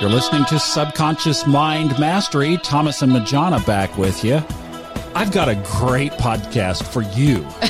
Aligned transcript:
You're 0.00 0.10
listening 0.10 0.44
to 0.44 0.60
Subconscious 0.60 1.44
Mind 1.44 1.98
Mastery. 1.98 2.56
Thomas 2.58 3.02
and 3.02 3.10
Majana 3.10 3.66
back 3.66 3.98
with 3.98 4.22
you. 4.22 4.36
I've 5.16 5.32
got 5.32 5.48
a 5.48 5.56
great 5.56 6.12
podcast 6.12 6.84
for 6.84 7.02
you. 7.02 7.44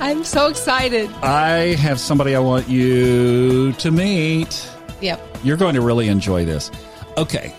I'm 0.00 0.22
so 0.22 0.46
excited. 0.46 1.10
I 1.24 1.74
have 1.74 1.98
somebody 1.98 2.36
I 2.36 2.38
want 2.38 2.68
you 2.68 3.72
to 3.72 3.90
meet. 3.90 4.70
Yep. 5.00 5.20
You're 5.42 5.56
going 5.56 5.74
to 5.74 5.80
really 5.80 6.06
enjoy 6.06 6.44
this. 6.44 6.70
Okay. 7.16 7.52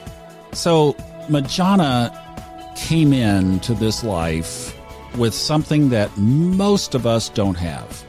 So, 0.54 0.94
Majana 1.28 2.16
came 2.78 3.12
into 3.12 3.74
this 3.74 4.06
life 4.06 4.74
with 5.18 5.34
something 5.34 5.90
that 5.90 6.16
most 6.18 6.96
of 6.96 7.06
us 7.06 7.28
don't 7.28 7.56
have. 7.56 8.06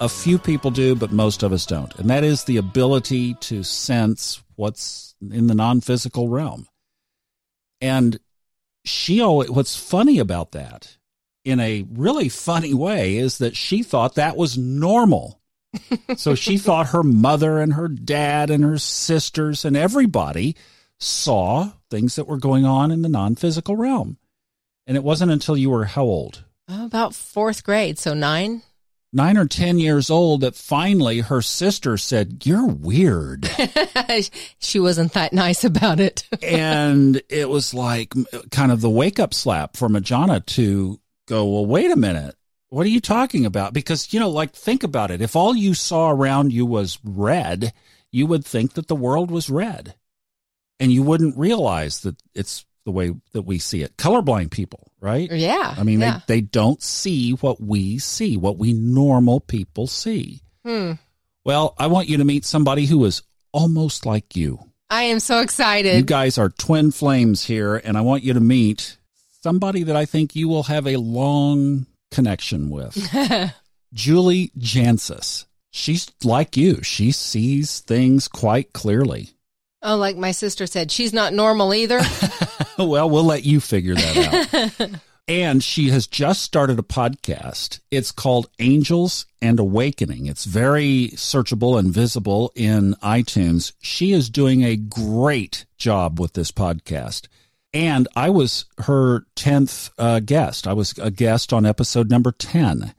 A 0.00 0.08
few 0.08 0.38
people 0.38 0.70
do, 0.70 0.94
but 0.94 1.12
most 1.12 1.42
of 1.42 1.52
us 1.52 1.66
don't. 1.66 1.94
And 1.96 2.08
that 2.08 2.24
is 2.24 2.44
the 2.44 2.56
ability 2.56 3.34
to 3.34 3.62
sense 3.62 4.42
what's 4.56 5.11
in 5.30 5.46
the 5.46 5.54
non 5.54 5.80
physical 5.80 6.28
realm. 6.28 6.66
And 7.80 8.18
she 8.84 9.20
always, 9.20 9.50
what's 9.50 9.76
funny 9.76 10.18
about 10.18 10.52
that 10.52 10.96
in 11.44 11.60
a 11.60 11.84
really 11.92 12.28
funny 12.28 12.74
way 12.74 13.16
is 13.16 13.38
that 13.38 13.56
she 13.56 13.82
thought 13.82 14.14
that 14.14 14.36
was 14.36 14.56
normal. 14.56 15.40
so 16.16 16.34
she 16.34 16.58
thought 16.58 16.88
her 16.88 17.02
mother 17.02 17.58
and 17.58 17.74
her 17.74 17.88
dad 17.88 18.50
and 18.50 18.62
her 18.64 18.78
sisters 18.78 19.64
and 19.64 19.76
everybody 19.76 20.56
saw 20.98 21.72
things 21.90 22.16
that 22.16 22.28
were 22.28 22.38
going 22.38 22.64
on 22.64 22.90
in 22.90 23.02
the 23.02 23.08
non 23.08 23.34
physical 23.34 23.76
realm. 23.76 24.18
And 24.86 24.96
it 24.96 25.04
wasn't 25.04 25.32
until 25.32 25.56
you 25.56 25.70
were 25.70 25.84
how 25.84 26.02
old? 26.02 26.44
About 26.68 27.14
fourth 27.14 27.64
grade, 27.64 27.98
so 27.98 28.14
nine. 28.14 28.62
Nine 29.14 29.36
or 29.36 29.46
10 29.46 29.78
years 29.78 30.08
old 30.08 30.40
that 30.40 30.54
finally 30.54 31.20
her 31.20 31.42
sister 31.42 31.98
said, 31.98 32.46
You're 32.46 32.66
weird. 32.66 33.48
she 34.58 34.80
wasn't 34.80 35.12
that 35.12 35.34
nice 35.34 35.64
about 35.64 36.00
it. 36.00 36.26
and 36.42 37.20
it 37.28 37.48
was 37.48 37.74
like 37.74 38.14
kind 38.50 38.72
of 38.72 38.80
the 38.80 38.88
wake 38.88 39.18
up 39.18 39.34
slap 39.34 39.76
for 39.76 39.88
Majana 39.88 40.44
to 40.46 40.98
go, 41.28 41.46
Well, 41.46 41.66
wait 41.66 41.90
a 41.90 41.96
minute. 41.96 42.34
What 42.70 42.86
are 42.86 42.90
you 42.90 43.00
talking 43.00 43.44
about? 43.44 43.74
Because, 43.74 44.14
you 44.14 44.20
know, 44.20 44.30
like, 44.30 44.54
think 44.54 44.82
about 44.82 45.10
it. 45.10 45.20
If 45.20 45.36
all 45.36 45.54
you 45.54 45.74
saw 45.74 46.10
around 46.10 46.54
you 46.54 46.64
was 46.64 46.98
red, 47.04 47.74
you 48.10 48.26
would 48.26 48.46
think 48.46 48.72
that 48.74 48.88
the 48.88 48.96
world 48.96 49.30
was 49.30 49.50
red. 49.50 49.94
And 50.80 50.90
you 50.90 51.02
wouldn't 51.02 51.36
realize 51.36 52.00
that 52.00 52.16
it's 52.34 52.64
the 52.84 52.92
way 52.92 53.12
that 53.32 53.42
we 53.42 53.58
see 53.58 53.82
it. 53.82 53.96
Colorblind 53.96 54.50
people, 54.50 54.90
right? 55.00 55.30
Yeah. 55.30 55.74
I 55.76 55.82
mean, 55.82 56.00
yeah. 56.00 56.20
they, 56.26 56.36
they 56.36 56.40
don't 56.40 56.82
see 56.82 57.32
what 57.32 57.60
we 57.60 57.98
see, 57.98 58.36
what 58.36 58.58
we 58.58 58.72
normal 58.72 59.40
people 59.40 59.86
see. 59.86 60.42
Hmm. 60.64 60.92
Well, 61.44 61.74
I 61.78 61.88
want 61.88 62.08
you 62.08 62.18
to 62.18 62.24
meet 62.24 62.44
somebody 62.44 62.86
who 62.86 63.04
is 63.04 63.22
almost 63.52 64.06
like 64.06 64.36
you. 64.36 64.60
I 64.90 65.04
am 65.04 65.20
so 65.20 65.40
excited. 65.40 65.96
You 65.96 66.02
guys 66.02 66.38
are 66.38 66.50
twin 66.50 66.90
flames 66.90 67.44
here, 67.44 67.76
and 67.76 67.96
I 67.96 68.02
want 68.02 68.24
you 68.24 68.34
to 68.34 68.40
meet 68.40 68.98
somebody 69.42 69.84
that 69.84 69.96
I 69.96 70.04
think 70.04 70.36
you 70.36 70.48
will 70.48 70.64
have 70.64 70.86
a 70.86 70.98
long 70.98 71.86
connection 72.10 72.70
with. 72.70 72.94
Julie 73.94 74.52
Jancius. 74.58 75.46
She's 75.70 76.10
like 76.22 76.56
you. 76.56 76.82
She 76.82 77.12
sees 77.12 77.80
things 77.80 78.28
quite 78.28 78.72
clearly. 78.74 79.30
oh, 79.82 79.96
like 79.96 80.16
my 80.16 80.32
sister 80.32 80.66
said, 80.66 80.90
she's 80.90 81.12
not 81.14 81.32
normal 81.32 81.72
either. 81.74 81.98
well, 82.78 83.08
we'll 83.08 83.24
let 83.24 83.44
you 83.44 83.60
figure 83.60 83.94
that 83.94 84.82
out. 84.82 84.90
and 85.28 85.62
she 85.62 85.90
has 85.90 86.06
just 86.06 86.42
started 86.42 86.78
a 86.78 86.82
podcast. 86.82 87.80
It's 87.90 88.12
called 88.12 88.48
Angels 88.58 89.26
and 89.40 89.58
Awakening. 89.58 90.26
It's 90.26 90.44
very 90.44 91.10
searchable 91.14 91.78
and 91.78 91.92
visible 91.92 92.52
in 92.54 92.94
iTunes. 93.02 93.72
She 93.80 94.12
is 94.12 94.30
doing 94.30 94.62
a 94.62 94.76
great 94.76 95.64
job 95.76 96.18
with 96.18 96.32
this 96.32 96.52
podcast. 96.52 97.28
And 97.74 98.06
I 98.14 98.30
was 98.30 98.66
her 98.78 99.24
10th 99.36 99.90
uh, 99.98 100.20
guest. 100.20 100.66
I 100.66 100.74
was 100.74 100.92
a 100.98 101.10
guest 101.10 101.52
on 101.52 101.64
episode 101.64 102.10
number 102.10 102.32
10. 102.32 102.94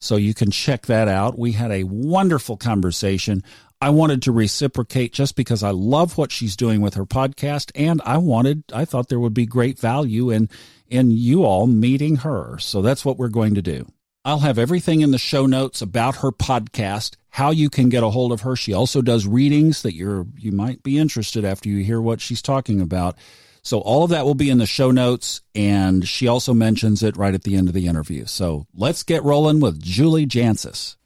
So 0.00 0.16
you 0.16 0.34
can 0.34 0.50
check 0.50 0.86
that 0.86 1.08
out. 1.08 1.38
We 1.38 1.52
had 1.52 1.70
a 1.70 1.84
wonderful 1.84 2.56
conversation. 2.56 3.42
I 3.80 3.90
wanted 3.90 4.22
to 4.22 4.32
reciprocate 4.32 5.12
just 5.12 5.36
because 5.36 5.62
I 5.62 5.70
love 5.70 6.16
what 6.16 6.32
she's 6.32 6.56
doing 6.56 6.80
with 6.80 6.94
her 6.94 7.04
podcast 7.04 7.70
and 7.74 8.00
I 8.04 8.16
wanted 8.18 8.64
I 8.72 8.84
thought 8.84 9.08
there 9.08 9.20
would 9.20 9.34
be 9.34 9.46
great 9.46 9.78
value 9.78 10.30
in 10.30 10.48
in 10.88 11.10
you 11.10 11.44
all 11.44 11.66
meeting 11.66 12.16
her. 12.16 12.58
So 12.58 12.80
that's 12.80 13.04
what 13.04 13.18
we're 13.18 13.28
going 13.28 13.54
to 13.54 13.62
do. 13.62 13.86
I'll 14.24 14.40
have 14.40 14.58
everything 14.58 15.02
in 15.02 15.10
the 15.10 15.18
show 15.18 15.46
notes 15.46 15.82
about 15.82 16.16
her 16.16 16.32
podcast, 16.32 17.16
how 17.28 17.50
you 17.50 17.68
can 17.68 17.88
get 17.88 18.02
a 18.02 18.10
hold 18.10 18.32
of 18.32 18.40
her. 18.40 18.56
She 18.56 18.72
also 18.72 19.02
does 19.02 19.26
readings 19.26 19.82
that 19.82 19.94
you're 19.94 20.26
you 20.38 20.52
might 20.52 20.82
be 20.82 20.98
interested 20.98 21.44
after 21.44 21.68
you 21.68 21.84
hear 21.84 22.00
what 22.00 22.20
she's 22.20 22.42
talking 22.42 22.80
about. 22.80 23.16
So 23.62 23.80
all 23.80 24.04
of 24.04 24.10
that 24.10 24.24
will 24.24 24.34
be 24.34 24.48
in 24.48 24.58
the 24.58 24.66
show 24.66 24.90
notes 24.90 25.42
and 25.54 26.08
she 26.08 26.28
also 26.28 26.54
mentions 26.54 27.02
it 27.02 27.16
right 27.16 27.34
at 27.34 27.42
the 27.42 27.56
end 27.56 27.68
of 27.68 27.74
the 27.74 27.88
interview. 27.88 28.24
So 28.24 28.66
let's 28.74 29.02
get 29.02 29.22
rolling 29.22 29.60
with 29.60 29.82
Julie 29.82 30.26
Jancius. 30.26 30.96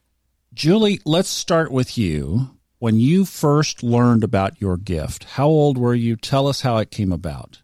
Julie, 0.54 1.00
let's 1.04 1.30
start 1.30 1.72
with 1.72 1.98
you. 1.98 2.50
When 2.80 2.98
you 2.98 3.26
first 3.26 3.82
learned 3.82 4.24
about 4.24 4.58
your 4.58 4.78
gift, 4.78 5.24
how 5.24 5.48
old 5.48 5.76
were 5.76 5.94
you? 5.94 6.16
Tell 6.16 6.46
us 6.46 6.62
how 6.62 6.78
it 6.78 6.90
came 6.90 7.12
about. 7.12 7.60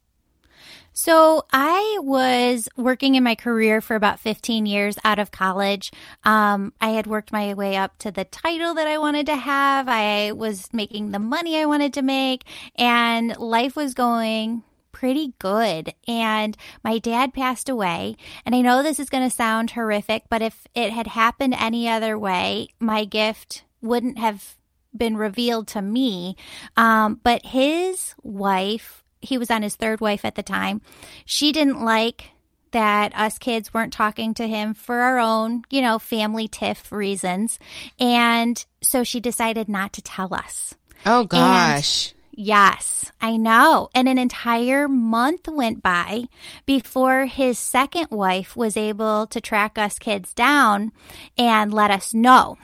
So 0.93 1.47
I 1.51 2.01
was 2.03 2.69
working 2.77 3.15
in 3.15 3.25
my 3.25 3.35
career 3.35 3.81
for 3.81 3.97
about 3.97 4.21
15 4.21 4.67
years 4.67 4.99
out 5.05 5.19
of 5.19 5.31
college. 5.31 5.91
Um, 6.25 6.75
I 6.83 6.91
had 6.91 7.07
worked 7.07 7.33
my 7.33 7.55
way 7.55 7.77
up 7.77 7.97
to 8.01 8.11
the 8.11 8.25
title 8.25 8.75
that 8.75 8.87
I 8.87 8.99
wanted 8.99 9.25
to 9.27 9.37
have. 9.37 9.89
I 9.89 10.33
was 10.33 10.69
making 10.75 11.13
the 11.13 11.19
money 11.19 11.59
I 11.59 11.65
wanted 11.65 11.95
to 11.95 12.03
make 12.03 12.45
and 12.75 13.35
life 13.39 13.75
was 13.75 13.95
going 13.95 14.65
pretty 14.93 15.33
good. 15.39 15.95
And 16.07 16.59
my 16.85 16.99
dad 16.99 17.33
passed 17.33 17.71
away. 17.71 18.17
And 18.45 18.55
I 18.55 18.61
know 18.61 18.83
this 18.83 19.01
is 19.01 19.09
going 19.09 19.27
to 19.27 19.35
sound 19.35 19.71
horrific, 19.71 20.25
but 20.29 20.43
if 20.43 20.67
it 20.75 20.93
had 20.93 21.07
happened 21.07 21.55
any 21.59 21.89
other 21.89 22.19
way, 22.19 22.69
my 22.79 23.07
gift 23.07 23.65
wouldn't 23.81 24.19
have 24.19 24.57
been 24.97 25.17
revealed 25.17 25.69
to 25.69 25.83
me. 25.83 26.37
Um, 26.77 27.21
but 27.23 27.47
his 27.47 28.15
wife, 28.23 29.05
he 29.21 29.39
was 29.39 29.51
on 29.51 29.63
his 29.63 29.77
third 29.77 30.01
wife 30.01 30.25
at 30.25 30.35
the 30.35 30.43
time, 30.43 30.81
she 31.25 31.53
didn't 31.53 31.85
like 31.85 32.31
that 32.73 33.17
us 33.17 33.39
kids 33.39 33.73
weren't 33.73 33.93
talking 33.93 34.35
to 34.35 34.47
him 34.47 34.75
for 34.75 35.01
our 35.01 35.19
own, 35.19 35.63
you 35.71 35.81
know, 35.81 35.99
family 35.99 36.49
tiff 36.49 36.93
reasons. 36.93 37.59
And 37.99 38.63
so 38.83 39.03
she 39.03 39.21
decided 39.21 39.69
not 39.69 39.93
to 39.95 40.03
tell 40.03 40.35
us. 40.35 40.75
oh 41.05 41.25
gosh. 41.25 42.13
Yes, 42.39 43.11
I 43.19 43.39
know. 43.39 43.89
And 43.95 44.11
an 44.11 44.19
entire 44.19 44.89
month 44.89 45.49
went 45.49 45.83
by 45.83 46.25
before 46.67 47.25
his 47.25 47.59
second 47.59 48.09
wife 48.11 48.55
was 48.55 48.77
able 48.77 49.27
to 49.29 49.41
track 49.41 49.79
us 49.79 49.99
kids 49.99 50.35
down 50.35 50.93
and 51.39 51.73
let 51.73 51.91
us 51.91 52.13
know. 52.13 52.59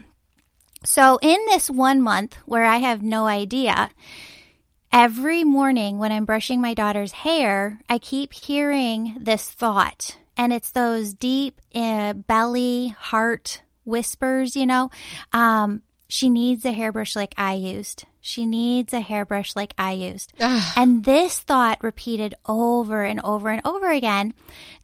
So, 0.85 1.19
in 1.23 1.39
this 1.47 1.71
one 1.71 2.03
month 2.03 2.37
where 2.45 2.65
I 2.65 2.79
have 2.79 3.03
no 3.03 3.27
idea, 3.27 3.91
every 4.93 5.45
morning 5.45 5.99
when 5.99 6.11
I'm 6.11 6.25
brushing 6.25 6.61
my 6.61 6.75
daughter's 6.75 7.13
hair, 7.13 7.81
I 7.89 7.99
keep 7.99 8.33
hearing 8.33 9.17
this 9.21 9.49
thought. 9.49 10.17
And 10.37 10.53
it's 10.53 10.71
those 10.71 11.15
deep 11.15 11.61
uh, 11.75 12.15
belly, 12.15 12.89
heart 12.89 13.63
whispers, 13.85 14.57
you 14.57 14.67
know. 14.67 14.91
Um, 15.33 15.83
she 16.09 16.29
needs 16.29 16.65
a 16.65 16.73
hairbrush 16.73 17.15
like 17.15 17.35
I 17.37 17.55
used. 17.55 18.05
She 18.25 18.47
needs 18.47 18.95
a 18.95 19.01
hairbrush 19.01 19.57
like 19.57 19.75
I 19.77 19.93
used. 19.93 20.33
and 20.41 21.05
this 21.05 21.41
thought 21.41 21.83
repeated 21.83 22.37
over 22.47 23.03
and 23.03 23.21
over 23.21 23.51
and 23.51 23.61
over 23.67 23.91
again 23.91 24.33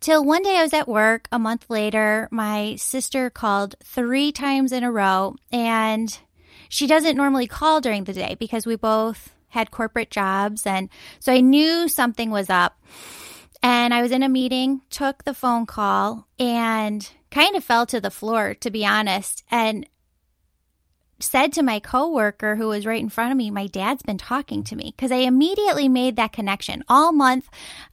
till 0.01 0.25
one 0.25 0.43
day 0.43 0.57
I 0.57 0.63
was 0.63 0.75
at 0.75 0.89
work. 0.89 1.29
A 1.31 1.39
month 1.39 1.67
later, 1.71 2.29
my 2.33 2.75
sister 2.77 3.31
called 3.31 3.77
three 3.83 4.33
times 4.33 4.73
in 4.73 4.83
a 4.83 4.91
row 4.91 5.37
and 5.53 6.19
she 6.69 6.89
doesn't 6.89 7.17
normally 7.17 7.47
call 7.47 7.81
during 7.81 8.05
the 8.05 8.13
day 8.13 8.37
because 8.39 8.67
we 8.67 8.75
both 8.75 9.33
had 9.51 9.71
corporate 9.71 10.11
jobs. 10.11 10.67
And 10.67 10.89
so 11.21 11.33
I 11.33 11.41
knew 11.41 11.89
something 11.89 12.31
was 12.31 12.51
up. 12.51 12.77
And 13.63 13.95
I 13.95 14.03
was 14.03 14.13
in 14.13 14.23
a 14.23 14.29
meeting, 14.29 14.83
took 14.91 15.25
the 15.25 15.35
phone 15.35 15.67
call, 15.67 16.29
and 16.39 17.09
kind 17.31 17.57
of 17.57 17.65
fell 17.65 17.87
to 17.87 18.01
the 18.01 18.11
floor, 18.11 18.55
to 18.55 18.71
be 18.71 18.85
honest. 18.85 19.43
And 19.51 19.89
said 21.21 21.53
to 21.53 21.63
my 21.63 21.81
coworker 21.81 22.57
who 22.57 22.69
was 22.69 22.87
right 22.87 23.01
in 23.01 23.09
front 23.09 23.33
of 23.33 23.37
me, 23.37 23.51
my 23.51 23.67
dad's 23.67 24.03
been 24.03 24.19
talking 24.19 24.63
to 24.65 24.77
me 24.77 24.95
because 24.97 25.11
I 25.11 25.17
immediately 25.17 25.89
made 25.89 26.17
that 26.17 26.33
connection. 26.33 26.85
All 26.89 27.13
month, 27.13 27.49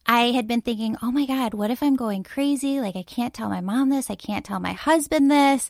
I 0.06 0.32
had 0.32 0.48
been 0.48 0.62
thinking, 0.62 0.96
oh 1.02 1.12
my 1.12 1.26
God, 1.26 1.54
what 1.54 1.72
if 1.72 1.82
I'm 1.82 1.96
going 1.96 2.24
crazy? 2.24 2.80
Like, 2.80 2.96
I 2.96 3.04
can't 3.04 3.34
tell 3.34 3.50
my 3.50 3.62
mom 3.62 3.90
this. 3.90 4.10
I 4.10 4.16
can't 4.16 4.46
tell 4.46 4.60
my 4.60 4.74
husband 4.74 5.32
this. 5.32 5.70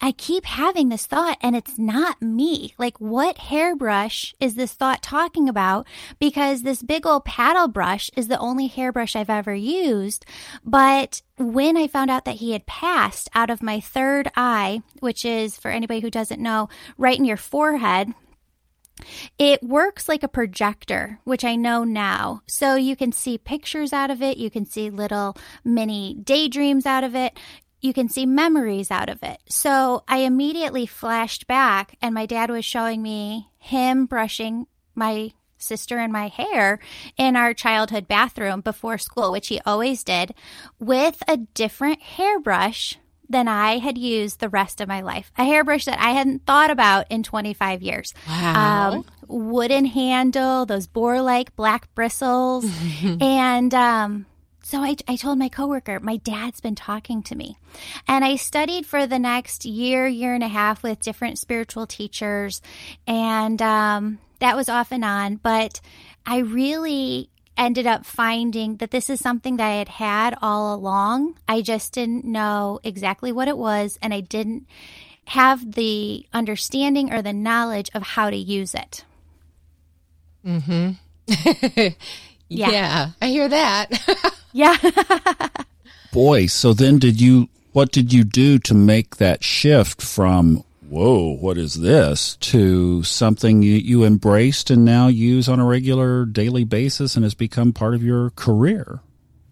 I 0.00 0.12
keep 0.12 0.44
having 0.44 0.90
this 0.90 1.06
thought 1.06 1.38
and 1.40 1.56
it's 1.56 1.78
not 1.78 2.20
me. 2.20 2.74
Like, 2.76 3.00
what 3.00 3.38
hairbrush 3.38 4.34
is 4.38 4.54
this 4.54 4.74
thought 4.74 5.02
talking 5.02 5.48
about? 5.48 5.86
Because 6.18 6.62
this 6.62 6.82
big 6.82 7.06
old 7.06 7.24
paddle 7.24 7.66
brush 7.66 8.10
is 8.14 8.28
the 8.28 8.38
only 8.38 8.66
hairbrush 8.66 9.16
I've 9.16 9.30
ever 9.30 9.54
used. 9.54 10.26
But 10.64 11.22
when 11.38 11.78
I 11.78 11.86
found 11.86 12.10
out 12.10 12.26
that 12.26 12.36
he 12.36 12.52
had 12.52 12.66
passed 12.66 13.30
out 13.34 13.48
of 13.48 13.62
my 13.62 13.80
third 13.80 14.30
eye, 14.36 14.82
which 15.00 15.24
is 15.24 15.56
for 15.58 15.70
anybody 15.70 16.00
who 16.00 16.10
doesn't 16.10 16.42
know, 16.42 16.68
right 16.98 17.18
in 17.18 17.24
your 17.24 17.38
forehead, 17.38 18.12
It 19.38 19.62
works 19.62 20.08
like 20.08 20.22
a 20.22 20.28
projector, 20.28 21.20
which 21.24 21.44
I 21.44 21.56
know 21.56 21.84
now. 21.84 22.42
So 22.46 22.76
you 22.76 22.96
can 22.96 23.12
see 23.12 23.36
pictures 23.38 23.92
out 23.92 24.10
of 24.10 24.22
it. 24.22 24.38
You 24.38 24.50
can 24.50 24.64
see 24.64 24.88
little 24.90 25.36
mini 25.64 26.14
daydreams 26.14 26.86
out 26.86 27.04
of 27.04 27.14
it. 27.14 27.38
You 27.86 27.92
can 27.92 28.08
see 28.08 28.26
memories 28.26 28.90
out 28.90 29.08
of 29.08 29.22
it. 29.22 29.38
So 29.48 30.02
I 30.08 30.18
immediately 30.18 30.86
flashed 30.86 31.46
back, 31.46 31.96
and 32.02 32.12
my 32.12 32.26
dad 32.26 32.50
was 32.50 32.64
showing 32.64 33.00
me 33.00 33.48
him 33.58 34.06
brushing 34.06 34.66
my 34.96 35.30
sister 35.56 35.96
and 35.98 36.12
my 36.12 36.26
hair 36.26 36.80
in 37.16 37.36
our 37.36 37.54
childhood 37.54 38.08
bathroom 38.08 38.60
before 38.60 38.98
school, 38.98 39.30
which 39.30 39.46
he 39.46 39.60
always 39.64 40.02
did, 40.02 40.34
with 40.80 41.22
a 41.28 41.36
different 41.36 42.02
hairbrush 42.02 42.98
than 43.28 43.46
I 43.46 43.78
had 43.78 43.96
used 43.96 44.40
the 44.40 44.48
rest 44.48 44.80
of 44.80 44.88
my 44.88 45.00
life. 45.00 45.30
A 45.38 45.44
hairbrush 45.44 45.84
that 45.84 46.00
I 46.00 46.10
hadn't 46.10 46.44
thought 46.44 46.72
about 46.72 47.06
in 47.08 47.22
25 47.22 47.82
years. 47.82 48.14
Wow. 48.28 48.90
Um, 48.94 49.04
wooden 49.28 49.84
handle, 49.84 50.66
those 50.66 50.88
boar 50.88 51.22
like 51.22 51.54
black 51.54 51.94
bristles. 51.94 52.66
and 53.20 53.72
um, 53.72 54.26
so 54.66 54.80
I, 54.80 54.96
I 55.06 55.14
told 55.14 55.38
my 55.38 55.48
coworker, 55.48 56.00
my 56.00 56.16
dad's 56.16 56.60
been 56.60 56.74
talking 56.74 57.22
to 57.22 57.36
me. 57.36 57.56
And 58.08 58.24
I 58.24 58.34
studied 58.34 58.84
for 58.84 59.06
the 59.06 59.16
next 59.16 59.64
year, 59.64 60.08
year 60.08 60.34
and 60.34 60.42
a 60.42 60.48
half 60.48 60.82
with 60.82 61.00
different 61.00 61.38
spiritual 61.38 61.86
teachers. 61.86 62.60
And 63.06 63.62
um, 63.62 64.18
that 64.40 64.56
was 64.56 64.68
off 64.68 64.90
and 64.90 65.04
on. 65.04 65.36
But 65.36 65.80
I 66.26 66.38
really 66.38 67.30
ended 67.56 67.86
up 67.86 68.04
finding 68.04 68.78
that 68.78 68.90
this 68.90 69.08
is 69.08 69.20
something 69.20 69.56
that 69.58 69.68
I 69.68 69.74
had 69.76 69.88
had 69.88 70.36
all 70.42 70.74
along. 70.74 71.36
I 71.46 71.62
just 71.62 71.92
didn't 71.92 72.24
know 72.24 72.80
exactly 72.82 73.30
what 73.30 73.46
it 73.46 73.56
was, 73.56 74.00
and 74.02 74.12
I 74.12 74.18
didn't 74.18 74.66
have 75.26 75.74
the 75.74 76.26
understanding 76.32 77.12
or 77.12 77.22
the 77.22 77.32
knowledge 77.32 77.88
of 77.94 78.02
how 78.02 78.30
to 78.30 78.36
use 78.36 78.74
it. 78.74 79.04
yeah. 82.48 82.70
Yeah. 82.70 83.10
I 83.20 83.28
hear 83.28 83.48
that. 83.48 84.32
Yeah. 84.56 84.74
Boy, 86.14 86.46
so 86.46 86.72
then 86.72 86.98
did 86.98 87.20
you, 87.20 87.50
what 87.72 87.92
did 87.92 88.10
you 88.10 88.24
do 88.24 88.58
to 88.60 88.72
make 88.72 89.16
that 89.16 89.44
shift 89.44 90.00
from, 90.00 90.64
whoa, 90.88 91.36
what 91.36 91.58
is 91.58 91.74
this, 91.74 92.36
to 92.36 93.02
something 93.02 93.60
you, 93.60 93.74
you 93.74 94.02
embraced 94.02 94.70
and 94.70 94.82
now 94.82 95.08
use 95.08 95.46
on 95.46 95.60
a 95.60 95.66
regular 95.66 96.24
daily 96.24 96.64
basis 96.64 97.16
and 97.16 97.24
has 97.24 97.34
become 97.34 97.74
part 97.74 97.92
of 97.92 98.02
your 98.02 98.30
career? 98.30 99.00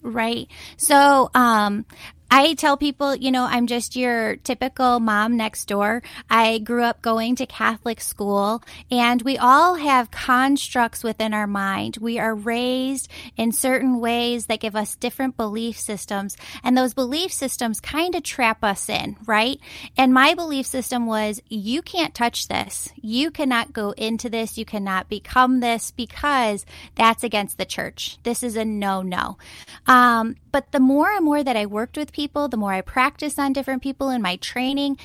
Right. 0.00 0.48
So, 0.78 1.30
um, 1.34 1.84
I 2.30 2.54
tell 2.54 2.76
people, 2.76 3.14
you 3.14 3.30
know, 3.30 3.44
I'm 3.44 3.66
just 3.66 3.94
your 3.96 4.36
typical 4.36 4.98
mom 4.98 5.36
next 5.36 5.66
door. 5.66 6.02
I 6.28 6.58
grew 6.58 6.82
up 6.82 7.02
going 7.02 7.36
to 7.36 7.46
Catholic 7.46 8.00
school 8.00 8.62
and 8.90 9.22
we 9.22 9.38
all 9.38 9.76
have 9.76 10.10
constructs 10.10 11.04
within 11.04 11.32
our 11.32 11.46
mind. 11.46 11.98
We 12.00 12.18
are 12.18 12.34
raised 12.34 13.08
in 13.36 13.52
certain 13.52 14.00
ways 14.00 14.46
that 14.46 14.60
give 14.60 14.74
us 14.74 14.96
different 14.96 15.36
belief 15.36 15.78
systems 15.78 16.36
and 16.62 16.76
those 16.76 16.94
belief 16.94 17.32
systems 17.32 17.80
kind 17.80 18.14
of 18.14 18.22
trap 18.22 18.64
us 18.64 18.88
in, 18.88 19.16
right? 19.26 19.60
And 19.96 20.12
my 20.12 20.34
belief 20.34 20.66
system 20.66 21.06
was 21.06 21.40
you 21.48 21.82
can't 21.82 22.14
touch 22.14 22.48
this. 22.48 22.88
You 23.00 23.30
cannot 23.30 23.72
go 23.72 23.92
into 23.92 24.28
this. 24.28 24.58
You 24.58 24.64
cannot 24.64 25.08
become 25.08 25.60
this 25.60 25.90
because 25.90 26.66
that's 26.94 27.22
against 27.22 27.58
the 27.58 27.64
church. 27.64 28.18
This 28.22 28.42
is 28.42 28.56
a 28.56 28.64
no 28.64 29.02
no. 29.02 29.38
Um, 29.86 30.36
but 30.50 30.72
the 30.72 30.80
more 30.80 31.10
and 31.10 31.24
more 31.24 31.42
that 31.42 31.56
I 31.56 31.66
worked 31.66 31.96
with 31.96 32.12
people, 32.14 32.48
the 32.48 32.56
more 32.56 32.72
I 32.72 32.80
practiced 32.80 33.38
on 33.38 33.52
different 33.52 33.82
people 33.82 34.08
in 34.08 34.22
my 34.22 34.36
training, 34.36 34.96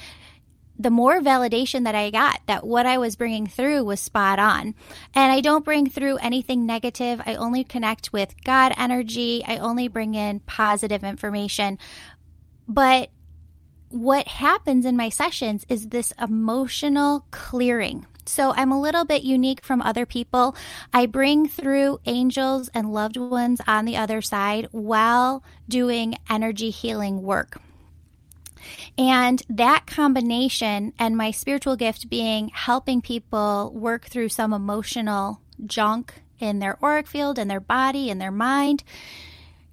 the 0.80 0.90
more 0.90 1.20
validation 1.20 1.84
that 1.84 1.94
I 1.94 2.10
got 2.10 2.40
that 2.46 2.66
what 2.66 2.86
I 2.86 2.98
was 2.98 3.18
bringing 3.18 3.46
through 3.48 3.84
was 3.84 4.00
spot 4.00 4.40
on. 4.40 4.74
And 5.14 5.32
I 5.32 5.42
don't 5.42 5.66
bring 5.66 5.90
through 5.90 6.18
anything 6.18 6.66
negative. 6.66 7.22
I 7.26 7.36
only 7.36 7.66
connect 7.66 8.14
with 8.14 8.34
God 8.46 8.72
energy. 8.78 9.44
I 9.46 9.58
only 9.58 9.90
bring 9.90 10.16
in 10.16 10.40
positive 10.40 11.04
information. 11.04 11.78
But 12.66 13.10
what 13.90 14.28
happens 14.28 14.86
in 14.86 14.96
my 14.96 15.10
sessions 15.10 15.66
is 15.68 15.90
this 15.90 16.14
emotional 16.22 17.26
clearing. 17.32 18.06
So 18.30 18.54
I'm 18.56 18.72
a 18.72 18.80
little 18.80 19.06
bit 19.06 19.24
unique 19.24 19.66
from 19.66 19.82
other 19.82 20.06
people. 20.06 20.56
I 20.94 21.08
bring 21.08 21.48
through 21.48 22.00
angels 22.06 22.70
and 22.74 22.94
loved 22.94 23.18
ones 23.18 23.60
on 23.68 23.86
the 23.86 23.98
other 23.98 24.22
side 24.22 24.68
while 24.72 25.44
doing 25.68 26.16
energy 26.30 26.70
healing 26.70 27.24
work. 27.24 27.60
And 28.98 29.42
that 29.50 29.88
combination 29.88 30.94
and 31.00 31.18
my 31.18 31.32
spiritual 31.32 31.76
gift 31.76 32.10
being 32.10 32.50
helping 32.50 33.02
people 33.02 33.72
work 33.74 34.06
through 34.06 34.30
some 34.30 34.54
emotional 34.54 35.42
junk 35.66 36.22
in 36.40 36.60
their 36.60 36.78
auric 36.84 37.08
field 37.08 37.40
and 37.40 37.50
their 37.50 37.60
body 37.60 38.10
and 38.10 38.22
their 38.22 38.32
mind 38.32 38.84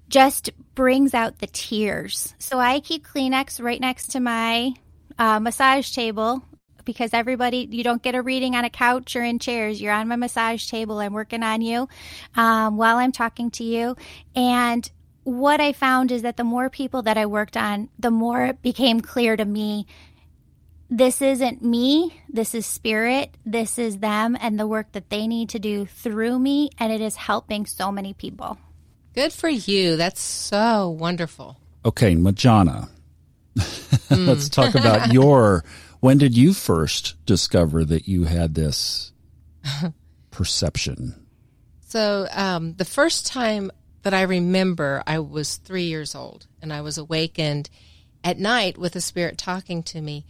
just 0.09 0.49
brings 0.73 1.13
out 1.13 1.39
the 1.39 1.47
tears. 1.47 2.33
So 2.39 2.59
I 2.59 2.79
keep 2.79 3.05
Kleenex 3.05 3.61
right 3.61 3.79
next 3.79 4.07
to 4.11 4.19
my 4.19 4.73
uh, 5.19 5.39
massage 5.39 5.91
table 5.91 6.43
because 6.87 7.13
everybody, 7.13 7.67
you 7.69 7.83
don't 7.83 8.01
get 8.01 8.15
a 8.15 8.21
reading 8.23 8.55
on 8.55 8.65
a 8.65 8.69
couch 8.71 9.15
or 9.15 9.21
in 9.21 9.37
chairs. 9.37 9.79
You're 9.79 9.93
on 9.93 10.07
my 10.07 10.15
massage 10.15 10.67
table. 10.67 10.97
I'm 10.97 11.13
working 11.13 11.43
on 11.43 11.61
you 11.61 11.87
um, 12.35 12.77
while 12.77 12.97
I'm 12.97 13.11
talking 13.11 13.51
to 13.51 13.63
you. 13.63 13.95
And 14.35 14.89
what 15.23 15.59
I 15.59 15.73
found 15.73 16.11
is 16.11 16.23
that 16.23 16.37
the 16.37 16.45
more 16.45 16.69
people 16.69 17.03
that 17.03 17.17
I 17.17 17.25
worked 17.25 17.57
on, 17.57 17.89
the 17.99 18.09
more 18.09 18.45
it 18.45 18.61
became 18.63 19.01
clear 19.01 19.35
to 19.35 19.45
me 19.45 19.85
this 20.89 21.21
isn't 21.21 21.61
me, 21.61 22.17
this 22.29 22.55
is 22.55 22.65
spirit, 22.65 23.35
this 23.45 23.77
is 23.77 23.97
them, 23.97 24.37
and 24.39 24.57
the 24.57 24.65
work 24.65 24.93
that 24.93 25.09
they 25.09 25.27
need 25.27 25.49
to 25.49 25.59
do 25.59 25.85
through 25.85 26.39
me. 26.39 26.69
And 26.79 26.93
it 26.93 27.01
is 27.01 27.17
helping 27.17 27.65
so 27.65 27.91
many 27.91 28.13
people. 28.13 28.57
Good 29.13 29.33
for 29.33 29.49
you. 29.49 29.97
That's 29.97 30.21
so 30.21 30.89
wonderful. 30.89 31.57
Okay, 31.83 32.15
Majana, 32.15 32.87
let's 34.09 34.47
talk 34.47 34.75
about 34.75 35.11
your. 35.11 35.65
When 36.07 36.19
did 36.19 36.37
you 36.37 36.53
first 36.53 37.15
discover 37.25 37.83
that 37.83 38.07
you 38.07 38.23
had 38.23 38.55
this 38.55 39.11
perception? 40.31 41.27
So, 41.81 42.29
um, 42.31 42.75
the 42.75 42.85
first 42.85 43.27
time 43.27 43.71
that 44.03 44.13
I 44.13 44.21
remember, 44.21 45.03
I 45.05 45.19
was 45.19 45.57
three 45.57 45.83
years 45.83 46.15
old 46.15 46.47
and 46.61 46.71
I 46.71 46.79
was 46.79 46.97
awakened 46.97 47.69
at 48.23 48.39
night 48.39 48.77
with 48.77 48.95
a 48.95 49.01
spirit 49.01 49.37
talking 49.37 49.83
to 49.83 49.99
me. 49.99 50.23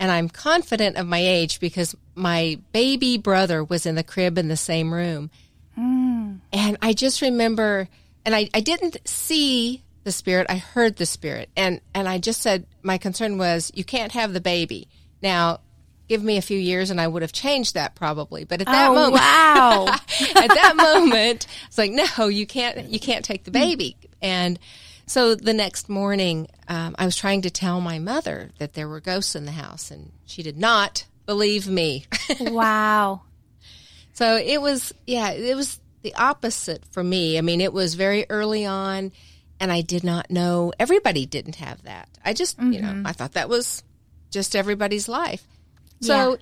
And 0.00 0.10
I'm 0.10 0.30
confident 0.30 0.96
of 0.96 1.06
my 1.06 1.20
age 1.20 1.60
because 1.60 1.94
my 2.14 2.58
baby 2.72 3.18
brother 3.18 3.62
was 3.62 3.84
in 3.84 3.96
the 3.96 4.02
crib 4.02 4.38
in 4.38 4.48
the 4.48 4.56
same 4.56 4.94
room. 4.94 5.30
And 6.54 6.78
I 6.80 6.94
just 6.94 7.20
remember, 7.20 7.90
and 8.24 8.34
I, 8.34 8.48
I 8.54 8.60
didn't 8.60 9.06
see 9.06 9.82
the 10.04 10.12
spirit, 10.12 10.46
I 10.48 10.56
heard 10.56 10.96
the 10.96 11.04
spirit. 11.04 11.50
And, 11.54 11.82
and 11.94 12.08
I 12.08 12.16
just 12.16 12.40
said, 12.40 12.66
my 12.82 12.96
concern 12.96 13.36
was, 13.36 13.70
you 13.74 13.84
can't 13.84 14.12
have 14.12 14.32
the 14.32 14.40
baby. 14.40 14.88
Now, 15.22 15.60
give 16.08 16.22
me 16.22 16.36
a 16.38 16.42
few 16.42 16.58
years 16.58 16.90
and 16.90 17.00
I 17.00 17.06
would 17.06 17.22
have 17.22 17.32
changed 17.32 17.74
that 17.74 17.94
probably. 17.94 18.44
But 18.44 18.60
at 18.60 18.66
that 18.66 18.90
Oh, 18.90 18.94
moment, 18.94 19.14
wow. 19.14 19.86
at 19.88 20.48
that 20.48 20.74
moment, 20.76 21.46
it's 21.66 21.78
like, 21.78 21.92
no, 21.92 22.28
you 22.28 22.46
can't, 22.46 22.90
you 22.90 22.98
can't 22.98 23.24
take 23.24 23.44
the 23.44 23.50
baby. 23.50 23.96
And 24.22 24.58
so 25.06 25.34
the 25.34 25.52
next 25.54 25.88
morning, 25.88 26.48
um, 26.68 26.94
I 26.98 27.04
was 27.04 27.16
trying 27.16 27.42
to 27.42 27.50
tell 27.50 27.80
my 27.80 27.98
mother 27.98 28.50
that 28.58 28.74
there 28.74 28.88
were 28.88 29.00
ghosts 29.00 29.34
in 29.34 29.44
the 29.46 29.52
house, 29.52 29.90
and 29.90 30.12
she 30.26 30.42
did 30.42 30.58
not 30.58 31.06
believe 31.24 31.66
me. 31.68 32.04
wow. 32.40 33.22
so 34.12 34.36
it 34.36 34.60
was, 34.60 34.92
yeah, 35.06 35.30
it 35.30 35.56
was 35.56 35.80
the 36.02 36.14
opposite 36.14 36.84
for 36.90 37.02
me. 37.02 37.38
I 37.38 37.40
mean, 37.40 37.60
it 37.60 37.72
was 37.72 37.94
very 37.94 38.26
early 38.28 38.66
on, 38.66 39.12
and 39.60 39.72
I 39.72 39.80
did 39.80 40.04
not 40.04 40.30
know. 40.30 40.72
Everybody 40.78 41.24
didn't 41.26 41.56
have 41.56 41.82
that. 41.84 42.08
I 42.24 42.32
just, 42.34 42.58
you 42.60 42.80
know, 42.82 43.02
I 43.04 43.12
thought 43.12 43.32
that 43.32 43.48
was 43.48 43.82
just 44.30 44.54
everybody's 44.56 45.08
life. 45.08 45.46
So 46.00 46.38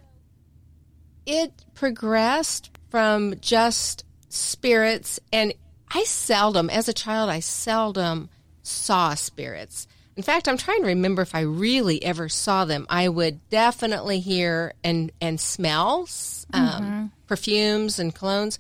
it 1.27 1.53
progressed 1.75 2.71
from 2.91 3.35
just 3.41 4.05
spirits 4.29 5.19
and 5.33 5.55
I 5.93 6.05
seldom 6.05 6.69
as 6.69 6.89
a 6.89 6.93
child 6.93 7.31
I 7.31 7.41
seldom 7.41 8.29
saw 8.63 9.15
spirits. 9.15 9.87
In 10.17 10.23
fact, 10.23 10.49
I'm 10.49 10.57
trying 10.57 10.81
to 10.81 10.89
remember 10.89 11.23
if 11.23 11.35
I 11.35 11.41
really 11.41 12.03
ever 12.03 12.29
saw 12.29 12.65
them. 12.65 12.87
I 12.89 13.09
would 13.09 13.49
definitely 13.51 14.21
hear 14.21 14.73
and 14.83 15.13
and 15.21 15.39
smell 15.39 16.09
um, 16.55 17.13
perfumes 17.27 17.99
and 17.99 18.15
colognes, 18.15 18.59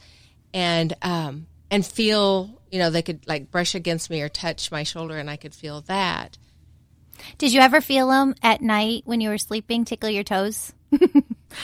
and 0.52 0.94
um, 1.02 1.46
and 1.70 1.84
feel. 1.84 2.50
You 2.70 2.80
know, 2.80 2.90
they 2.90 3.00
could 3.00 3.26
like 3.26 3.50
brush 3.50 3.74
against 3.74 4.10
me 4.10 4.20
or 4.20 4.28
touch 4.28 4.70
my 4.70 4.82
shoulder, 4.82 5.16
and 5.16 5.30
I 5.30 5.36
could 5.36 5.54
feel 5.54 5.80
that. 5.82 6.36
Did 7.38 7.52
you 7.52 7.60
ever 7.60 7.80
feel 7.80 8.08
them 8.08 8.34
at 8.42 8.60
night 8.62 9.02
when 9.04 9.20
you 9.20 9.28
were 9.28 9.38
sleeping 9.38 9.84
tickle 9.84 10.10
your 10.10 10.24
toes? 10.24 10.72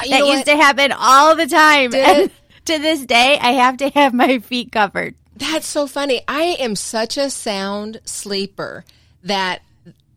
You 0.04 0.10
that 0.10 0.20
know 0.20 0.32
used 0.32 0.46
to 0.46 0.56
happen 0.56 0.90
all 0.90 1.36
the 1.36 1.46
time. 1.46 1.90
Did 1.90 2.06
And 2.08 2.18
it? 2.30 2.32
to 2.64 2.78
this 2.78 3.04
day, 3.04 3.38
I 3.38 3.52
have 3.52 3.76
to 3.78 3.90
have 3.90 4.14
my 4.14 4.38
feet 4.38 4.72
covered. 4.72 5.16
That's 5.36 5.66
so 5.66 5.86
funny. 5.86 6.22
I 6.26 6.56
am 6.60 6.76
such 6.76 7.18
a 7.18 7.28
sound 7.28 8.00
sleeper 8.04 8.84
that 9.24 9.60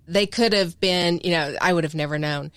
they 0.08 0.28
could 0.28 0.54
have 0.54 0.80
been, 0.80 1.20
you 1.26 1.32
know, 1.32 1.56
I 1.60 1.74
would 1.74 1.84
have 1.84 1.96
never 1.96 2.18
known. 2.18 2.52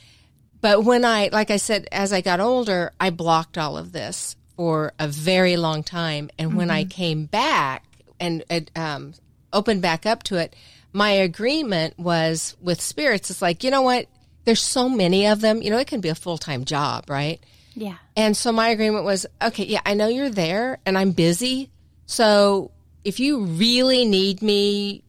but 0.61 0.85
when 0.85 1.05
I, 1.05 1.31
like 1.33 1.51
I 1.51 1.57
said, 1.57 1.89
as 1.91 2.13
I 2.13 2.21
got 2.21 2.39
older, 2.41 2.93
I 3.01 3.11
blocked 3.11 3.59
all 3.59 3.77
of 3.77 3.91
this 3.91 4.37
for 4.57 4.93
a 5.01 5.09
very 5.09 5.57
long 5.57 5.83
time. 5.83 6.31
And 6.39 6.55
when 6.55 6.71
I 6.71 6.85
came 6.85 7.25
back 7.27 7.85
and 8.21 8.45
um, 8.77 9.15
opened 9.53 9.83
back 9.83 10.07
up 10.07 10.23
to 10.25 10.37
it, 10.37 10.55
my 10.93 11.11
agreement 11.11 11.99
was 11.99 12.57
with 12.61 12.81
spirits. 12.81 13.31
It's 13.31 13.43
like, 13.43 13.65
you 13.65 13.71
know 13.71 13.83
what? 13.83 14.07
There's 14.45 14.63
so 14.63 14.89
many 14.89 15.27
of 15.27 15.41
them. 15.41 15.63
You 15.63 15.71
know, 15.71 15.79
it 15.79 15.87
can 15.87 16.01
be 16.01 16.09
a 16.09 16.15
full 16.15 16.39
time 16.39 16.65
job, 16.65 17.11
right? 17.11 17.41
Yeah. 17.75 17.97
And 18.17 18.37
so 18.37 18.51
my 18.51 18.69
agreement 18.69 19.05
was, 19.05 19.27
okay, 19.41 19.65
yeah, 19.65 19.81
I 19.87 19.95
know 19.95 20.09
you're 20.09 20.31
there 20.31 20.79
and 20.85 20.99
I'm 20.99 21.13
busy. 21.13 21.71
So 22.07 22.73
if 23.05 23.21
you 23.21 23.45
really 23.45 24.05
need 24.05 24.43
me, 24.43 25.05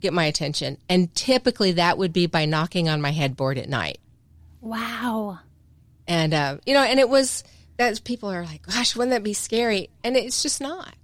get 0.00 0.12
my 0.12 0.24
attention. 0.26 0.78
And 0.88 1.12
typically 1.14 1.72
that 1.72 1.98
would 1.98 2.12
be 2.12 2.26
by 2.26 2.44
knocking 2.44 2.88
on 2.88 3.00
my 3.00 3.10
headboard 3.10 3.58
at 3.58 3.68
night. 3.68 3.98
Wow. 4.60 5.40
And, 6.06 6.34
uh, 6.34 6.58
you 6.66 6.74
know, 6.74 6.82
and 6.82 7.00
it 7.00 7.08
was 7.08 7.42
that 7.78 8.04
people 8.04 8.30
are 8.30 8.44
like, 8.44 8.62
gosh, 8.62 8.94
wouldn't 8.94 9.10
that 9.10 9.22
be 9.22 9.34
scary? 9.34 9.90
And 10.04 10.16
it's 10.16 10.42
just 10.42 10.60
not. 10.60 10.94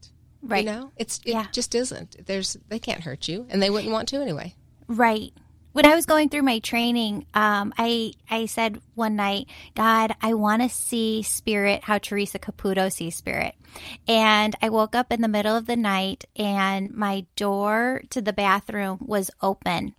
Right. 0.43 0.65
You 0.65 0.71
know, 0.73 0.93
it's, 0.97 1.19
it 1.25 1.33
Yeah. 1.33 1.47
just 1.53 1.75
isn't. 1.75 2.27
There's, 2.27 2.57
they 2.69 2.79
can't 2.79 3.03
hurt 3.03 3.29
you 3.29 3.47
and 3.51 3.63
they 3.63 3.71
wouldn't 3.71 3.93
want 3.93 4.09
to 4.09 4.21
anyway. 4.21 4.55
Right. 4.89 5.33
When 5.73 5.87
I 5.87 5.95
was 5.95 6.05
going 6.05 6.31
through 6.31 6.43
my 6.43 6.59
training, 6.59 7.27
um, 7.33 7.73
I 7.79 8.15
I 8.29 8.47
said 8.47 8.81
one 8.97 9.15
night, 9.15 9.47
God, 9.77 10.17
I 10.21 10.35
want 10.35 10.63
to 10.63 10.69
see 10.69 11.23
spirit 11.23 11.85
how 11.85 11.99
Teresa 11.99 12.41
Caputo 12.41 12.91
sees 12.93 13.15
spirit. 13.15 13.55
And 14.09 14.57
I 14.61 14.69
woke 14.71 14.97
up 14.97 15.13
in 15.13 15.21
the 15.21 15.29
middle 15.29 15.57
of 15.57 15.67
the 15.67 15.77
night 15.77 16.25
and 16.35 16.93
my 16.93 17.25
door 17.37 18.03
to 18.11 18.21
the 18.21 18.33
bathroom 18.33 18.99
was 19.01 19.31
open. 19.41 19.95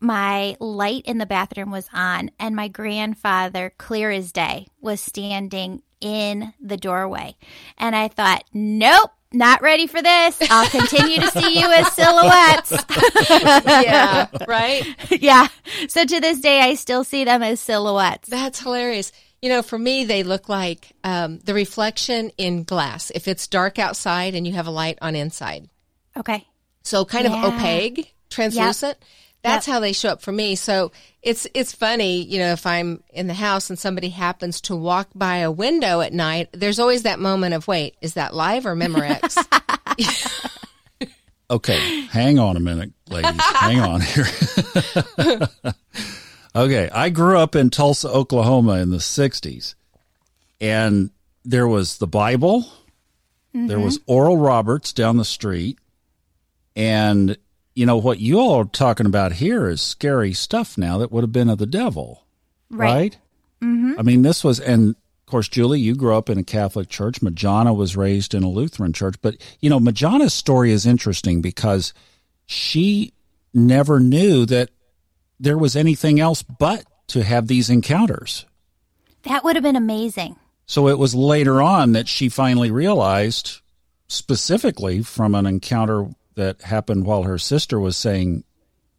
My 0.00 0.56
light 0.58 1.04
in 1.06 1.18
the 1.18 1.26
bathroom 1.26 1.70
was 1.70 1.88
on, 1.92 2.30
and 2.40 2.56
my 2.56 2.66
grandfather, 2.68 3.72
clear 3.78 4.10
as 4.10 4.32
day, 4.32 4.66
was 4.80 5.00
standing 5.00 5.82
in 6.00 6.52
the 6.60 6.76
doorway. 6.76 7.36
And 7.78 7.94
I 7.94 8.08
thought, 8.08 8.44
nope, 8.52 9.12
not 9.34 9.60
ready 9.62 9.86
for 9.86 10.00
this. 10.00 10.38
I'll 10.50 10.68
continue 10.68 11.20
to 11.20 11.30
see 11.30 11.58
you 11.60 11.66
as 11.70 11.92
silhouettes. 11.92 12.72
Yeah. 13.84 14.26
right. 14.48 14.84
yeah. 15.10 15.48
So 15.88 16.04
to 16.04 16.20
this 16.20 16.40
day, 16.40 16.60
I 16.60 16.74
still 16.74 17.04
see 17.04 17.24
them 17.24 17.42
as 17.42 17.60
silhouettes. 17.60 18.28
That's 18.28 18.60
hilarious. 18.60 19.12
You 19.42 19.48
know, 19.50 19.62
for 19.62 19.78
me, 19.78 20.04
they 20.04 20.22
look 20.22 20.48
like 20.48 20.92
um, 21.02 21.38
the 21.40 21.52
reflection 21.54 22.30
in 22.38 22.64
glass. 22.64 23.10
If 23.14 23.28
it's 23.28 23.46
dark 23.46 23.78
outside 23.78 24.34
and 24.34 24.46
you 24.46 24.54
have 24.54 24.66
a 24.66 24.70
light 24.70 24.98
on 25.02 25.14
inside, 25.14 25.68
Okay. 26.16 26.46
so 26.82 27.04
kind 27.04 27.26
Yeah. 27.26 27.46
of 27.46 27.54
opaque, 27.54 28.14
translucent. 28.30 28.96
That's 29.44 29.66
how 29.66 29.78
they 29.80 29.92
show 29.92 30.08
up 30.10 30.22
for 30.22 30.32
me. 30.32 30.56
So 30.56 30.90
it's 31.22 31.46
it's 31.54 31.72
funny, 31.72 32.22
you 32.22 32.38
know, 32.38 32.52
if 32.52 32.66
I'm 32.66 33.02
in 33.12 33.26
the 33.26 33.34
house 33.34 33.70
and 33.70 33.78
somebody 33.78 34.08
happens 34.08 34.60
to 34.62 34.74
walk 34.74 35.08
by 35.14 35.38
a 35.38 35.50
window 35.50 36.00
at 36.00 36.12
night, 36.12 36.48
there's 36.52 36.78
always 36.78 37.02
that 37.02 37.20
moment 37.20 37.54
of 37.54 37.68
wait, 37.68 37.96
is 38.00 38.14
that 38.14 38.34
live 38.34 38.66
or 38.66 38.74
Memorex? 38.74 39.36
Okay, 41.50 42.00
hang 42.06 42.38
on 42.38 42.56
a 42.56 42.60
minute, 42.60 42.92
ladies. 43.10 43.38
hang 43.38 43.78
on 43.78 44.00
here. 44.00 44.26
okay, 46.56 46.88
I 46.90 47.10
grew 47.10 47.38
up 47.38 47.54
in 47.54 47.68
Tulsa, 47.68 48.08
Oklahoma 48.08 48.80
in 48.80 48.88
the 48.90 48.96
60s, 48.96 49.74
and 50.60 51.10
there 51.44 51.68
was 51.68 51.98
the 51.98 52.06
Bible, 52.06 52.66
there 53.52 53.76
mm-hmm. 53.76 53.84
was 53.84 54.00
Oral 54.06 54.38
Roberts 54.38 54.94
down 54.94 55.18
the 55.18 55.24
street, 55.24 55.78
and 56.74 57.36
you 57.74 57.86
know 57.86 57.96
what 57.96 58.20
you 58.20 58.38
all 58.38 58.60
are 58.60 58.64
talking 58.64 59.06
about 59.06 59.32
here 59.32 59.68
is 59.68 59.80
scary 59.82 60.32
stuff 60.32 60.78
now 60.78 60.98
that 60.98 61.10
would 61.10 61.22
have 61.22 61.32
been 61.32 61.48
of 61.48 61.58
the 61.58 61.66
devil, 61.66 62.24
right? 62.70 63.18
Mm-hmm. 63.62 63.94
I 63.98 64.02
mean, 64.02 64.22
this 64.22 64.44
was, 64.44 64.60
and 64.60 64.90
of 64.90 65.26
course, 65.26 65.48
Julie, 65.48 65.80
you 65.80 65.94
grew 65.94 66.14
up 66.14 66.28
in 66.28 66.38
a 66.38 66.44
Catholic 66.44 66.88
church. 66.88 67.20
Majana 67.20 67.74
was 67.74 67.96
raised 67.96 68.34
in 68.34 68.42
a 68.42 68.48
Lutheran 68.48 68.92
church. 68.92 69.16
But, 69.22 69.36
you 69.60 69.70
know, 69.70 69.80
Majana's 69.80 70.34
story 70.34 70.70
is 70.70 70.84
interesting 70.84 71.40
because 71.40 71.94
she 72.44 73.14
never 73.54 74.00
knew 74.00 74.44
that 74.46 74.68
there 75.40 75.56
was 75.56 75.76
anything 75.76 76.20
else 76.20 76.42
but 76.42 76.84
to 77.08 77.22
have 77.22 77.46
these 77.46 77.70
encounters. 77.70 78.44
That 79.22 79.44
would 79.44 79.56
have 79.56 79.62
been 79.62 79.76
amazing. 79.76 80.36
So 80.66 80.88
it 80.88 80.98
was 80.98 81.14
later 81.14 81.62
on 81.62 81.92
that 81.92 82.08
she 82.08 82.28
finally 82.28 82.70
realized, 82.70 83.60
specifically 84.08 85.02
from 85.02 85.34
an 85.34 85.46
encounter 85.46 86.08
that 86.36 86.62
happened 86.62 87.04
while 87.06 87.22
her 87.24 87.38
sister 87.38 87.78
was 87.80 87.96
saying, 87.96 88.44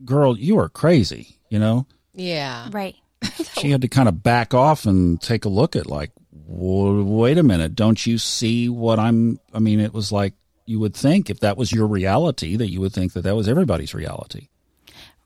Girl, 0.03 0.37
you 0.37 0.57
are 0.59 0.69
crazy, 0.69 1.39
you 1.49 1.59
know? 1.59 1.87
yeah. 2.13 2.67
Right. 2.71 2.95
she 3.59 3.71
had 3.71 3.81
to 3.81 3.87
kind 3.87 4.07
of 4.09 4.21
back 4.23 4.53
off 4.53 4.85
and 4.85 5.19
take 5.21 5.45
a 5.45 5.49
look 5.49 5.75
at 5.75 5.87
like 5.87 6.11
"Whoa, 6.45 7.01
wait 7.03 7.37
a 7.39 7.43
minute 7.43 7.73
don't 7.73 8.05
you 8.05 8.17
see 8.19 8.69
what 8.69 8.99
i'm 8.99 9.39
i 9.53 9.57
mean 9.59 9.79
it 9.79 9.93
was 9.93 10.11
like 10.11 10.33
you 10.65 10.79
would 10.79 10.93
think 10.93 11.29
if 11.29 11.39
that 11.39 11.57
was 11.57 11.71
your 11.71 11.87
reality 11.87 12.55
that 12.57 12.69
you 12.69 12.81
would 12.81 12.93
think 12.93 13.13
that 13.13 13.21
that 13.23 13.35
was 13.35 13.47
everybody's 13.47 13.95
reality 13.95 14.49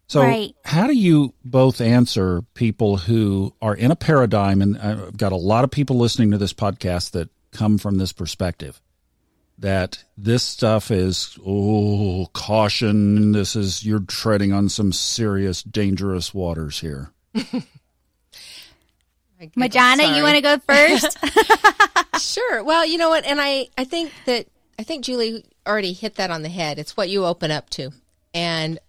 so 0.07 0.21
Right. 0.21 0.55
how 0.63 0.87
do 0.87 0.93
you 0.93 1.33
both 1.43 1.81
answer 1.81 2.41
people 2.53 2.95
who 2.97 3.53
are 3.61 3.75
in 3.75 3.91
a 3.91 3.95
paradigm 3.97 4.61
and 4.61 4.77
i've 4.77 5.17
got 5.17 5.31
a 5.33 5.35
lot 5.37 5.63
of 5.65 5.71
people 5.71 5.97
listening 5.97 6.31
to 6.31 6.37
this 6.37 6.53
podcast 6.53 7.11
that 7.11 7.29
come 7.51 7.77
from 7.77 7.97
this 7.97 8.13
perspective 8.13 8.79
that 9.59 10.03
this 10.17 10.43
stuff 10.43 10.89
is 10.91 11.37
oh 11.45 12.27
caution 12.33 13.31
this 13.33 13.55
is 13.55 13.85
you're 13.85 13.99
treading 13.99 14.53
on 14.53 14.69
some 14.69 14.91
serious 14.91 15.61
dangerous 15.63 16.33
waters 16.33 16.79
here 16.79 17.11
Majana, 19.55 20.17
you 20.17 20.23
want 20.23 20.35
to 20.35 20.41
go 20.41 20.57
first? 20.57 21.17
Sure. 22.19 22.63
Well, 22.63 22.85
you 22.85 22.97
know 22.97 23.09
what? 23.09 23.25
And 23.25 23.39
I, 23.41 23.67
I 23.77 23.83
think 23.83 24.11
that, 24.25 24.47
I 24.77 24.83
think 24.83 25.03
Julie 25.03 25.45
already 25.67 25.93
hit 25.93 26.15
that 26.15 26.31
on 26.31 26.41
the 26.41 26.49
head. 26.49 26.79
It's 26.79 26.95
what 26.95 27.09
you 27.09 27.25
open 27.25 27.51
up 27.51 27.69
to. 27.71 27.91
And 28.33 28.79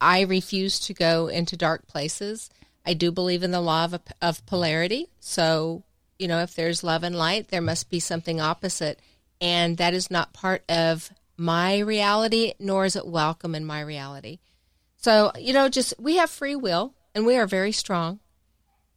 I 0.00 0.22
refuse 0.22 0.80
to 0.80 0.94
go 0.94 1.28
into 1.28 1.56
dark 1.56 1.86
places. 1.86 2.50
I 2.84 2.94
do 2.94 3.10
believe 3.10 3.42
in 3.42 3.50
the 3.50 3.60
law 3.60 3.84
of, 3.84 3.98
of 4.22 4.44
polarity. 4.46 5.08
So, 5.20 5.82
you 6.18 6.28
know, 6.28 6.40
if 6.40 6.54
there's 6.54 6.84
love 6.84 7.02
and 7.02 7.16
light, 7.16 7.48
there 7.48 7.60
must 7.60 7.90
be 7.90 8.00
something 8.00 8.40
opposite. 8.40 9.00
And 9.40 9.76
that 9.76 9.94
is 9.94 10.10
not 10.10 10.32
part 10.32 10.64
of 10.68 11.10
my 11.36 11.78
reality, 11.78 12.54
nor 12.58 12.84
is 12.84 12.96
it 12.96 13.06
welcome 13.06 13.54
in 13.54 13.64
my 13.64 13.80
reality. 13.80 14.38
So, 14.96 15.32
you 15.38 15.52
know, 15.52 15.68
just 15.68 15.94
we 15.98 16.16
have 16.16 16.30
free 16.30 16.56
will 16.56 16.94
and 17.14 17.26
we 17.26 17.36
are 17.36 17.46
very 17.46 17.72
strong. 17.72 18.20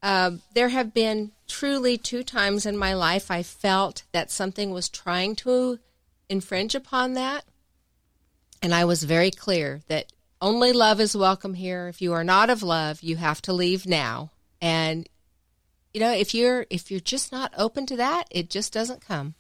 Um, 0.02 0.42
there 0.54 0.70
have 0.70 0.94
been 0.94 1.32
truly 1.48 1.98
two 1.98 2.24
times 2.24 2.66
in 2.66 2.78
my 2.78 2.94
life 2.94 3.30
I 3.30 3.44
felt 3.44 4.04
that 4.14 4.32
something 4.32 4.72
was 4.72 4.88
trying 4.88 5.36
to 5.38 5.80
infringe 6.30 6.76
upon 6.76 7.16
that. 7.16 7.44
And 8.62 8.74
I 8.74 8.86
was 8.86 9.04
very 9.04 9.32
clear 9.32 9.82
that 9.88 10.12
only 10.42 10.72
love 10.72 11.02
is 11.02 11.16
welcome 11.16 11.54
here. 11.54 11.88
If 11.88 12.02
you 12.02 12.14
are 12.14 12.24
not 12.24 12.50
of 12.50 12.64
love, 12.64 13.02
you 13.02 13.18
have 13.18 13.42
to 13.44 13.54
leave 13.54 13.86
now. 13.86 14.32
And 14.62 15.08
you 15.94 16.00
know, 16.00 16.12
if 16.12 16.34
you're 16.34 16.66
if 16.70 16.92
you're 16.92 17.00
just 17.00 17.32
not 17.32 17.54
open 17.58 17.86
to 17.88 17.98
that, 17.98 18.26
it 18.32 18.50
just 18.50 18.72
doesn't 18.72 19.06
come. 19.06 19.36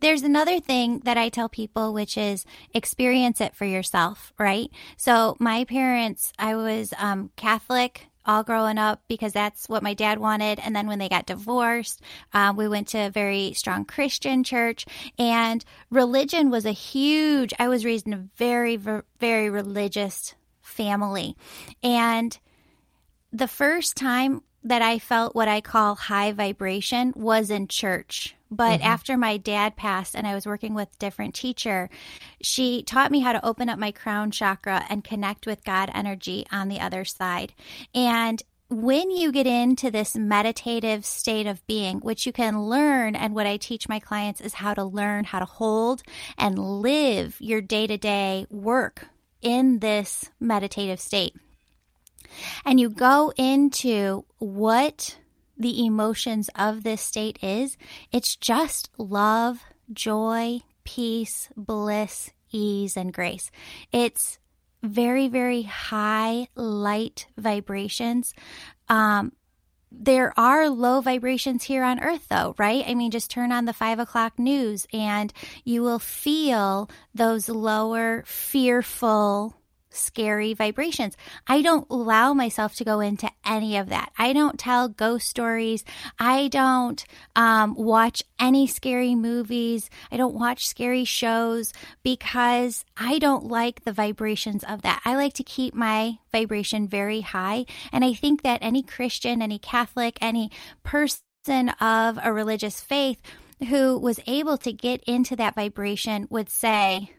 There's 0.00 0.22
another 0.22 0.60
thing 0.60 1.00
that 1.00 1.18
I 1.18 1.28
tell 1.28 1.48
people, 1.48 1.92
which 1.92 2.16
is 2.16 2.46
experience 2.72 3.40
it 3.40 3.54
for 3.54 3.66
yourself, 3.66 4.32
right? 4.38 4.70
So, 4.96 5.36
my 5.38 5.64
parents, 5.64 6.32
I 6.38 6.56
was 6.56 6.94
um, 6.98 7.30
Catholic 7.36 8.08
all 8.24 8.42
growing 8.42 8.78
up 8.78 9.02
because 9.08 9.32
that's 9.32 9.68
what 9.68 9.82
my 9.82 9.94
dad 9.94 10.18
wanted. 10.18 10.58
And 10.60 10.74
then 10.74 10.86
when 10.86 10.98
they 10.98 11.08
got 11.08 11.26
divorced, 11.26 12.00
um, 12.32 12.56
we 12.56 12.68
went 12.68 12.88
to 12.88 12.98
a 12.98 13.10
very 13.10 13.52
strong 13.54 13.84
Christian 13.84 14.44
church, 14.44 14.86
and 15.18 15.64
religion 15.90 16.50
was 16.50 16.64
a 16.64 16.72
huge, 16.72 17.52
I 17.58 17.68
was 17.68 17.84
raised 17.84 18.06
in 18.06 18.12
a 18.14 18.28
very, 18.36 18.76
very 19.18 19.50
religious 19.50 20.34
family. 20.62 21.36
And 21.82 22.38
the 23.32 23.48
first 23.48 23.96
time 23.96 24.42
that 24.64 24.82
I 24.82 24.98
felt 24.98 25.34
what 25.34 25.48
I 25.48 25.60
call 25.60 25.94
high 25.94 26.32
vibration 26.32 27.12
was 27.16 27.50
in 27.50 27.68
church. 27.68 28.34
But 28.50 28.80
mm-hmm. 28.80 28.88
after 28.88 29.16
my 29.16 29.36
dad 29.36 29.76
passed 29.76 30.16
and 30.16 30.26
I 30.26 30.34
was 30.34 30.46
working 30.46 30.74
with 30.74 30.88
a 30.92 30.98
different 30.98 31.34
teacher, 31.34 31.88
she 32.42 32.82
taught 32.82 33.12
me 33.12 33.20
how 33.20 33.32
to 33.32 33.44
open 33.44 33.68
up 33.68 33.78
my 33.78 33.92
crown 33.92 34.30
chakra 34.30 34.84
and 34.90 35.04
connect 35.04 35.46
with 35.46 35.64
God 35.64 35.90
energy 35.94 36.46
on 36.50 36.68
the 36.68 36.80
other 36.80 37.04
side. 37.04 37.52
And 37.94 38.42
when 38.68 39.10
you 39.10 39.32
get 39.32 39.46
into 39.46 39.90
this 39.90 40.14
meditative 40.14 41.04
state 41.04 41.46
of 41.46 41.64
being, 41.66 41.98
which 42.00 42.26
you 42.26 42.32
can 42.32 42.62
learn, 42.62 43.16
and 43.16 43.34
what 43.34 43.46
I 43.46 43.56
teach 43.56 43.88
my 43.88 43.98
clients 43.98 44.40
is 44.40 44.54
how 44.54 44.74
to 44.74 44.84
learn 44.84 45.24
how 45.24 45.40
to 45.40 45.44
hold 45.44 46.02
and 46.36 46.58
live 46.58 47.36
your 47.40 47.60
day 47.60 47.86
to 47.86 47.98
day 47.98 48.46
work 48.50 49.06
in 49.42 49.78
this 49.78 50.30
meditative 50.38 51.00
state 51.00 51.34
and 52.64 52.78
you 52.80 52.90
go 52.90 53.32
into 53.36 54.24
what 54.38 55.16
the 55.56 55.84
emotions 55.84 56.48
of 56.54 56.82
this 56.82 57.02
state 57.02 57.38
is, 57.42 57.76
it's 58.12 58.36
just 58.36 58.90
love, 58.96 59.60
joy, 59.92 60.60
peace, 60.84 61.48
bliss, 61.56 62.30
ease, 62.50 62.96
and 62.96 63.12
grace. 63.12 63.50
It's 63.92 64.38
very, 64.82 65.28
very 65.28 65.62
high 65.62 66.48
light 66.54 67.26
vibrations. 67.36 68.34
um, 68.88 69.32
there 69.92 70.32
are 70.38 70.68
low 70.70 71.00
vibrations 71.00 71.64
here 71.64 71.82
on 71.82 71.98
earth 72.00 72.28
though 72.28 72.54
right 72.58 72.84
i 72.86 72.94
mean 72.94 73.10
just 73.10 73.30
turn 73.30 73.50
on 73.50 73.64
the 73.64 73.72
five 73.72 73.98
o'clock 73.98 74.38
news 74.38 74.86
and 74.92 75.32
you 75.64 75.82
will 75.82 75.98
feel 75.98 76.88
those 77.12 77.48
lower 77.48 78.22
fearful 78.24 79.59
scary 79.90 80.54
vibrations. 80.54 81.16
I 81.46 81.62
don't 81.62 81.86
allow 81.90 82.32
myself 82.32 82.74
to 82.76 82.84
go 82.84 83.00
into 83.00 83.30
any 83.44 83.76
of 83.76 83.88
that. 83.88 84.12
I 84.16 84.32
don't 84.32 84.58
tell 84.58 84.88
ghost 84.88 85.28
stories. 85.28 85.84
I 86.18 86.48
don't 86.48 87.04
um, 87.36 87.74
watch 87.74 88.22
any 88.38 88.66
scary 88.66 89.14
movies. 89.14 89.90
I 90.10 90.16
don't 90.16 90.34
watch 90.34 90.66
scary 90.66 91.04
shows 91.04 91.72
because 92.02 92.84
I 92.96 93.18
don't 93.18 93.46
like 93.46 93.84
the 93.84 93.92
vibrations 93.92 94.64
of 94.64 94.82
that. 94.82 95.02
I 95.04 95.16
like 95.16 95.34
to 95.34 95.44
keep 95.44 95.74
my 95.74 96.18
vibration 96.32 96.88
very 96.88 97.20
high. 97.20 97.66
And 97.92 98.04
I 98.04 98.14
think 98.14 98.42
that 98.42 98.62
any 98.62 98.82
Christian, 98.82 99.42
any 99.42 99.58
Catholic, 99.58 100.18
any 100.20 100.50
person 100.82 101.70
of 101.80 102.18
a 102.22 102.32
religious 102.32 102.80
faith 102.80 103.20
who 103.68 103.98
was 103.98 104.20
able 104.26 104.56
to 104.58 104.72
get 104.72 105.02
into 105.04 105.36
that 105.36 105.54
vibration 105.54 106.26
would 106.30 106.48
say, 106.48 107.12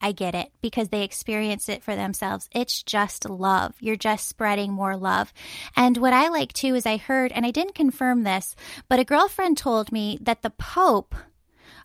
I 0.00 0.12
get 0.12 0.34
it 0.34 0.52
because 0.62 0.88
they 0.88 1.02
experience 1.02 1.68
it 1.68 1.82
for 1.82 1.96
themselves. 1.96 2.48
It's 2.52 2.82
just 2.82 3.28
love. 3.28 3.74
You're 3.80 3.96
just 3.96 4.28
spreading 4.28 4.72
more 4.72 4.96
love. 4.96 5.32
And 5.76 5.96
what 5.96 6.12
I 6.12 6.28
like 6.28 6.52
too 6.52 6.74
is 6.74 6.86
I 6.86 6.96
heard, 6.96 7.32
and 7.32 7.44
I 7.44 7.50
didn't 7.50 7.74
confirm 7.74 8.22
this, 8.22 8.54
but 8.88 8.98
a 8.98 9.04
girlfriend 9.04 9.58
told 9.58 9.92
me 9.92 10.18
that 10.20 10.42
the 10.42 10.50
Pope 10.50 11.14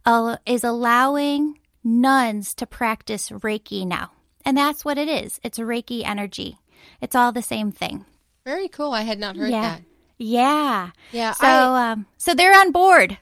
uh, 0.05 0.38
is 0.46 0.63
allowing 0.63 1.60
nuns 1.84 2.53
to 2.55 2.65
practice 2.65 3.29
Reiki 3.29 3.86
now. 3.86 4.12
And 4.46 4.58
that's 4.58 4.84
what 4.84 4.98
it 4.98 5.08
is 5.08 5.39
it's 5.43 5.60
Reiki 5.60 6.03
energy. 6.05 6.58
It's 7.01 7.15
all 7.15 7.32
the 7.32 7.41
same 7.41 7.72
thing. 7.72 8.05
Very 8.46 8.67
cool. 8.67 8.91
I 8.91 9.01
had 9.01 9.20
not 9.20 9.38
heard 9.38 9.51
yeah. 9.51 9.62
that. 9.62 9.82
Yeah. 10.17 10.91
Yeah. 11.12 11.32
So, 11.32 11.48
I, 11.48 11.91
um, 11.91 12.05
so 12.17 12.34
they're 12.34 12.58
on 12.58 12.72
board. 12.72 13.17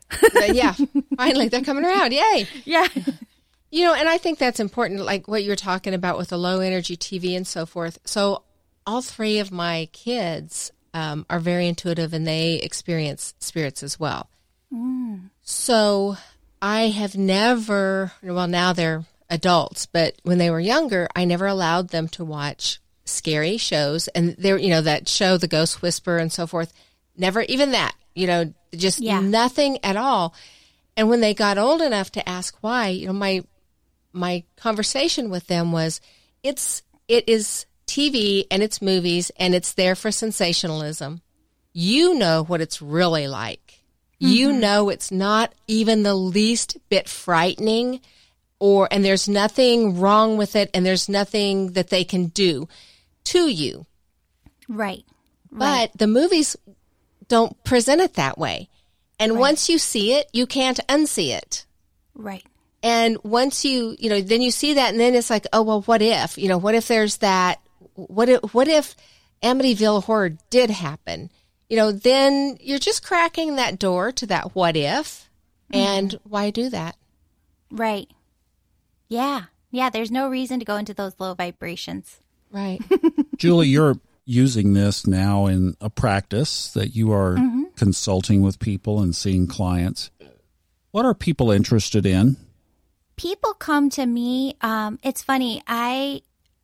yeah. 0.47 0.73
Finally, 1.17 1.47
they're 1.49 1.61
coming 1.61 1.85
around. 1.85 2.11
Yay. 2.11 2.47
Yeah. 2.65 2.87
You 3.71 3.85
know, 3.85 3.93
and 3.93 4.09
I 4.09 4.17
think 4.17 4.37
that's 4.37 4.59
important, 4.59 5.01
like 5.01 5.27
what 5.27 5.43
you're 5.43 5.55
talking 5.55 5.93
about 5.93 6.17
with 6.17 6.29
the 6.29 6.37
low 6.37 6.59
energy 6.59 6.97
TV 6.97 7.35
and 7.35 7.47
so 7.47 7.65
forth. 7.65 7.99
So, 8.05 8.43
all 8.85 9.01
three 9.01 9.39
of 9.39 9.51
my 9.51 9.87
kids 9.93 10.71
um, 10.93 11.25
are 11.29 11.39
very 11.39 11.67
intuitive 11.67 12.13
and 12.13 12.27
they 12.27 12.55
experience 12.55 13.33
spirits 13.39 13.81
as 13.81 13.99
well. 13.99 14.29
Mm. 14.73 15.29
So, 15.41 16.17
I 16.61 16.89
have 16.89 17.15
never, 17.15 18.11
well, 18.21 18.47
now 18.47 18.73
they're 18.73 19.05
adults, 19.29 19.85
but 19.85 20.15
when 20.23 20.37
they 20.37 20.51
were 20.51 20.59
younger, 20.59 21.07
I 21.15 21.23
never 21.25 21.47
allowed 21.47 21.89
them 21.89 22.09
to 22.09 22.25
watch 22.25 22.79
scary 23.05 23.57
shows. 23.57 24.09
And 24.09 24.35
they're, 24.37 24.57
you 24.57 24.69
know, 24.69 24.81
that 24.81 25.07
show, 25.07 25.37
The 25.37 25.47
Ghost 25.47 25.81
Whisperer 25.81 26.17
and 26.17 26.31
so 26.31 26.45
forth. 26.45 26.73
Never, 27.17 27.41
even 27.43 27.71
that, 27.71 27.95
you 28.13 28.27
know, 28.27 28.53
just 28.75 28.99
yeah. 28.99 29.21
nothing 29.21 29.83
at 29.83 29.95
all. 29.95 30.35
And 30.97 31.09
when 31.09 31.21
they 31.21 31.33
got 31.33 31.57
old 31.57 31.81
enough 31.81 32.11
to 32.11 32.29
ask 32.29 32.55
why, 32.61 32.89
you 32.89 33.07
know, 33.07 33.13
my 33.13 33.43
my 34.13 34.43
conversation 34.55 35.29
with 35.29 35.47
them 35.47 35.71
was 35.71 36.01
it's 36.43 36.81
it 37.07 37.27
is 37.27 37.65
TV 37.87 38.45
and 38.49 38.63
it's 38.63 38.81
movies 38.81 39.31
and 39.37 39.53
it's 39.53 39.73
there 39.73 39.95
for 39.95 40.11
sensationalism. 40.11 41.21
You 41.73 42.15
know 42.15 42.43
what 42.43 42.61
it's 42.61 42.81
really 42.81 43.27
like. 43.27 43.81
Mm-hmm. 44.21 44.27
You 44.27 44.53
know 44.53 44.89
it's 44.89 45.11
not 45.11 45.53
even 45.67 46.03
the 46.03 46.15
least 46.15 46.77
bit 46.89 47.09
frightening 47.09 48.01
or 48.59 48.87
and 48.91 49.03
there's 49.03 49.27
nothing 49.27 49.99
wrong 49.99 50.37
with 50.37 50.55
it 50.55 50.69
and 50.73 50.85
there's 50.85 51.09
nothing 51.09 51.73
that 51.73 51.89
they 51.89 52.03
can 52.03 52.27
do 52.27 52.67
to 53.25 53.47
you. 53.47 53.85
Right. 54.69 55.03
But 55.51 55.59
right. 55.65 55.91
the 55.97 56.07
movies 56.07 56.55
don't 57.27 57.61
present 57.63 58.01
it 58.01 58.13
that 58.13 58.37
way. 58.37 58.69
And 59.19 59.33
right. 59.33 59.39
once 59.39 59.69
you 59.69 59.77
see 59.77 60.13
it, 60.13 60.27
you 60.33 60.45
can't 60.45 60.79
unsee 60.87 61.35
it. 61.35 61.65
Right. 62.15 62.43
And 62.83 63.17
once 63.23 63.63
you, 63.63 63.95
you 63.99 64.09
know, 64.09 64.21
then 64.21 64.41
you 64.41 64.51
see 64.51 64.73
that 64.73 64.89
and 64.91 64.99
then 64.99 65.13
it's 65.13 65.29
like, 65.29 65.45
oh, 65.53 65.61
well, 65.61 65.81
what 65.83 66.01
if, 66.01 66.37
you 66.37 66.47
know, 66.47 66.57
what 66.57 66.75
if 66.75 66.87
there's 66.87 67.17
that, 67.17 67.61
what 67.93 68.27
if, 68.27 68.41
what 68.53 68.67
if 68.67 68.95
Amityville 69.43 70.03
horror 70.03 70.37
did 70.49 70.69
happen? 70.69 71.29
You 71.69 71.77
know, 71.77 71.91
then 71.91 72.57
you're 72.59 72.79
just 72.79 73.05
cracking 73.05 73.55
that 73.55 73.79
door 73.79 74.11
to 74.13 74.25
that 74.27 74.55
what 74.55 74.75
if. 74.75 75.29
Mm-hmm. 75.71 75.75
And 75.75 76.19
why 76.23 76.49
do 76.49 76.69
that? 76.69 76.95
Right. 77.69 78.09
Yeah. 79.07 79.43
Yeah. 79.69 79.89
There's 79.89 80.11
no 80.11 80.27
reason 80.27 80.59
to 80.59 80.65
go 80.65 80.75
into 80.75 80.93
those 80.93 81.13
low 81.19 81.33
vibrations. 81.33 82.19
Right. 82.51 82.81
Julie, 83.37 83.67
you're 83.67 83.95
using 84.25 84.73
this 84.73 85.07
now 85.07 85.45
in 85.45 85.75
a 85.79 85.89
practice 85.89 86.71
that 86.73 86.95
you 86.95 87.11
are 87.13 87.35
mm-hmm. 87.35 87.63
consulting 87.75 88.41
with 88.41 88.59
people 88.59 89.01
and 89.01 89.15
seeing 89.15 89.47
clients. 89.47 90.11
What 90.91 91.05
are 91.05 91.13
people 91.13 91.51
interested 91.51 92.05
in? 92.05 92.37
People 93.21 93.53
come 93.53 93.87
to 93.87 94.05
me. 94.07 94.55
Um, 94.61 94.97
it's 95.03 95.21
funny. 95.21 95.61
I 95.67 96.23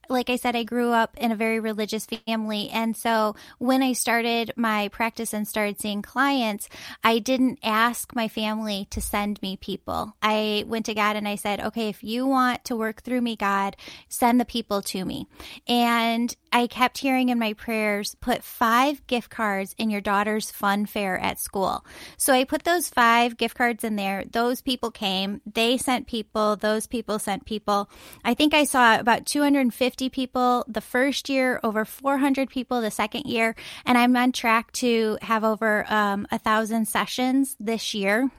like 0.10 0.30
I 0.30 0.36
said, 0.36 0.56
I 0.56 0.64
grew 0.64 0.92
up 0.92 1.16
in 1.18 1.32
a 1.32 1.36
very 1.36 1.60
religious 1.60 2.06
family. 2.06 2.70
And 2.70 2.96
so 2.96 3.36
when 3.58 3.82
I 3.82 3.94
started 3.94 4.52
my 4.56 4.90
practice 4.90 5.34
and 5.34 5.48
started 5.48 5.80
seeing 5.80 6.02
clients, 6.02 6.70
I 7.04 7.20
didn't 7.20 7.60
ask 7.64 8.16
my 8.16 8.28
family 8.28 8.88
to 8.92 9.02
send 9.02 9.42
me 9.42 9.58
people. 9.58 10.16
I 10.22 10.64
went 10.68 10.86
to 10.88 10.94
God 10.94 11.16
and 11.16 11.28
I 11.28 11.36
said, 11.36 11.60
okay, 11.60 11.90
if 11.90 12.04
you 12.04 12.26
want 12.26 12.64
to 12.66 12.76
work 12.76 13.02
through 13.02 13.22
me, 13.22 13.36
God, 13.36 13.76
send 14.10 14.40
the 14.40 14.46
people 14.46 14.82
to 14.84 15.06
me. 15.06 15.28
And 15.68 16.36
I 16.52 16.68
kept 16.68 17.00
hearing 17.00 17.30
in 17.30 17.40
my 17.40 17.54
prayers, 17.54 18.16
put 18.22 18.44
five 18.44 19.06
gift 19.08 19.30
cards 19.30 19.76
in 19.78 19.90
your 19.90 20.02
daughter's 20.02 20.52
fun 20.52 20.86
fair 20.86 21.18
at 21.18 21.40
school. 21.40 21.86
So 22.18 22.34
I 22.34 22.44
put 22.44 22.64
those 22.64 22.90
five 22.90 23.38
gift 23.38 23.56
cards 23.56 23.84
in 23.84 23.96
there. 23.96 24.24
Those 24.32 24.62
people 24.62 24.92
came, 24.92 25.42
they 25.46 25.78
sent 25.78 26.08
people, 26.08 26.56
those 26.56 26.88
people 26.88 27.20
sent 27.20 27.46
people. 27.46 27.90
I 28.24 28.34
think 28.34 28.54
I 28.54 28.64
saw 28.64 29.00
about 29.00 29.26
250 29.26 29.97
50 29.98 30.10
people 30.10 30.64
the 30.68 30.80
first 30.80 31.28
year, 31.28 31.60
over 31.64 31.84
400 31.84 32.52
people 32.52 32.82
the 32.82 32.92
second 32.92 33.26
year, 33.26 33.56
and 33.84 33.98
I'm 33.98 34.16
on 34.16 34.32
track 34.32 34.72
to 34.74 35.18
have 35.24 35.44
over 35.44 35.92
um, 35.92 36.28
a 36.32 36.38
thousand 36.38 36.88
sessions 36.88 37.56
this 37.60 37.96
year. 37.96 38.30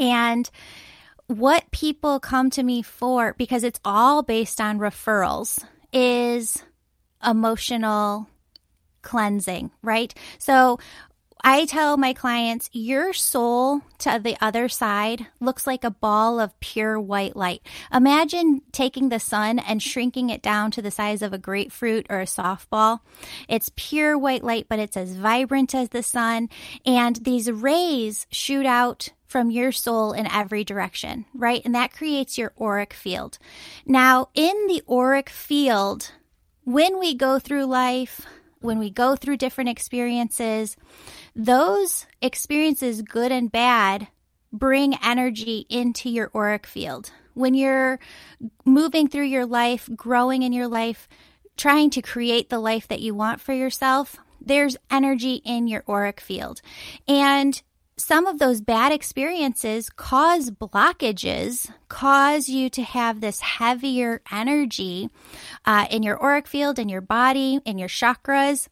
And 0.00 0.50
what 1.28 1.70
people 1.70 2.18
come 2.18 2.50
to 2.50 2.64
me 2.64 2.82
for, 2.82 3.34
because 3.38 3.62
it's 3.62 3.78
all 3.84 4.24
based 4.24 4.60
on 4.60 4.80
referrals, 4.80 5.64
is 5.92 6.60
emotional 7.24 8.26
cleansing, 9.02 9.70
right? 9.80 10.12
So 10.38 10.80
I 11.46 11.66
tell 11.66 11.98
my 11.98 12.14
clients, 12.14 12.70
your 12.72 13.12
soul 13.12 13.82
to 13.98 14.18
the 14.18 14.34
other 14.40 14.66
side 14.70 15.26
looks 15.40 15.66
like 15.66 15.84
a 15.84 15.90
ball 15.90 16.40
of 16.40 16.58
pure 16.58 16.98
white 16.98 17.36
light. 17.36 17.60
Imagine 17.92 18.62
taking 18.72 19.10
the 19.10 19.20
sun 19.20 19.58
and 19.58 19.82
shrinking 19.82 20.30
it 20.30 20.40
down 20.40 20.70
to 20.70 20.80
the 20.80 20.90
size 20.90 21.20
of 21.20 21.34
a 21.34 21.38
grapefruit 21.38 22.06
or 22.08 22.20
a 22.20 22.24
softball. 22.24 23.00
It's 23.46 23.70
pure 23.76 24.16
white 24.16 24.42
light, 24.42 24.68
but 24.70 24.78
it's 24.78 24.96
as 24.96 25.16
vibrant 25.16 25.74
as 25.74 25.90
the 25.90 26.02
sun. 26.02 26.48
And 26.86 27.16
these 27.16 27.50
rays 27.50 28.26
shoot 28.30 28.64
out 28.64 29.10
from 29.26 29.50
your 29.50 29.70
soul 29.70 30.12
in 30.12 30.26
every 30.26 30.64
direction, 30.64 31.26
right? 31.34 31.60
And 31.62 31.74
that 31.74 31.92
creates 31.92 32.38
your 32.38 32.54
auric 32.58 32.94
field. 32.94 33.36
Now, 33.84 34.30
in 34.32 34.66
the 34.66 34.82
auric 34.88 35.28
field, 35.28 36.10
when 36.62 36.98
we 36.98 37.14
go 37.14 37.38
through 37.38 37.66
life, 37.66 38.22
when 38.64 38.78
we 38.78 38.88
go 38.88 39.14
through 39.14 39.36
different 39.36 39.68
experiences, 39.68 40.76
those 41.36 42.06
experiences, 42.22 43.02
good 43.02 43.30
and 43.30 43.52
bad, 43.52 44.08
bring 44.52 44.94
energy 45.04 45.66
into 45.68 46.08
your 46.08 46.30
auric 46.34 46.66
field. 46.66 47.10
When 47.34 47.52
you're 47.52 47.98
moving 48.64 49.08
through 49.08 49.24
your 49.26 49.44
life, 49.44 49.90
growing 49.94 50.42
in 50.42 50.52
your 50.52 50.68
life, 50.68 51.08
trying 51.56 51.90
to 51.90 52.02
create 52.02 52.48
the 52.48 52.58
life 52.58 52.88
that 52.88 53.00
you 53.00 53.14
want 53.14 53.40
for 53.40 53.52
yourself, 53.52 54.16
there's 54.40 54.76
energy 54.90 55.42
in 55.44 55.66
your 55.66 55.84
auric 55.86 56.20
field. 56.20 56.62
And 57.06 57.60
some 57.96 58.26
of 58.26 58.38
those 58.38 58.60
bad 58.60 58.92
experiences 58.92 59.88
cause 59.88 60.50
blockages, 60.50 61.70
cause 61.88 62.48
you 62.48 62.68
to 62.70 62.82
have 62.82 63.20
this 63.20 63.40
heavier 63.40 64.20
energy 64.32 65.10
uh, 65.64 65.86
in 65.90 66.02
your 66.02 66.20
auric 66.22 66.46
field, 66.46 66.78
in 66.78 66.88
your 66.88 67.00
body, 67.00 67.60
in 67.64 67.78
your 67.78 67.88
chakras. 67.88 68.68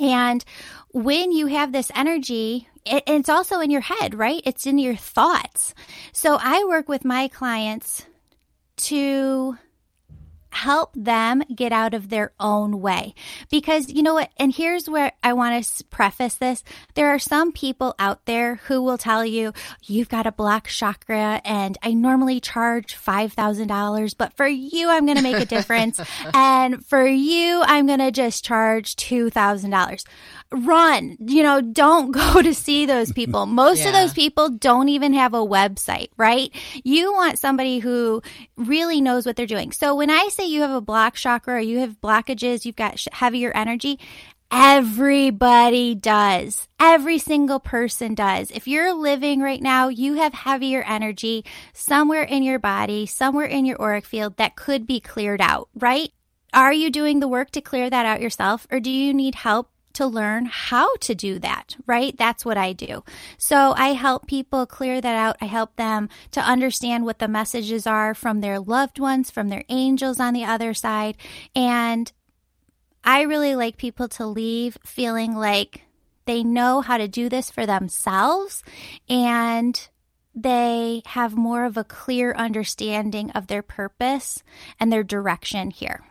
And 0.00 0.44
when 0.92 1.32
you 1.32 1.46
have 1.46 1.72
this 1.72 1.90
energy, 1.94 2.68
it, 2.84 3.02
it's 3.06 3.28
also 3.28 3.60
in 3.60 3.70
your 3.70 3.82
head, 3.82 4.14
right? 4.14 4.42
It's 4.44 4.66
in 4.66 4.78
your 4.78 4.96
thoughts. 4.96 5.74
So 6.12 6.38
I 6.40 6.64
work 6.64 6.88
with 6.88 7.04
my 7.04 7.28
clients 7.28 8.06
to 8.76 9.58
help 10.56 10.90
them 10.94 11.42
get 11.54 11.70
out 11.70 11.92
of 11.92 12.08
their 12.08 12.32
own 12.40 12.80
way. 12.80 13.14
Because 13.50 13.90
you 13.90 14.02
know 14.02 14.14
what? 14.14 14.30
And 14.38 14.54
here's 14.54 14.88
where 14.88 15.12
I 15.22 15.34
want 15.34 15.62
to 15.62 15.84
preface 15.84 16.36
this. 16.36 16.64
There 16.94 17.10
are 17.10 17.18
some 17.18 17.52
people 17.52 17.94
out 17.98 18.24
there 18.24 18.56
who 18.66 18.82
will 18.82 18.96
tell 18.96 19.24
you, 19.24 19.52
you've 19.84 20.08
got 20.08 20.26
a 20.26 20.32
black 20.32 20.66
chakra 20.68 21.42
and 21.44 21.76
I 21.82 21.92
normally 21.92 22.40
charge 22.40 22.96
$5,000, 22.96 24.14
but 24.16 24.32
for 24.32 24.46
you, 24.46 24.88
I'm 24.88 25.04
going 25.04 25.18
to 25.18 25.22
make 25.22 25.42
a 25.42 25.44
difference. 25.44 26.00
and 26.34 26.84
for 26.84 27.06
you, 27.06 27.62
I'm 27.64 27.86
going 27.86 27.98
to 27.98 28.10
just 28.10 28.44
charge 28.44 28.96
$2,000. 28.96 30.04
Run. 30.52 31.16
You 31.20 31.42
know, 31.42 31.60
don't 31.60 32.10
go 32.12 32.42
to 32.42 32.54
see 32.54 32.86
those 32.86 33.12
people. 33.12 33.46
Most 33.46 33.80
yeah. 33.80 33.88
of 33.88 33.94
those 33.94 34.12
people 34.12 34.50
don't 34.50 34.88
even 34.88 35.14
have 35.14 35.34
a 35.34 35.38
website, 35.38 36.08
right? 36.16 36.50
You 36.84 37.12
want 37.12 37.38
somebody 37.38 37.78
who 37.78 38.22
really 38.56 39.00
knows 39.00 39.26
what 39.26 39.36
they're 39.36 39.46
doing. 39.46 39.72
So 39.72 39.94
when 39.94 40.10
I 40.10 40.28
say 40.28 40.46
you 40.46 40.62
have 40.62 40.70
a 40.70 40.80
block 40.80 41.14
chakra 41.14 41.56
or 41.56 41.60
you 41.60 41.80
have 41.80 42.00
blockages, 42.00 42.64
you've 42.64 42.76
got 42.76 43.04
heavier 43.12 43.52
energy, 43.54 43.98
Everybody 44.48 45.96
does. 45.96 46.68
Every 46.78 47.18
single 47.18 47.58
person 47.58 48.14
does. 48.14 48.52
If 48.52 48.68
you're 48.68 48.94
living 48.94 49.40
right 49.40 49.60
now, 49.60 49.88
you 49.88 50.14
have 50.14 50.32
heavier 50.32 50.84
energy 50.84 51.44
somewhere 51.72 52.22
in 52.22 52.44
your 52.44 52.60
body, 52.60 53.06
somewhere 53.06 53.46
in 53.46 53.66
your 53.66 53.82
auric 53.82 54.04
field 54.04 54.36
that 54.36 54.54
could 54.54 54.86
be 54.86 55.00
cleared 55.00 55.40
out, 55.40 55.68
right? 55.74 56.12
Are 56.52 56.72
you 56.72 56.90
doing 56.90 57.18
the 57.18 57.28
work 57.28 57.50
to 57.52 57.60
clear 57.60 57.90
that 57.90 58.06
out 58.06 58.20
yourself 58.20 58.68
or 58.70 58.78
do 58.78 58.88
you 58.88 59.12
need 59.12 59.34
help 59.34 59.68
to 59.96 60.06
learn 60.06 60.46
how 60.46 60.94
to 60.96 61.14
do 61.14 61.38
that, 61.38 61.76
right? 61.86 62.16
That's 62.16 62.44
what 62.44 62.56
I 62.58 62.72
do. 62.72 63.02
So 63.38 63.74
I 63.76 63.94
help 63.94 64.26
people 64.26 64.66
clear 64.66 65.00
that 65.00 65.16
out. 65.16 65.36
I 65.40 65.46
help 65.46 65.76
them 65.76 66.08
to 66.32 66.40
understand 66.40 67.04
what 67.04 67.18
the 67.18 67.28
messages 67.28 67.86
are 67.86 68.14
from 68.14 68.40
their 68.40 68.60
loved 68.60 68.98
ones, 68.98 69.30
from 69.30 69.48
their 69.48 69.64
angels 69.68 70.20
on 70.20 70.34
the 70.34 70.44
other 70.44 70.74
side. 70.74 71.16
And 71.54 72.12
I 73.02 73.22
really 73.22 73.54
like 73.54 73.76
people 73.76 74.08
to 74.08 74.26
leave 74.26 74.76
feeling 74.84 75.34
like 75.34 75.82
they 76.26 76.42
know 76.42 76.80
how 76.80 76.98
to 76.98 77.08
do 77.08 77.28
this 77.28 77.50
for 77.50 77.64
themselves 77.64 78.62
and 79.08 79.88
they 80.34 81.02
have 81.06 81.34
more 81.34 81.64
of 81.64 81.78
a 81.78 81.84
clear 81.84 82.34
understanding 82.34 83.30
of 83.30 83.46
their 83.46 83.62
purpose 83.62 84.42
and 84.78 84.92
their 84.92 85.02
direction 85.02 85.70
here. 85.70 86.04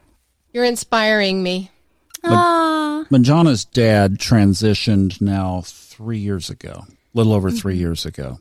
You're 0.52 0.64
inspiring 0.64 1.44
me. 1.44 1.70
Aww. 2.26 3.08
Majana's 3.10 3.66
dad 3.66 4.18
transitioned 4.18 5.22
now 5.22 5.62
three 5.66 6.18
years 6.18 6.50
ago, 6.50 6.84
a 6.88 6.88
little 7.14 7.34
over 7.34 7.50
mm-hmm. 7.50 7.58
three 7.58 7.78
years 7.78 8.06
ago. 8.06 8.40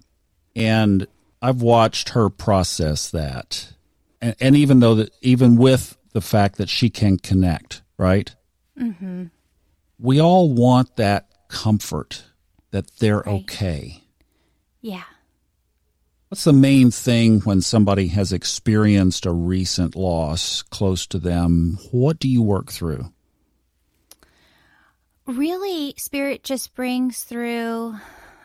And 0.56 1.06
I've 1.42 1.62
watched 1.62 2.10
her 2.10 2.30
process 2.30 3.10
that. 3.10 3.72
And, 4.20 4.34
and 4.40 4.56
even 4.56 4.80
though 4.80 4.94
that, 4.96 5.10
even 5.20 5.56
with 5.56 5.96
the 6.12 6.20
fact 6.20 6.56
that 6.56 6.68
she 6.68 6.88
can 6.88 7.18
connect, 7.18 7.82
right? 7.98 8.34
Mm-hmm. 8.78 9.24
We 9.98 10.20
all 10.20 10.52
want 10.52 10.96
that 10.96 11.28
comfort 11.48 12.24
that 12.70 12.90
they're 12.98 13.18
right. 13.18 13.42
okay. 13.42 14.02
Yeah. 14.80 15.04
What's 16.28 16.44
the 16.44 16.52
main 16.52 16.90
thing 16.90 17.40
when 17.42 17.60
somebody 17.60 18.08
has 18.08 18.32
experienced 18.32 19.24
a 19.24 19.30
recent 19.30 19.94
loss 19.94 20.62
close 20.62 21.06
to 21.08 21.18
them? 21.18 21.78
What 21.92 22.18
do 22.18 22.28
you 22.28 22.42
work 22.42 22.72
through? 22.72 23.12
Really, 25.26 25.94
Spirit 25.96 26.42
just 26.44 26.74
brings 26.74 27.24
through 27.24 27.94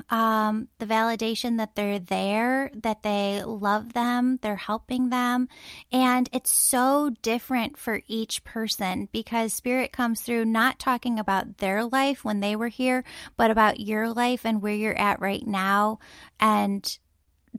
um, 0.09 0.69
the 0.79 0.85
validation 0.85 1.57
that 1.57 1.75
they're 1.75 1.99
there, 1.99 2.71
that 2.73 3.03
they 3.03 3.43
love 3.43 3.93
them, 3.93 4.39
they're 4.41 4.55
helping 4.55 5.09
them. 5.09 5.49
And 5.91 6.29
it's 6.31 6.51
so 6.51 7.11
different 7.21 7.77
for 7.77 8.01
each 8.07 8.43
person 8.43 9.09
because 9.11 9.53
Spirit 9.53 9.91
comes 9.91 10.21
through 10.21 10.45
not 10.45 10.79
talking 10.79 11.19
about 11.19 11.57
their 11.57 11.83
life 11.83 12.23
when 12.23 12.39
they 12.39 12.55
were 12.55 12.69
here, 12.69 13.03
but 13.37 13.51
about 13.51 13.79
your 13.79 14.09
life 14.09 14.45
and 14.45 14.61
where 14.61 14.73
you're 14.73 14.97
at 14.97 15.19
right 15.19 15.45
now. 15.45 15.99
And 16.39 16.97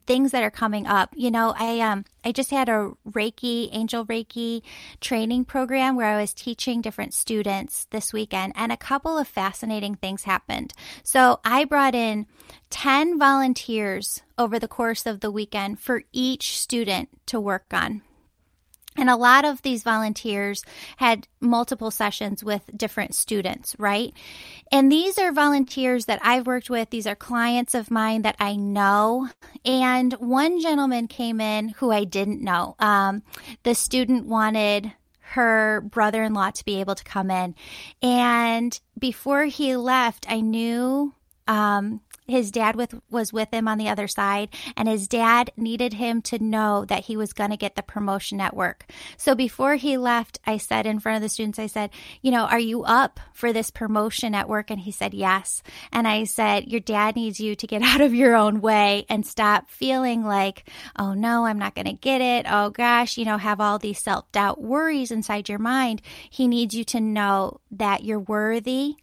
things 0.07 0.33
that 0.33 0.43
are 0.43 0.51
coming 0.51 0.87
up. 0.87 1.13
You 1.17 1.31
know, 1.31 1.55
I 1.59 1.81
um 1.81 2.05
I 2.25 2.33
just 2.33 2.51
had 2.51 2.69
a 2.69 2.93
Reiki, 3.09 3.69
Angel 3.73 4.05
Reiki 4.05 4.63
training 5.01 5.45
program 5.45 5.97
where 5.97 6.07
I 6.07 6.21
was 6.21 6.35
teaching 6.35 6.81
different 6.81 7.15
students 7.15 7.87
this 7.91 8.13
weekend 8.13 8.53
and 8.57 8.73
a 8.73 8.77
couple 8.77 9.19
of 9.19 9.29
fascinating 9.29 9.95
things 9.95 10.25
happened. 10.25 10.73
So, 11.03 11.41
I 11.45 11.65
brought 11.65 11.95
in 11.95 12.27
10 12.71 13.19
volunteers 13.19 14.23
over 14.39 14.59
the 14.59 14.69
course 14.69 15.07
of 15.07 15.21
the 15.21 15.31
weekend 15.31 15.81
for 15.81 16.03
each 16.13 16.59
student 16.59 17.09
to 17.27 17.41
work 17.41 17.67
on. 17.73 18.03
And 18.97 19.09
a 19.09 19.17
lot 19.17 19.45
of 19.45 19.63
these 19.63 19.85
volunteers 19.85 20.63
had 20.97 21.29
multiple 21.41 21.91
sessions 21.91 22.43
with 22.43 22.63
different 22.77 23.15
students, 23.15 23.77
right? 23.79 24.13
And 24.73 24.91
these 24.91 25.17
are 25.19 25.33
volunteers 25.33 26.07
that 26.07 26.21
I've 26.23 26.47
worked 26.47 26.69
with. 26.69 26.91
These 26.91 27.07
are 27.07 27.15
clients 27.15 27.75
of 27.75 27.91
mine 27.91 28.23
that 28.23 28.37
I 28.41 28.57
know. 28.57 29.29
And 29.65 30.13
one 30.15 30.61
gentleman 30.61 31.07
came 31.07 31.41
in 31.41 31.69
who 31.69 31.93
I 31.93 32.05
didn't 32.05 32.43
know. 32.43 32.75
Um, 32.81 33.23
the 33.63 33.77
student 33.77 34.27
wanted 34.27 34.93
her 35.21 35.81
brother 35.83 36.25
in 36.25 36.35
law 36.35 36.51
to 36.51 36.65
be 36.65 36.81
able 36.81 36.97
to 36.97 37.05
come 37.05 37.31
in. 37.31 37.55
And 38.03 38.79
before 38.99 39.45
he 39.45 39.77
left, 39.77 40.27
I 40.29 40.41
knew 40.41 41.15
um, 41.47 42.01
his 42.31 42.51
dad 42.51 42.77
with 42.77 42.95
was 43.11 43.33
with 43.33 43.53
him 43.53 43.69
on 43.69 43.79
the 43.79 43.89
other 43.89 44.09
side 44.09 44.49
and 44.77 44.89
his 44.89 45.09
dad 45.09 45.51
needed 45.57 45.95
him 45.95 46.23
to 46.23 46.39
know 46.39 46.85
that 46.87 47.05
he 47.05 47.17
was 47.17 47.33
going 47.33 47.51
to 47.51 47.57
get 47.57 47.75
the 47.75 47.83
promotion 47.83 48.41
at 48.41 48.57
work. 48.57 48.87
So 49.17 49.35
before 49.35 49.77
he 49.77 49.97
left, 49.97 50.39
I 50.47 50.57
said 50.57 50.87
in 50.87 51.01
front 51.01 51.17
of 51.17 51.23
the 51.23 51.29
students 51.29 51.59
I 51.59 51.67
said, 51.67 51.91
"You 52.23 52.31
know, 52.31 52.45
are 52.45 52.59
you 52.59 52.85
up 52.85 53.21
for 53.33 53.53
this 53.53 53.71
promotion 53.71 54.35
at 54.35 54.49
work?" 54.49 54.71
And 54.71 54.81
he 54.81 54.91
said, 54.91 55.15
"Yes." 55.15 55.63
And 55.93 56.07
I 56.07 56.25
said, 56.25 56.69
"Your 56.69 56.81
dad 56.81 57.17
needs 57.17 57.41
you 57.41 57.55
to 57.57 57.67
get 57.67 57.83
out 57.91 58.01
of 58.01 58.15
your 58.15 58.35
own 58.35 58.61
way 58.61 59.07
and 59.09 59.27
stop 59.27 59.71
feeling 59.71 60.25
like, 60.25 60.69
"Oh 60.99 61.15
no, 61.15 61.47
I'm 61.47 61.59
not 61.59 61.75
going 61.75 61.87
to 61.87 61.93
get 61.93 62.21
it. 62.21 62.47
Oh 62.49 62.71
gosh, 62.71 63.17
you 63.19 63.25
know, 63.25 63.39
have 63.39 63.61
all 63.61 63.79
these 63.79 64.03
self-doubt 64.03 64.61
worries 64.61 65.11
inside 65.11 65.49
your 65.49 65.59
mind. 65.59 66.03
He 66.29 66.49
needs 66.49 66.75
you 66.75 66.85
to 66.85 67.01
know 67.01 67.61
that 67.71 68.05
you're 68.05 68.21
worthy." 68.21 68.97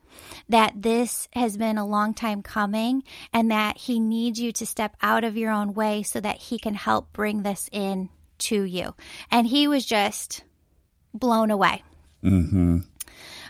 That 0.49 0.82
this 0.82 1.27
has 1.34 1.58
been 1.58 1.77
a 1.77 1.86
long 1.86 2.13
time 2.13 2.41
coming 2.41 3.03
and 3.34 3.51
that 3.51 3.77
he 3.77 3.99
needs 3.99 4.39
you 4.39 4.51
to 4.53 4.65
step 4.65 4.95
out 5.01 5.23
of 5.23 5.38
your 5.38 5.51
own 5.51 5.73
way 5.73 6.03
so 6.03 6.19
that 6.19 6.38
he 6.38 6.60
can 6.60 6.73
help 6.73 7.12
bring 7.13 7.43
this 7.43 7.69
in 7.71 8.10
to 8.39 8.63
you. 8.63 8.93
And 9.32 9.47
he 9.47 9.67
was 9.67 9.86
just 9.86 10.43
blown 11.13 11.51
away. 11.51 11.84
Mm-hmm. 12.23 12.80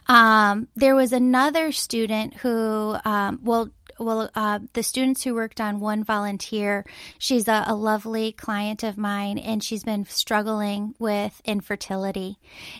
Um, 0.07 0.67
there 0.75 0.95
was 0.95 1.11
another 1.11 1.71
student 1.71 2.35
who, 2.35 2.95
um, 3.03 3.39
well, 3.43 3.71
well, 3.99 4.29
uh, 4.35 4.59
the 4.73 4.83
students 4.83 5.23
who 5.23 5.33
worked 5.33 5.59
on 5.59 5.79
one 5.79 6.03
volunteer, 6.03 6.85
she's 7.17 7.47
a, 7.47 7.63
a, 7.67 7.73
lovely 7.73 8.31
client 8.31 8.83
of 8.83 8.95
mine, 8.95 9.39
and 9.39 9.63
she's 9.63 9.83
been 9.83 10.05
struggling 10.05 10.93
with 10.99 11.41
infertility. 11.45 12.37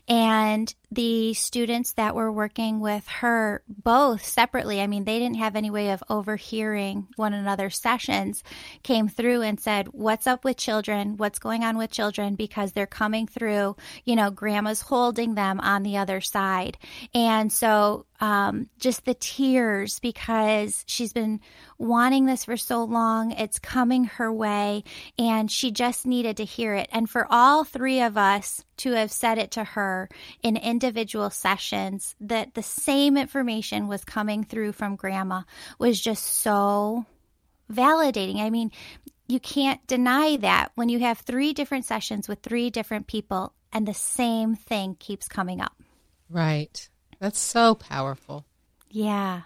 And 0.08 0.74
the 0.92 1.34
students 1.34 1.94
that 1.94 2.16
were 2.16 2.32
working 2.32 2.80
with 2.80 3.06
her 3.08 3.62
both 3.68 4.26
separately 4.26 4.80
i 4.80 4.88
mean 4.88 5.04
they 5.04 5.20
didn't 5.20 5.38
have 5.38 5.56
any 5.56 5.70
way 5.70 5.92
of 5.92 6.04
overhearing 6.10 7.08
one 7.16 7.34
another's 7.34 7.78
sessions 7.78 8.44
came 8.84 9.08
through 9.08 9.42
and 9.42 9.60
said 9.60 9.88
what's 9.92 10.28
up 10.28 10.46
with 10.46 10.56
children 10.56 11.18
what's 11.18 11.40
going 11.40 11.64
on 11.64 11.78
with 11.78 11.92
children 11.92 12.36
because 12.36 12.72
they're 12.72 12.88
coming 12.88 13.28
through 13.28 13.76
you 14.06 14.16
know 14.16 14.32
grandma's 14.32 14.82
holding 14.82 15.36
them 15.36 15.60
on 15.60 15.84
the 15.84 15.98
other 15.98 16.22
side 16.22 16.78
and 17.14 17.52
so 17.52 18.06
um, 18.20 18.70
just 18.80 19.06
the 19.06 19.14
tears 19.14 20.00
because 20.00 20.84
she's 20.88 21.14
been 21.14 21.40
wanting 21.78 22.26
this 22.26 22.46
for 22.46 22.58
so 22.58 22.84
long. 22.84 23.32
It's 23.32 23.60
coming 23.60 24.06
her 24.06 24.34
way, 24.34 24.84
and 25.20 25.52
she 25.52 25.72
just 25.72 26.06
needed 26.06 26.38
to 26.38 26.46
hear 26.46 26.74
it. 26.74 26.90
And 26.92 27.10
for 27.10 27.28
all 27.30 27.64
three 27.64 28.02
of 28.02 28.18
us 28.18 28.64
to 28.78 28.92
have 28.92 29.12
said 29.12 29.38
it 29.38 29.52
to 29.52 29.64
her 29.64 30.10
in 30.42 30.58
individual 30.58 31.30
sessions, 31.30 32.16
that 32.22 32.54
the 32.54 32.64
same 32.64 33.18
information 33.18 33.88
was 33.88 34.04
coming 34.04 34.44
through 34.44 34.72
from 34.74 34.96
grandma 34.96 35.42
was 35.80 36.00
just 36.00 36.24
so 36.24 37.06
validating. 37.72 38.40
I 38.40 38.50
mean, 38.50 38.72
you 39.28 39.40
can't 39.40 39.86
deny 39.88 40.38
that 40.38 40.72
when 40.76 40.90
you 40.90 41.00
have 41.00 41.20
three 41.20 41.54
different 41.54 41.86
sessions 41.86 42.28
with 42.28 42.40
three 42.40 42.70
different 42.70 43.08
people 43.08 43.54
and 43.74 43.88
the 43.88 43.94
same 43.94 44.56
thing 44.56 44.96
keeps 45.00 45.28
coming 45.28 45.62
up. 45.62 45.76
Right. 46.30 46.90
That's 47.20 47.40
so 47.40 47.76
powerful. 47.76 48.46
Yeah. 48.90 49.42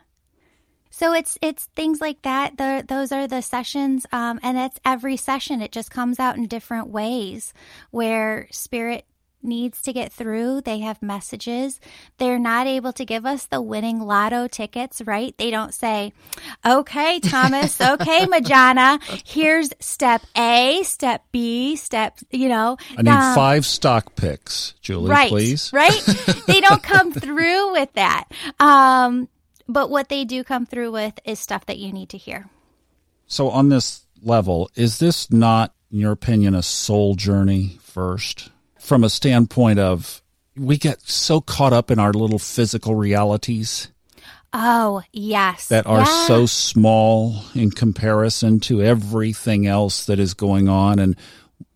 So 0.92 1.14
it's 1.14 1.38
it's 1.42 1.66
things 1.76 2.02
like 2.02 2.22
that. 2.24 2.58
The, 2.58 2.84
those 2.88 3.12
are 3.12 3.26
the 3.26 3.42
sessions, 3.42 4.06
um, 4.12 4.40
and 4.44 4.58
it's 4.58 4.80
every 4.84 5.16
session. 5.16 5.62
It 5.62 5.72
just 5.72 5.90
comes 5.90 6.20
out 6.20 6.36
in 6.36 6.48
different 6.48 6.90
ways 6.90 7.54
where 7.92 8.48
spirit 8.52 9.06
needs 9.44 9.82
to 9.84 9.94
get 9.94 10.12
through. 10.12 10.62
They 10.62 10.80
have 10.80 11.02
messages. 11.02 11.80
They're 12.18 12.40
not 12.40 12.68
able 12.68 12.94
to 12.94 13.06
give 13.06 13.26
us 13.26 13.46
the 13.46 13.62
winning 13.62 14.00
lotto 14.00 14.48
tickets, 14.48 15.02
right? 15.02 15.38
They 15.38 15.52
don't 15.52 15.74
say, 15.74 16.14
okay, 16.66 17.20
Thomas, 17.20 17.80
okay, 17.82 18.26
Majana, 18.26 19.02
here's 19.26 19.72
step 19.80 20.22
A, 20.36 20.84
step 20.84 21.24
B, 21.32 21.76
step, 21.76 22.20
you 22.32 22.50
know. 22.50 22.78
I 22.98 23.02
need 23.02 23.12
um, 23.12 23.36
five 23.36 23.66
stock 23.66 24.16
picks, 24.16 24.74
Julie, 24.82 25.10
right, 25.10 25.30
please. 25.30 25.72
Right? 25.74 26.02
they 26.48 26.62
don't 26.62 26.84
come 26.84 27.12
through 27.14 27.72
with 27.74 27.94
that. 27.94 28.26
Um, 28.60 29.30
but 29.68 29.90
what 29.90 30.10
they 30.10 30.26
do 30.26 30.44
come 30.44 30.66
through 30.66 30.92
with 30.92 31.20
is 31.26 31.40
stuff 31.40 31.66
that 31.68 31.78
you 31.78 31.94
need 31.94 32.10
to 32.10 32.18
hear. 32.18 32.50
So 33.28 33.50
on 33.50 33.70
this 33.70 34.06
level, 34.22 34.70
is 34.76 35.00
this 35.00 35.32
not, 35.32 35.74
in 35.92 36.00
your 36.00 36.12
opinion, 36.12 36.54
a 36.54 36.62
soul 36.62 37.16
journey 37.16 37.80
first? 37.82 38.50
From 38.82 39.04
a 39.04 39.10
standpoint 39.10 39.80
of 39.80 40.22
we 40.58 40.78
get 40.78 41.02
so 41.02 41.40
caught 41.40 41.72
up 41.72 41.92
in 41.92 42.00
our 42.00 42.12
little 42.12 42.40
physical 42.40 42.96
realities. 42.96 43.90
Oh, 44.54 45.02
yes. 45.14 45.70
That 45.70 45.88
are 45.88 46.00
yeah. 46.00 46.28
so 46.28 46.46
small 46.46 47.42
in 47.56 47.72
comparison 47.72 48.60
to 48.62 48.82
everything 48.82 49.66
else 49.66 50.06
that 50.08 50.20
is 50.20 50.34
going 50.34 50.68
on. 50.68 51.00
And, 51.00 51.16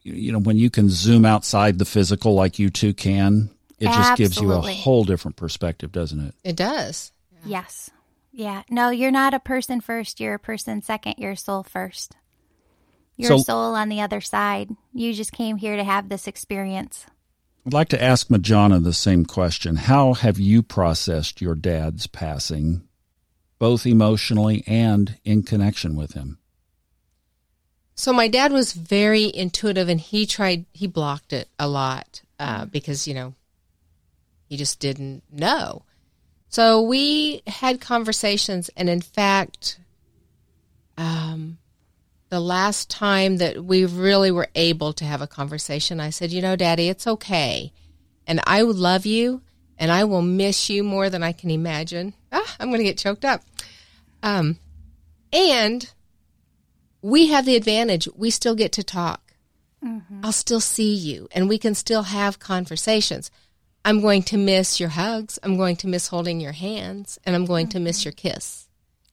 you 0.03 0.33
know, 0.33 0.39
when 0.39 0.57
you 0.57 0.69
can 0.69 0.89
zoom 0.89 1.25
outside 1.25 1.79
the 1.79 1.85
physical 1.85 2.33
like 2.33 2.59
you 2.59 2.69
two 2.69 2.93
can, 2.93 3.49
it 3.79 3.85
just 3.85 4.17
gives 4.17 4.41
you 4.41 4.51
a 4.51 4.61
whole 4.61 5.05
different 5.05 5.37
perspective, 5.37 5.91
doesn't 5.91 6.19
it? 6.19 6.35
It 6.43 6.55
does. 6.57 7.13
Yes. 7.45 7.89
Yeah. 8.31 8.63
No, 8.69 8.89
you're 8.89 9.11
not 9.11 9.33
a 9.33 9.39
person 9.39 9.79
first. 9.79 10.19
You're 10.19 10.33
a 10.33 10.39
person 10.39 10.81
second. 10.81 11.15
You're 11.17 11.37
soul 11.37 11.63
first. 11.63 12.15
You're 13.17 13.37
So- 13.37 13.43
soul 13.43 13.75
on 13.75 13.89
the 13.89 14.01
other 14.01 14.21
side. 14.21 14.69
You 14.93 15.13
just 15.13 15.31
came 15.31 15.57
here 15.57 15.77
to 15.77 15.83
have 15.83 16.09
this 16.09 16.27
experience. 16.27 17.05
I'd 17.65 17.73
like 17.73 17.89
to 17.89 18.01
ask 18.01 18.27
Majana 18.27 18.83
the 18.83 18.93
same 18.93 19.25
question. 19.25 19.75
How 19.75 20.13
have 20.13 20.39
you 20.39 20.61
processed 20.61 21.41
your 21.41 21.55
dad's 21.55 22.05
passing, 22.05 22.83
both 23.57 23.87
emotionally 23.87 24.63
and 24.67 25.17
in 25.23 25.41
connection 25.41 25.95
with 25.95 26.13
him? 26.13 26.37
So 27.95 28.11
my 28.11 28.27
dad 28.27 28.51
was 28.51 28.73
very 28.73 29.31
intuitive, 29.33 29.87
and 29.89 29.99
he 29.99 30.25
tried. 30.25 30.65
He 30.73 30.85
blocked 30.85 31.31
it 31.31 31.47
a 31.57 31.67
lot 31.67 32.21
uh, 32.37 32.65
because 32.65 33.07
you 33.07 33.13
know 33.13 33.33
he 34.47 34.57
just 34.57 34.79
didn't 34.79 35.23
know. 35.31 35.83
So 36.49 36.81
we 36.81 37.41
had 37.47 37.81
conversations, 37.81 38.69
and 38.77 38.89
in 38.89 39.01
fact, 39.01 39.79
um, 40.97 41.57
the 42.35 42.39
last 42.41 42.89
time 42.89 43.37
that 43.37 43.63
we 43.63 43.85
really 43.85 44.29
were 44.29 44.49
able 44.53 44.93
to 44.93 45.05
have 45.05 45.21
a 45.21 45.27
conversation, 45.27 45.99
I 45.99 46.09
said, 46.09 46.31
"You 46.31 46.41
know, 46.41 46.55
Daddy, 46.55 46.89
it's 46.89 47.07
okay, 47.07 47.71
and 48.27 48.39
I 48.45 48.61
love 48.61 49.05
you, 49.05 49.41
and 49.77 49.91
I 49.91 50.03
will 50.03 50.21
miss 50.21 50.69
you 50.69 50.83
more 50.83 51.09
than 51.09 51.23
I 51.23 51.31
can 51.31 51.49
imagine." 51.49 52.13
Ah, 52.31 52.55
I'm 52.59 52.67
going 52.69 52.79
to 52.79 52.83
get 52.83 52.97
choked 52.97 53.25
up. 53.25 53.41
Um, 54.21 54.59
and 55.31 55.89
we 57.01 57.27
have 57.27 57.45
the 57.45 57.55
advantage. 57.55 58.07
We 58.15 58.29
still 58.31 58.55
get 58.55 58.71
to 58.73 58.83
talk. 58.83 59.25
I'll 60.23 60.31
still 60.31 60.59
see 60.59 60.95
you 60.95 61.27
and 61.31 61.47
we 61.47 61.59
can 61.59 61.75
still 61.75 62.03
have 62.03 62.39
conversations. 62.39 63.29
I'm 63.83 64.01
going 64.01 64.23
to 64.23 64.37
miss 64.37 64.79
your 64.79 64.89
hugs. 64.89 65.37
I'm 65.43 65.57
going 65.57 65.75
to 65.77 65.87
miss 65.87 66.07
holding 66.07 66.39
your 66.39 66.53
hands 66.53 67.19
and 67.23 67.35
I'm 67.35 67.45
going 67.45 67.67
to 67.69 67.79
miss 67.79 68.03
your 68.03 68.11
kiss. 68.11 68.67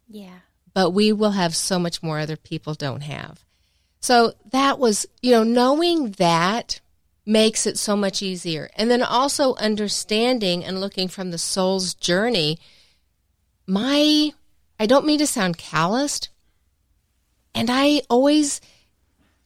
Yeah. 0.09 0.39
But 0.75 0.91
we 0.91 1.13
will 1.13 1.33
have 1.33 1.55
so 1.55 1.79
much 1.79 2.03
more 2.03 2.19
other 2.19 2.37
people 2.37 2.75
don't 2.75 3.03
have. 3.03 3.45
So 4.01 4.33
that 4.51 4.79
was, 4.79 5.07
you 5.21 5.31
know, 5.31 5.45
knowing 5.45 6.13
that 6.13 6.81
makes 7.25 7.67
it 7.67 7.79
so 7.79 7.97
much 7.97 8.23
easier. 8.23 8.69
And 8.77 8.91
then 8.91 9.03
also 9.03 9.55
understanding 9.57 10.65
and 10.65 10.81
looking 10.81 11.09
from 11.09 11.31
the 11.31 11.39
soul's 11.39 11.95
journey. 11.95 12.59
My, 13.67 14.33
I 14.81 14.87
don't 14.87 15.07
mean 15.07 15.19
to 15.21 15.27
sound 15.27 15.57
calloused, 15.59 16.31
and 17.55 17.71
I 17.71 18.03
always 18.09 18.61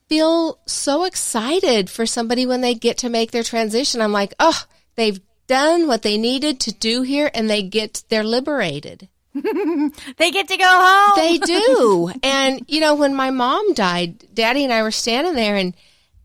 feel 0.09 0.61
so 0.67 1.05
excited 1.05 1.91
for 1.91 2.07
somebody 2.07 2.47
when 2.47 2.61
they 2.61 2.75
get 2.75 2.99
to 2.99 3.09
make 3.09 3.33
their 3.33 3.43
transition. 3.43 4.01
I'm 4.01 4.13
like, 4.13 4.35
oh, 4.39 4.65
they've 4.95 5.21
done 5.47 5.87
what 5.87 6.03
they 6.03 6.17
needed 6.17 6.61
to 6.61 6.73
do 6.73 7.03
here 7.03 7.31
and 7.35 7.51
they 7.51 7.63
get, 7.63 8.05
they're 8.09 8.25
liberated. 8.25 9.09
They 10.17 10.31
get 10.31 10.49
to 10.49 10.57
go 10.57 10.65
home. 10.67 11.13
They 11.17 11.39
do. 11.45 12.13
and, 12.23 12.65
you 12.69 12.81
know, 12.81 12.95
when 12.95 13.15
my 13.15 13.31
mom 13.31 13.75
died, 13.75 14.25
daddy 14.35 14.65
and 14.65 14.73
I 14.73 14.83
were 14.83 14.91
standing 14.91 15.35
there 15.35 15.57
and, 15.57 15.75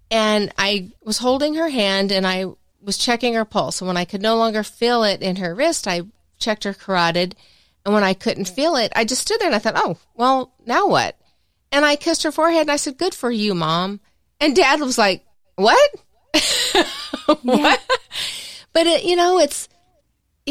and 0.10 0.54
I 0.58 0.92
was 1.04 1.18
holding 1.18 1.56
her 1.56 1.70
hand 1.70 2.12
and 2.12 2.26
I 2.26 2.46
was 2.82 2.98
checking 2.98 3.34
her 3.34 3.46
pulse. 3.46 3.82
And 3.82 3.88
when 3.88 3.98
I 3.98 4.06
could 4.06 4.22
no 4.22 4.38
longer 4.38 4.64
feel 4.64 5.04
it 5.04 5.22
in 5.22 5.38
her 5.38 5.54
wrist, 5.54 5.88
I 5.88 6.02
checked 6.40 6.64
her 6.64 6.74
carotid. 6.74 7.36
And 7.86 7.94
when 7.94 8.04
I 8.04 8.14
couldn't 8.14 8.48
mm. 8.48 8.56
feel 8.56 8.76
it, 8.76 8.92
I 8.96 9.06
just 9.06 9.22
stood 9.22 9.40
there 9.40 9.48
and 9.48 9.56
I 9.56 9.60
thought, 9.60 9.74
oh, 9.76 9.98
well, 10.16 10.54
now 10.66 10.88
what? 10.88 11.18
And 11.72 11.86
I 11.86 11.96
kissed 11.96 12.24
her 12.24 12.32
forehead 12.32 12.62
and 12.62 12.72
I 12.72 12.76
said, 12.76 12.98
good 12.98 13.16
for 13.16 13.32
you, 13.32 13.56
mom. 13.56 14.00
And 14.40 14.56
dad 14.56 14.80
was 14.80 14.98
like, 14.98 15.26
what? 15.56 15.92
what? 17.42 17.82
But 18.74 18.88
it, 18.88 19.04
you 19.04 19.16
know, 19.16 19.40
it's, 19.40 19.70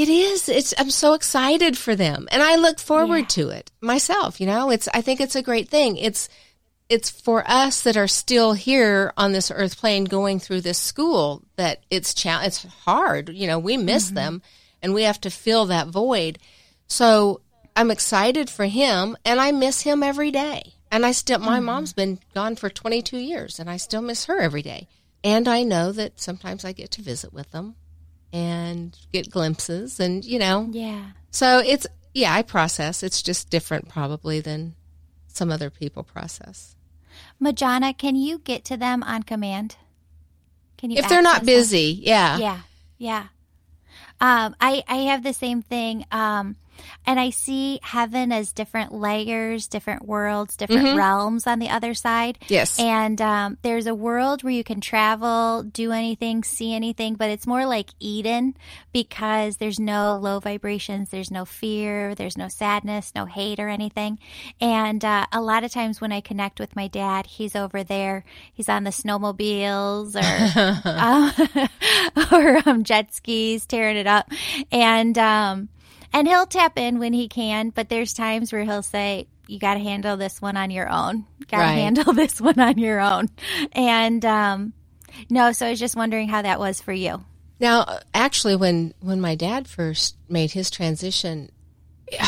it 0.00 0.08
is. 0.08 0.48
It's, 0.48 0.72
I'm 0.78 0.90
so 0.90 1.12
excited 1.12 1.76
for 1.76 1.94
them 1.94 2.26
and 2.32 2.42
I 2.42 2.56
look 2.56 2.78
forward 2.78 3.18
Yeah. 3.18 3.26
to 3.26 3.48
it 3.50 3.70
myself. 3.80 4.40
You 4.40 4.46
know, 4.46 4.70
it's, 4.70 4.88
I 4.94 5.02
think 5.02 5.20
it's 5.20 5.36
a 5.36 5.42
great 5.42 5.68
thing. 5.68 5.96
It's, 5.96 6.28
it's 6.88 7.10
for 7.10 7.44
us 7.46 7.82
that 7.82 7.98
are 7.98 8.08
still 8.08 8.54
here 8.54 9.12
on 9.16 9.32
this 9.32 9.50
earth 9.50 9.78
plane 9.78 10.04
going 10.04 10.40
through 10.40 10.62
this 10.62 10.78
school 10.78 11.42
that 11.56 11.84
it's 11.90 12.14
cha- 12.14 12.42
it's 12.42 12.64
hard. 12.64 13.28
You 13.28 13.46
know, 13.46 13.58
we 13.58 13.76
miss 13.76 14.06
mm-hmm. 14.06 14.14
them 14.14 14.42
and 14.82 14.94
we 14.94 15.02
have 15.02 15.20
to 15.20 15.30
fill 15.30 15.66
that 15.66 15.88
void. 15.88 16.38
So 16.86 17.42
I'm 17.76 17.90
excited 17.90 18.48
for 18.48 18.64
him 18.64 19.16
and 19.24 19.38
I 19.38 19.52
miss 19.52 19.82
him 19.82 20.02
every 20.02 20.30
day. 20.30 20.72
And 20.90 21.04
I 21.04 21.12
still, 21.12 21.38
my 21.38 21.58
mm-hmm. 21.58 21.66
mom's 21.66 21.92
been 21.92 22.18
gone 22.34 22.56
for 22.56 22.70
22 22.70 23.18
years 23.18 23.60
and 23.60 23.68
I 23.68 23.76
still 23.76 24.02
miss 24.02 24.24
her 24.24 24.40
every 24.40 24.62
day. 24.62 24.88
And 25.22 25.46
I 25.46 25.62
know 25.62 25.92
that 25.92 26.18
sometimes 26.18 26.64
I 26.64 26.72
get 26.72 26.90
to 26.92 27.02
visit 27.02 27.32
with 27.32 27.50
them 27.52 27.76
and 28.32 28.96
get 29.12 29.30
glimpses 29.30 30.00
and, 30.00 30.24
you 30.24 30.38
know, 30.38 30.68
yeah. 30.70 31.10
so 31.30 31.58
it's, 31.58 31.86
yeah, 32.14 32.34
I 32.34 32.42
process. 32.42 33.02
It's 33.02 33.22
just 33.22 33.50
different 33.50 33.88
probably 33.88 34.40
than 34.40 34.74
some 35.26 35.50
other 35.50 35.70
people 35.70 36.02
process. 36.02 36.74
Majana, 37.40 37.96
can 37.96 38.16
you 38.16 38.38
get 38.38 38.64
to 38.66 38.76
them 38.76 39.02
on 39.02 39.22
command? 39.22 39.76
Can 40.76 40.90
you 40.90 40.98
if 40.98 41.08
they're 41.08 41.22
not 41.22 41.36
access 41.36 41.46
them? 41.46 41.54
busy, 41.54 42.00
yeah. 42.02 42.38
Yeah, 42.38 42.60
yeah. 42.98 43.26
Um, 44.20 44.54
I 44.60 44.82
I 44.86 44.96
have 44.96 45.22
the 45.22 45.32
same 45.32 45.62
thing. 45.62 46.04
Um, 46.10 46.56
and 47.06 47.18
I 47.18 47.30
see 47.30 47.80
heaven 47.82 48.32
as 48.32 48.52
different 48.52 48.92
layers, 48.92 49.68
different 49.68 50.06
worlds, 50.06 50.56
different 50.56 50.96
realms 50.96 51.46
on 51.46 51.58
the 51.58 51.68
other 51.68 51.94
side. 51.94 52.38
Yes. 52.48 52.78
And 52.78 53.20
um, 53.20 53.58
there's 53.62 53.86
a 53.86 53.94
world 53.94 54.42
where 54.42 54.52
you 54.52 54.64
can 54.64 54.80
travel, 54.80 55.62
do 55.62 55.92
anything, 55.92 56.44
see 56.44 56.74
anything, 56.74 57.14
but 57.14 57.30
it's 57.30 57.46
more 57.46 57.66
like 57.66 57.90
Eden 58.00 58.56
because 58.92 59.56
there's 59.56 59.80
no 59.80 60.18
low 60.20 60.40
vibrations, 60.40 61.10
there's 61.10 61.30
no 61.30 61.44
fear, 61.44 62.14
there's 62.14 62.38
no 62.38 62.48
sadness, 62.48 63.12
no 63.14 63.26
hate 63.26 63.60
or 63.60 63.68
anything. 63.68 64.18
And 64.60 65.04
uh, 65.04 65.26
a 65.32 65.40
lot 65.40 65.64
of 65.64 65.72
times 65.72 66.00
when 66.00 66.12
I 66.12 66.20
connect 66.20 66.60
with 66.60 66.76
my 66.76 66.88
dad, 66.88 67.26
he's 67.26 67.56
over 67.56 67.82
there, 67.84 68.24
he's 68.52 68.68
on 68.68 68.84
the 68.84 68.90
snowmobiles 68.90 70.16
or 70.16 70.88
um, 70.88 71.68
or 72.32 72.68
um, 72.68 72.84
jet 72.84 73.14
skis, 73.14 73.66
tearing 73.66 73.96
it 73.96 74.06
up, 74.06 74.30
and 74.70 75.16
um, 75.18 75.68
and 76.12 76.26
he'll 76.28 76.46
tap 76.46 76.78
in 76.78 76.98
when 76.98 77.12
he 77.12 77.28
can. 77.28 77.70
But 77.70 77.88
there's 77.88 78.12
times 78.12 78.52
where 78.52 78.64
he'll 78.64 78.82
say, 78.82 79.26
"You 79.46 79.58
got 79.58 79.74
to 79.74 79.80
handle 79.80 80.16
this 80.16 80.40
one 80.42 80.56
on 80.56 80.70
your 80.70 80.88
own. 80.88 81.26
Got 81.48 81.56
to 81.58 81.62
Right. 81.64 81.72
handle 81.72 82.12
this 82.14 82.40
one 82.40 82.58
on 82.60 82.78
your 82.78 83.00
own." 83.00 83.28
And 83.72 84.24
um, 84.24 84.72
no, 85.28 85.52
so 85.52 85.66
I 85.66 85.70
was 85.70 85.78
just 85.80 85.96
wondering 85.96 86.28
how 86.28 86.42
that 86.42 86.58
was 86.58 86.80
for 86.80 86.92
you. 86.92 87.24
Now, 87.60 87.80
uh, 87.80 88.00
actually, 88.14 88.56
when 88.56 88.94
when 89.00 89.20
my 89.20 89.34
dad 89.34 89.68
first 89.68 90.16
made 90.28 90.52
his 90.52 90.70
transition, 90.70 91.50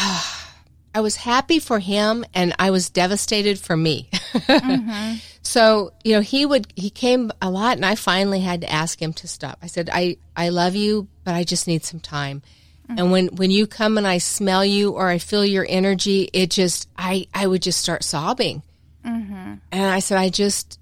I 0.95 1.01
was 1.01 1.17
happy 1.17 1.59
for 1.59 1.79
him, 1.79 2.25
and 2.35 2.55
I 2.59 2.71
was 2.71 2.91
devastated 2.91 3.59
for 3.59 3.77
me. 3.77 4.11
So 5.45 5.93
you 6.05 6.13
know, 6.15 6.21
he 6.21 6.47
would 6.47 6.73
he 6.77 6.89
came 6.89 7.33
a 7.43 7.51
lot, 7.51 7.77
and 7.77 7.85
I 7.85 7.97
finally 7.97 8.41
had 8.41 8.61
to 8.61 8.71
ask 8.71 9.03
him 9.03 9.13
to 9.15 9.27
stop. 9.29 9.59
I 9.61 9.67
said, 9.67 9.91
"I 9.93 10.17
I 10.37 10.51
love 10.51 10.77
you, 10.77 11.09
but 11.25 11.35
I 11.35 11.43
just 11.43 11.67
need 11.67 11.85
some 11.85 11.99
time." 11.99 12.43
And 12.89 13.11
when 13.11 13.29
when 13.29 13.51
you 13.51 13.67
come 13.67 13.97
and 13.97 14.07
I 14.07 14.19
smell 14.19 14.65
you 14.65 14.91
or 14.91 15.09
I 15.09 15.19
feel 15.19 15.45
your 15.45 15.67
energy, 15.69 16.29
it 16.33 16.51
just 16.51 16.89
I 16.97 17.27
I 17.35 17.47
would 17.47 17.63
just 17.63 17.81
start 17.81 18.05
sobbing. 18.05 18.63
Mm-hmm. 19.05 19.55
And 19.73 19.85
I 19.85 20.01
said, 20.01 20.19
I 20.19 20.29
just 20.29 20.79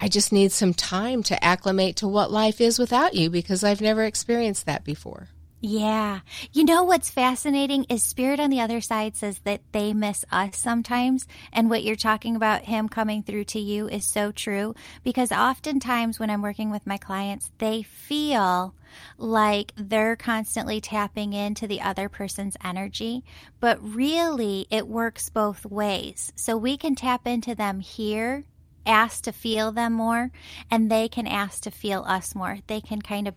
I 0.00 0.08
just 0.08 0.32
need 0.32 0.50
some 0.50 0.74
time 0.74 1.22
to 1.24 1.44
acclimate 1.44 1.96
to 1.96 2.08
what 2.08 2.32
life 2.32 2.60
is 2.60 2.78
without 2.78 3.14
you 3.14 3.30
because 3.30 3.62
I've 3.62 3.80
never 3.80 4.04
experienced 4.04 4.66
that 4.66 4.84
before. 4.84 5.28
Yeah. 5.64 6.22
You 6.52 6.64
know 6.64 6.82
what's 6.82 7.08
fascinating 7.08 7.84
is 7.84 8.02
Spirit 8.02 8.40
on 8.40 8.50
the 8.50 8.60
other 8.60 8.80
side 8.80 9.14
says 9.14 9.38
that 9.44 9.60
they 9.70 9.94
miss 9.94 10.24
us 10.32 10.58
sometimes. 10.58 11.28
And 11.52 11.70
what 11.70 11.84
you're 11.84 11.94
talking 11.94 12.34
about, 12.34 12.62
him 12.64 12.88
coming 12.88 13.22
through 13.22 13.44
to 13.44 13.60
you, 13.60 13.88
is 13.88 14.04
so 14.04 14.32
true. 14.32 14.74
Because 15.04 15.30
oftentimes 15.30 16.18
when 16.18 16.30
I'm 16.30 16.42
working 16.42 16.72
with 16.72 16.84
my 16.84 16.96
clients, 16.96 17.52
they 17.58 17.84
feel 17.84 18.74
like 19.18 19.72
they're 19.76 20.16
constantly 20.16 20.80
tapping 20.80 21.32
into 21.32 21.68
the 21.68 21.80
other 21.80 22.08
person's 22.08 22.56
energy. 22.64 23.22
But 23.60 23.78
really, 23.80 24.66
it 24.68 24.88
works 24.88 25.30
both 25.30 25.64
ways. 25.64 26.32
So 26.34 26.56
we 26.56 26.76
can 26.76 26.96
tap 26.96 27.24
into 27.24 27.54
them 27.54 27.78
here. 27.78 28.42
Ask 28.84 29.22
to 29.22 29.32
feel 29.32 29.70
them 29.70 29.92
more, 29.92 30.32
and 30.68 30.90
they 30.90 31.08
can 31.08 31.28
ask 31.28 31.62
to 31.62 31.70
feel 31.70 32.02
us 32.04 32.34
more. 32.34 32.58
They 32.66 32.80
can 32.80 33.00
kind 33.00 33.28
of 33.28 33.36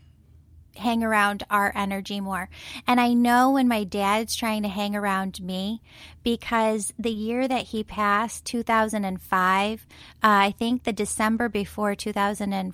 hang 0.78 1.04
around 1.04 1.44
our 1.50 1.72
energy 1.76 2.20
more. 2.20 2.50
And 2.88 3.00
I 3.00 3.14
know 3.14 3.52
when 3.52 3.68
my 3.68 3.84
dad's 3.84 4.36
trying 4.36 4.64
to 4.64 4.70
hang 4.70 4.96
around 4.96 5.42
me 5.42 5.82
because 6.24 6.94
the 6.98 7.12
year 7.12 7.48
that 7.48 7.68
he 7.68 7.84
passed, 7.84 8.46
2005, 8.46 9.88
uh, 9.90 10.18
I 10.22 10.52
think 10.52 10.84
the 10.84 10.94
December 10.94 11.50
before 11.50 11.96
2000 11.96 12.54
and, 12.54 12.74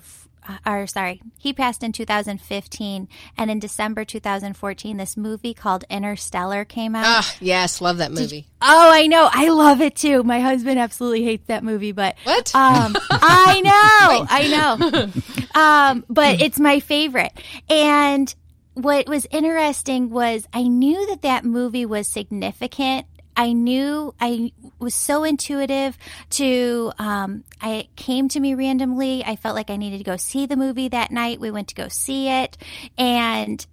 or 0.66 0.86
sorry, 0.86 1.22
he 1.38 1.52
passed 1.52 1.82
in 1.82 1.92
2015, 1.92 3.08
and 3.38 3.50
in 3.50 3.58
December 3.58 4.04
2014, 4.04 4.96
this 4.96 5.16
movie 5.16 5.54
called 5.54 5.84
Interstellar 5.90 6.64
came 6.64 6.94
out. 6.94 7.04
Ah, 7.06 7.34
yes, 7.40 7.80
love 7.80 7.98
that 7.98 8.12
movie. 8.12 8.46
Oh, 8.60 8.90
I 8.92 9.06
know. 9.06 9.28
I 9.32 9.48
love 9.48 9.80
it 9.80 9.94
too. 9.96 10.22
My 10.22 10.40
husband 10.40 10.78
absolutely 10.78 11.24
hates 11.24 11.46
that 11.46 11.64
movie, 11.64 11.92
but 11.92 12.16
What? 12.24 12.54
Um, 12.54 12.96
I 13.10 13.60
know, 13.60 14.26
I 14.28 14.48
know. 14.48 15.12
Um, 15.54 16.04
but 16.08 16.40
it's 16.40 16.58
my 16.58 16.80
favorite. 16.80 17.32
And 17.68 18.34
what 18.72 19.06
was 19.06 19.26
interesting 19.30 20.08
was 20.08 20.46
I 20.52 20.62
knew 20.62 21.06
that 21.08 21.20
that 21.22 21.44
movie 21.44 21.84
was 21.84 22.10
significant. 22.10 23.06
I 23.36 23.52
knew 23.52 24.14
I 24.20 24.52
was 24.78 24.94
so 24.94 25.24
intuitive 25.24 25.96
to, 26.30 26.92
um, 26.98 27.44
I 27.60 27.88
came 27.96 28.28
to 28.28 28.40
me 28.40 28.54
randomly. 28.54 29.24
I 29.24 29.36
felt 29.36 29.54
like 29.54 29.70
I 29.70 29.76
needed 29.76 29.98
to 29.98 30.04
go 30.04 30.16
see 30.16 30.46
the 30.46 30.56
movie 30.56 30.88
that 30.88 31.10
night. 31.10 31.40
We 31.40 31.50
went 31.50 31.68
to 31.68 31.74
go 31.74 31.88
see 31.88 32.28
it. 32.28 32.58
And 32.98 33.64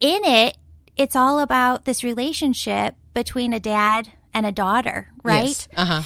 in 0.00 0.24
it, 0.24 0.56
it's 0.96 1.14
all 1.16 1.38
about 1.40 1.84
this 1.84 2.02
relationship 2.02 2.96
between 3.14 3.52
a 3.52 3.60
dad 3.60 4.08
and 4.32 4.44
a 4.44 4.52
daughter, 4.52 5.08
right? 5.22 5.68
Uh 5.76 5.84
huh. 5.84 6.02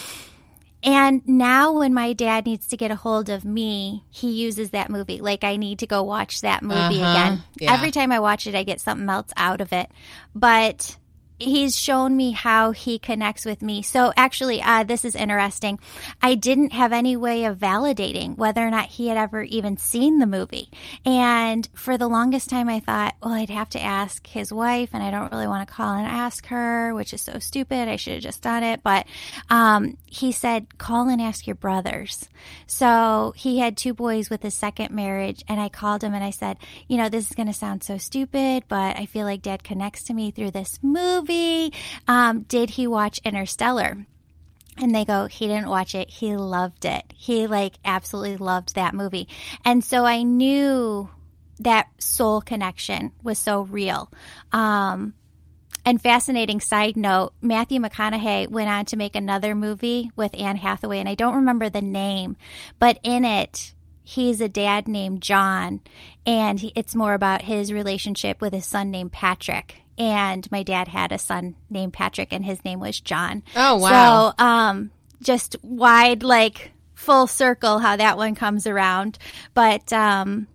And 0.82 1.26
now 1.26 1.72
when 1.72 1.92
my 1.92 2.12
dad 2.12 2.46
needs 2.46 2.68
to 2.68 2.76
get 2.76 2.90
a 2.92 2.96
hold 2.96 3.28
of 3.30 3.44
me, 3.44 4.04
he 4.10 4.30
uses 4.30 4.70
that 4.70 4.90
movie. 4.90 5.20
Like 5.20 5.42
I 5.42 5.56
need 5.56 5.80
to 5.80 5.86
go 5.86 6.02
watch 6.04 6.42
that 6.42 6.62
movie 6.62 7.02
Uh-huh. 7.02 7.10
again. 7.10 7.42
Yeah. 7.58 7.72
Every 7.74 7.90
time 7.90 8.12
I 8.12 8.20
watch 8.20 8.46
it, 8.46 8.54
I 8.54 8.62
get 8.62 8.80
something 8.80 9.08
else 9.08 9.30
out 9.36 9.60
of 9.62 9.72
it. 9.72 9.90
But 10.36 10.96
he's 11.38 11.76
shown 11.78 12.16
me 12.16 12.32
how 12.32 12.72
he 12.72 12.98
connects 12.98 13.44
with 13.44 13.62
me. 13.62 13.82
So 13.82 14.12
actually, 14.16 14.60
uh, 14.62 14.84
this 14.84 15.04
is 15.04 15.14
interesting. 15.14 15.78
I 16.20 16.34
didn't 16.34 16.72
have 16.72 16.92
any 16.92 17.16
way 17.16 17.44
of 17.44 17.58
validating 17.58 18.36
whether 18.36 18.66
or 18.66 18.70
not 18.70 18.86
he 18.86 19.08
had 19.08 19.16
ever 19.16 19.42
even 19.42 19.76
seen 19.76 20.18
the 20.18 20.26
movie. 20.26 20.70
And 21.04 21.68
for 21.74 21.96
the 21.96 22.08
longest 22.08 22.50
time, 22.50 22.68
I 22.68 22.80
thought, 22.80 23.14
well, 23.22 23.34
I'd 23.34 23.50
have 23.50 23.70
to 23.70 23.82
ask 23.82 24.26
his 24.26 24.52
wife, 24.52 24.90
and 24.92 25.02
I 25.02 25.10
don't 25.10 25.32
really 25.32 25.46
want 25.46 25.66
to 25.66 25.74
call 25.74 25.94
and 25.94 26.06
ask 26.06 26.46
her, 26.46 26.94
which 26.94 27.12
is 27.14 27.22
so 27.22 27.38
stupid. 27.38 27.88
I 27.88 27.96
should 27.96 28.14
have 28.14 28.22
just 28.22 28.42
done 28.42 28.62
it. 28.62 28.82
But 28.82 29.06
um, 29.50 29.96
he 30.06 30.32
said, 30.32 30.78
call 30.78 31.08
and 31.08 31.20
ask 31.20 31.46
your 31.46 31.56
brothers. 31.56 32.28
So 32.66 33.32
he 33.36 33.58
had 33.58 33.76
two 33.76 33.94
boys 33.94 34.30
with 34.30 34.42
his 34.42 34.54
second 34.54 34.90
marriage, 34.90 35.44
and 35.48 35.60
I 35.60 35.68
called 35.68 36.02
him 36.02 36.14
and 36.14 36.24
I 36.24 36.30
said, 36.30 36.56
you 36.88 36.96
know, 36.96 37.08
this 37.08 37.28
is 37.28 37.36
going 37.36 37.46
to 37.48 37.52
sound 37.52 37.84
so 37.84 37.98
stupid, 37.98 38.64
but 38.68 38.96
I 38.96 39.06
feel 39.06 39.24
like 39.24 39.42
dad 39.42 39.62
connects 39.62 40.04
to 40.04 40.14
me 40.14 40.30
through 40.30 40.50
this 40.52 40.78
movie. 40.82 41.27
Um, 42.06 42.42
did 42.42 42.70
he 42.70 42.86
watch 42.86 43.20
Interstellar? 43.24 44.06
And 44.80 44.94
they 44.94 45.04
go, 45.04 45.26
he 45.26 45.48
didn't 45.48 45.68
watch 45.68 45.94
it. 45.94 46.08
He 46.08 46.36
loved 46.36 46.84
it. 46.84 47.12
He 47.16 47.46
like 47.46 47.74
absolutely 47.84 48.36
loved 48.36 48.74
that 48.74 48.94
movie. 48.94 49.28
And 49.64 49.84
so 49.84 50.04
I 50.04 50.22
knew 50.22 51.10
that 51.60 51.88
soul 51.98 52.40
connection 52.40 53.12
was 53.22 53.38
so 53.38 53.62
real. 53.62 54.10
Um, 54.52 55.14
and 55.84 56.00
fascinating 56.00 56.60
side 56.60 56.96
note, 56.96 57.32
Matthew 57.40 57.80
McConaughey 57.80 58.48
went 58.48 58.68
on 58.68 58.84
to 58.86 58.96
make 58.96 59.16
another 59.16 59.54
movie 59.54 60.10
with 60.16 60.38
Anne 60.38 60.56
Hathaway, 60.56 60.98
and 60.98 61.08
I 61.08 61.14
don't 61.14 61.36
remember 61.36 61.70
the 61.70 61.80
name, 61.80 62.36
but 62.78 62.98
in 63.02 63.24
it, 63.24 63.72
he's 64.08 64.40
a 64.40 64.48
dad 64.48 64.88
named 64.88 65.20
John, 65.20 65.82
and 66.24 66.58
he, 66.58 66.72
it's 66.74 66.94
more 66.94 67.12
about 67.12 67.42
his 67.42 67.74
relationship 67.74 68.40
with 68.40 68.54
his 68.54 68.64
son 68.64 68.90
named 68.90 69.12
Patrick. 69.12 69.82
And 69.98 70.50
my 70.50 70.62
dad 70.62 70.88
had 70.88 71.12
a 71.12 71.18
son 71.18 71.56
named 71.68 71.92
Patrick, 71.92 72.32
and 72.32 72.42
his 72.42 72.64
name 72.64 72.80
was 72.80 73.00
John. 73.00 73.42
Oh, 73.54 73.76
wow. 73.76 74.32
So, 74.38 74.44
um, 74.44 74.90
just 75.20 75.56
wide, 75.62 76.22
like 76.22 76.72
full 76.94 77.26
circle, 77.26 77.80
how 77.80 77.96
that 77.96 78.16
one 78.16 78.34
comes 78.34 78.66
around. 78.66 79.18
But 79.52 79.92
um, 79.92 80.46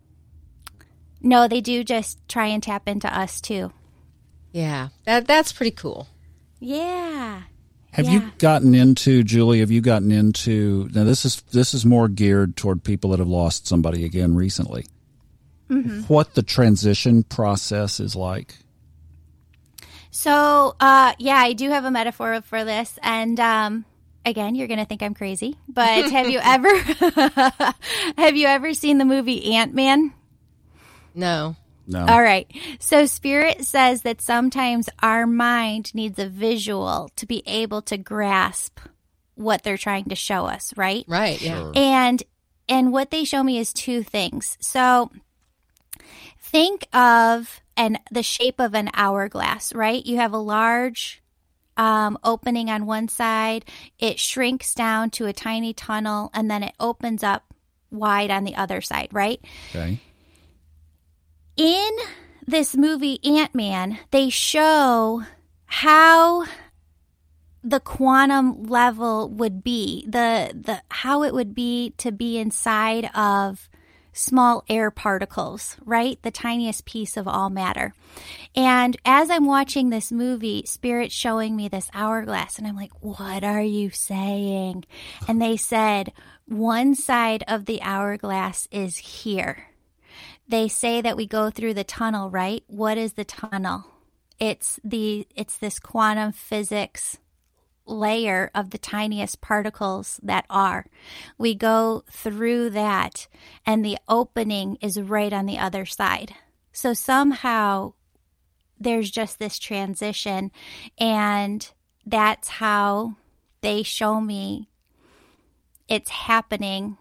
no, 1.22 1.48
they 1.48 1.62
do 1.62 1.84
just 1.84 2.28
try 2.28 2.48
and 2.48 2.64
tap 2.64 2.88
into 2.88 3.08
us 3.08 3.40
too. 3.40 3.72
Yeah, 4.52 4.90
that 5.06 5.28
that's 5.28 5.54
pretty 5.54 5.72
cool. 5.72 6.08
Yeah. 6.60 7.44
Have 7.94 8.06
Yeah. 8.06 8.12
you 8.14 8.32
gotten 8.40 8.74
into 8.76 9.24
Julie? 9.24 9.60
Have 9.60 9.70
you 9.72 9.80
gotten 9.82 10.12
into 10.12 10.90
now? 10.94 11.04
This 11.04 11.26
is 11.26 11.42
this 11.52 11.74
is 11.74 11.86
more 11.86 12.08
geared 12.08 12.56
toward 12.58 12.84
people 12.84 13.12
that 13.12 13.20
have 13.20 13.28
lost 13.28 13.68
somebody 13.68 14.04
again 14.04 14.36
recently. 14.36 14.86
Mm-hmm. 15.70 16.02
What 16.12 16.34
the 16.34 16.42
transition 16.44 17.24
process 17.24 18.00
is 18.00 18.16
like? 18.16 18.58
So, 20.12 20.76
uh, 20.80 21.14
yeah, 21.18 21.38
I 21.38 21.54
do 21.54 21.70
have 21.70 21.86
a 21.86 21.92
metaphor 21.92 22.42
for 22.42 22.64
this, 22.64 23.00
and 23.02 23.40
um, 23.40 23.86
again, 24.26 24.54
you're 24.56 24.68
going 24.68 24.80
to 24.80 24.86
think 24.86 25.02
I'm 25.02 25.14
crazy, 25.16 25.56
but 25.68 26.10
have 26.12 26.30
you 26.30 26.40
ever 26.44 26.76
have 28.18 28.36
you 28.36 28.48
ever 28.48 28.74
seen 28.74 28.98
the 28.98 29.06
movie 29.06 29.54
Ant 29.56 29.74
Man? 29.74 30.14
No. 31.16 31.56
No, 31.86 32.06
All 32.06 32.22
right. 32.22 32.48
So 32.80 33.06
Spirit 33.06 33.66
says 33.66 34.04
that 34.04 34.22
sometimes 34.22 34.90
our 35.02 35.28
mind 35.28 35.94
needs 35.94 36.18
a 36.18 36.30
visual 36.30 37.10
to 37.18 37.26
be 37.26 37.44
able 37.46 37.82
to 37.84 37.98
grasp 37.98 38.80
what 39.36 39.64
they're 39.64 39.78
trying 39.78 40.06
to 40.06 40.16
show 40.16 40.46
us, 40.46 40.74
right? 40.78 41.04
Right. 41.08 41.42
Yeah. 41.42 41.72
And 41.76 42.24
and 42.70 42.92
what 42.92 43.12
they 43.12 43.24
show 43.26 43.44
me 43.44 43.58
is 43.58 43.74
two 43.74 44.04
things. 44.04 44.58
So 44.62 45.12
think 46.40 46.88
of 46.94 47.62
an 47.76 48.00
the 48.12 48.24
shape 48.24 48.60
of 48.60 48.74
an 48.76 48.90
hourglass, 48.94 49.74
right? 49.74 50.06
You 50.06 50.18
have 50.18 50.34
a 50.34 50.38
large 50.38 51.22
um, 51.76 52.18
opening 52.24 52.70
on 52.70 52.86
one 52.86 53.08
side, 53.08 53.66
it 54.00 54.20
shrinks 54.20 54.74
down 54.74 55.10
to 55.12 55.26
a 55.26 55.34
tiny 55.34 55.74
tunnel, 55.74 56.30
and 56.34 56.50
then 56.50 56.64
it 56.64 56.76
opens 56.80 57.24
up 57.24 57.54
wide 57.90 58.32
on 58.32 58.44
the 58.44 58.56
other 58.56 58.82
side, 58.82 59.10
right? 59.12 59.40
okay. 59.70 60.00
In 61.58 61.90
this 62.46 62.76
movie 62.76 63.20
Ant 63.24 63.54
Man, 63.56 64.00
they 64.12 64.30
show 64.30 65.24
how 65.66 66.46
the 67.64 67.80
quantum 67.80 68.64
level 68.66 69.30
would 69.30 69.64
be 69.64 70.06
the 70.08 70.52
the 70.54 70.82
how 70.90 71.24
it 71.24 71.34
would 71.34 71.56
be 71.56 71.94
to 71.98 72.12
be 72.12 72.38
inside 72.38 73.10
of 73.16 73.70
small 74.12 74.64
air 74.70 74.92
particles, 74.92 75.76
right? 75.86 76.22
The 76.22 76.30
tiniest 76.30 76.86
piece 76.86 77.18
of 77.18 77.28
all 77.28 77.50
matter. 77.50 77.94
And 78.56 78.96
as 79.06 79.32
I'm 79.32 79.46
watching 79.46 79.90
this 79.90 80.12
movie, 80.12 80.64
Spirit's 80.68 81.16
showing 81.16 81.56
me 81.56 81.68
this 81.68 81.90
hourglass, 81.94 82.60
and 82.60 82.68
I'm 82.68 82.76
like, 82.76 82.92
what 83.02 83.44
are 83.44 83.64
you 83.64 83.90
saying? 83.90 84.86
And 85.28 85.42
they 85.42 85.58
said, 85.58 86.14
one 86.46 86.94
side 86.94 87.44
of 87.48 87.66
the 87.66 87.82
hourglass 87.82 88.68
is 88.72 88.98
here 88.98 89.73
they 90.48 90.68
say 90.68 91.02
that 91.02 91.18
we 91.18 91.26
go 91.28 91.50
through 91.50 91.74
the 91.74 91.84
tunnel, 91.84 92.30
right? 92.30 92.64
What 92.68 92.98
is 92.98 93.14
the 93.14 93.26
tunnel? 93.26 93.86
It's 94.40 94.80
the 94.84 95.28
it's 95.36 95.58
this 95.58 95.80
quantum 95.80 96.32
physics 96.32 97.18
layer 97.86 98.50
of 98.56 98.70
the 98.70 98.78
tiniest 98.78 99.42
particles 99.42 100.20
that 100.24 100.46
are. 100.50 100.86
We 101.38 101.54
go 101.54 102.04
through 102.10 102.72
that 102.72 103.28
and 103.66 103.84
the 103.84 103.98
opening 104.08 104.78
is 104.82 105.00
right 105.00 105.34
on 105.34 105.46
the 105.46 105.58
other 105.58 105.86
side. 105.86 106.34
So 106.72 106.94
somehow 106.94 107.94
there's 108.80 109.12
just 109.12 109.40
this 109.40 109.60
transition 109.60 110.52
and 110.98 111.70
that's 112.06 112.48
how 112.48 113.16
they 113.62 113.84
show 113.84 114.20
me 114.20 114.70
it's 115.88 116.10
happening 116.10 116.98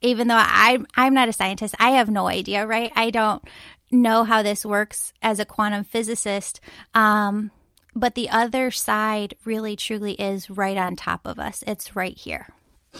even 0.00 0.28
though 0.28 0.36
I 0.36 0.78
I'm 0.94 1.14
not 1.14 1.28
a 1.28 1.32
scientist, 1.32 1.74
I 1.78 1.90
have 1.90 2.10
no 2.10 2.26
idea, 2.26 2.66
right? 2.66 2.92
I 2.96 3.10
don't 3.10 3.42
know 3.90 4.24
how 4.24 4.42
this 4.42 4.64
works 4.64 5.12
as 5.22 5.38
a 5.38 5.44
quantum 5.44 5.84
physicist. 5.84 6.60
Um, 6.94 7.50
but 7.94 8.14
the 8.14 8.30
other 8.30 8.70
side 8.70 9.34
really 9.44 9.76
truly 9.76 10.12
is 10.12 10.48
right 10.48 10.76
on 10.76 10.96
top 10.96 11.26
of 11.26 11.38
us. 11.38 11.64
It's 11.66 11.96
right 11.96 12.16
here. 12.16 12.48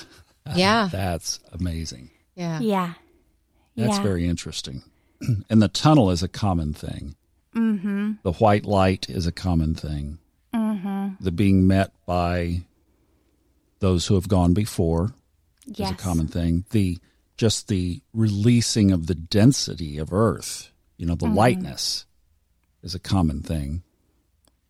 Yeah. 0.57 0.89
That's 0.91 1.39
amazing. 1.53 2.11
Yeah. 2.35 2.59
Yeah. 2.59 2.95
That's 3.77 3.99
yeah. 3.99 4.03
very 4.03 4.27
interesting. 4.27 4.83
and 5.51 5.63
the 5.63 5.69
tunnel 5.69 6.11
is 6.11 6.25
a 6.25 6.29
common 6.29 6.73
thing. 6.73 7.15
Mm-hmm. 7.55 8.13
The 8.25 8.33
white 8.33 8.65
light 8.65 9.09
is 9.09 9.27
a 9.27 9.33
common 9.33 9.75
thing. 9.75 10.19
Mm-hmm. 10.53 11.23
The 11.23 11.31
being 11.31 11.69
met 11.69 11.93
by 12.05 12.63
those 13.79 14.07
who 14.07 14.15
have 14.15 14.29
gone 14.29 14.55
before 14.55 15.13
yes. 15.79 15.91
is 15.91 15.95
a 15.95 15.99
common 15.99 16.27
thing. 16.27 16.65
The 16.71 16.99
just 17.37 17.69
the 17.69 18.03
releasing 18.13 18.91
of 18.91 19.07
the 19.07 19.15
density 19.15 19.97
of 19.97 20.13
Earth, 20.13 20.71
you 20.99 21.07
know, 21.07 21.15
the 21.15 21.27
Mm-hmm. 21.27 21.37
lightness 21.37 22.05
is 22.83 22.95
a 22.95 22.99
common 22.99 23.41
thing. 23.43 23.83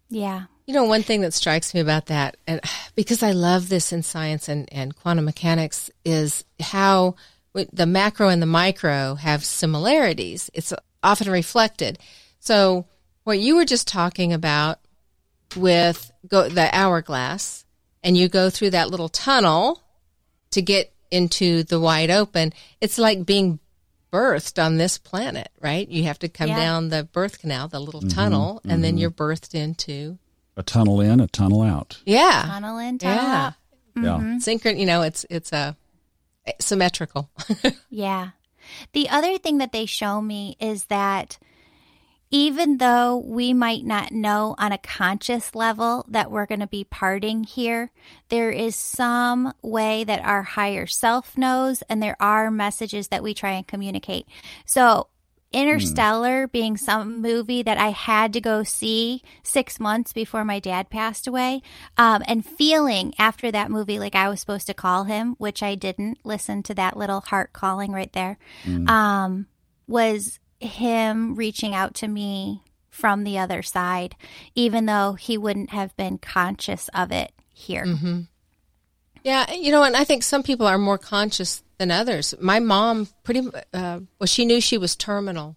Yeah. 0.08 0.44
You 0.66 0.74
know, 0.74 0.84
one 0.84 1.02
thing 1.02 1.22
that 1.22 1.34
strikes 1.34 1.74
me 1.74 1.80
about 1.80 2.06
that, 2.06 2.36
and 2.46 2.60
because 2.94 3.22
I 3.22 3.32
love 3.32 3.68
this 3.68 3.92
in 3.92 4.02
science 4.02 4.48
and, 4.48 4.68
and 4.72 4.94
quantum 4.94 5.24
mechanics, 5.24 5.90
is 6.04 6.44
how 6.60 7.16
w- 7.54 7.68
the 7.72 7.86
macro 7.86 8.28
and 8.28 8.40
the 8.40 8.46
micro 8.46 9.14
have 9.16 9.44
similarities. 9.44 10.48
It's 10.54 10.72
often 11.02 11.30
reflected. 11.30 11.98
So, 12.38 12.86
what 13.24 13.38
you 13.40 13.56
were 13.56 13.64
just 13.64 13.88
talking 13.88 14.32
about 14.32 14.78
with 15.56 16.10
go, 16.26 16.48
the 16.48 16.72
hourglass, 16.74 17.64
and 18.04 18.16
you 18.16 18.28
go 18.28 18.48
through 18.50 18.70
that 18.70 18.90
little 18.90 19.08
tunnel 19.08 19.82
to 20.52 20.62
get 20.62 20.92
into 21.10 21.62
the 21.64 21.80
wide 21.80 22.10
open, 22.10 22.52
it's 22.80 22.98
like 22.98 23.26
being 23.26 23.58
birthed 24.12 24.62
on 24.62 24.76
this 24.76 24.98
planet, 24.98 25.48
right? 25.60 25.88
You 25.88 26.04
have 26.04 26.18
to 26.20 26.28
come 26.28 26.48
Yeah. 26.48 26.56
down 26.56 26.88
the 26.88 27.04
birth 27.04 27.38
canal, 27.40 27.68
the 27.68 27.80
little 27.80 28.00
mm-hmm. 28.00 28.08
tunnel, 28.16 28.60
and 28.64 28.82
then 28.82 28.92
mm-hmm. 28.92 28.98
you're 28.98 29.10
birthed 29.10 29.54
into 29.54 30.18
A 30.56 30.62
tunnel 30.62 31.00
in, 31.00 31.20
a 31.20 31.26
tunnel 31.28 31.62
out. 31.62 31.98
yeah, 32.04 32.42
Tunnel 32.46 32.78
in, 32.78 32.98
tunnel 32.98 33.22
yeah, 33.24 33.46
out. 33.46 33.54
Yeah. 33.96 34.02
Mm-hmm. 34.02 34.36
synchron. 34.38 34.78
You 34.78 34.86
know, 34.86 35.02
it's 35.02 35.24
it's 35.30 35.52
a 35.52 35.76
symmetrical. 36.58 37.30
Yeah. 37.90 38.30
The 38.92 39.08
other 39.08 39.36
thing 39.38 39.58
that 39.58 39.72
they 39.72 39.86
show 39.86 40.20
me 40.20 40.56
is 40.60 40.84
that 40.84 41.38
even 42.30 42.78
though 42.78 43.16
we 43.16 43.52
might 43.52 43.84
not 43.84 44.12
know 44.12 44.54
on 44.58 44.72
a 44.72 44.78
conscious 44.78 45.54
level 45.54 46.06
that 46.08 46.30
we're 46.30 46.46
going 46.46 46.60
to 46.60 46.66
be 46.66 46.84
parting 46.84 47.42
here, 47.44 47.90
there 48.28 48.50
is 48.50 48.76
some 48.76 49.52
way 49.62 50.04
that 50.04 50.24
our 50.24 50.42
higher 50.42 50.86
self 50.86 51.36
knows, 51.36 51.82
and 51.88 52.02
there 52.02 52.16
are 52.20 52.50
messages 52.50 53.08
that 53.08 53.22
we 53.22 53.34
try 53.34 53.52
and 53.52 53.66
communicate. 53.66 54.26
So, 54.64 55.08
Interstellar 55.52 56.46
being 56.46 56.76
some 56.76 57.20
movie 57.20 57.64
that 57.64 57.76
I 57.76 57.88
had 57.88 58.34
to 58.34 58.40
go 58.40 58.62
see 58.62 59.20
six 59.42 59.80
months 59.80 60.12
before 60.12 60.44
my 60.44 60.60
dad 60.60 60.90
passed 60.90 61.26
away, 61.26 61.62
um, 61.96 62.22
and 62.28 62.46
feeling 62.46 63.12
after 63.18 63.50
that 63.50 63.72
movie 63.72 63.98
like 63.98 64.14
I 64.14 64.28
was 64.28 64.38
supposed 64.38 64.68
to 64.68 64.74
call 64.74 65.04
him, 65.04 65.34
which 65.38 65.60
I 65.64 65.74
didn't. 65.74 66.18
Listen 66.22 66.62
to 66.64 66.74
that 66.74 66.96
little 66.96 67.20
heart 67.20 67.52
calling 67.52 67.90
right 67.90 68.12
there. 68.12 68.38
Um, 68.88 69.46
was 69.88 70.38
him 70.60 71.34
reaching 71.34 71.74
out 71.74 71.94
to 71.94 72.08
me 72.08 72.62
from 72.88 73.24
the 73.24 73.38
other 73.38 73.62
side, 73.62 74.14
even 74.54 74.86
though 74.86 75.14
he 75.14 75.38
wouldn't 75.38 75.70
have 75.70 75.96
been 75.96 76.18
conscious 76.18 76.88
of 76.94 77.10
it 77.10 77.32
here. 77.52 77.84
Yeah, 79.24 79.52
you 79.52 79.70
know, 79.72 79.82
and 79.82 79.96
I 79.96 80.04
think 80.04 80.22
some 80.22 80.42
people 80.42 80.66
are 80.66 80.78
more 80.78 80.98
conscious 80.98 81.62
than 81.78 81.90
others. 81.90 82.34
My 82.40 82.58
mom, 82.58 83.08
pretty 83.22 83.40
uh, 83.72 84.00
well, 84.18 84.26
she 84.26 84.44
knew 84.44 84.60
she 84.60 84.78
was 84.78 84.96
terminal, 84.96 85.56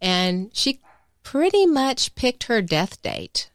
and 0.00 0.50
she 0.54 0.80
pretty 1.22 1.66
much 1.66 2.14
picked 2.14 2.44
her 2.44 2.62
death 2.62 3.02
date. 3.02 3.50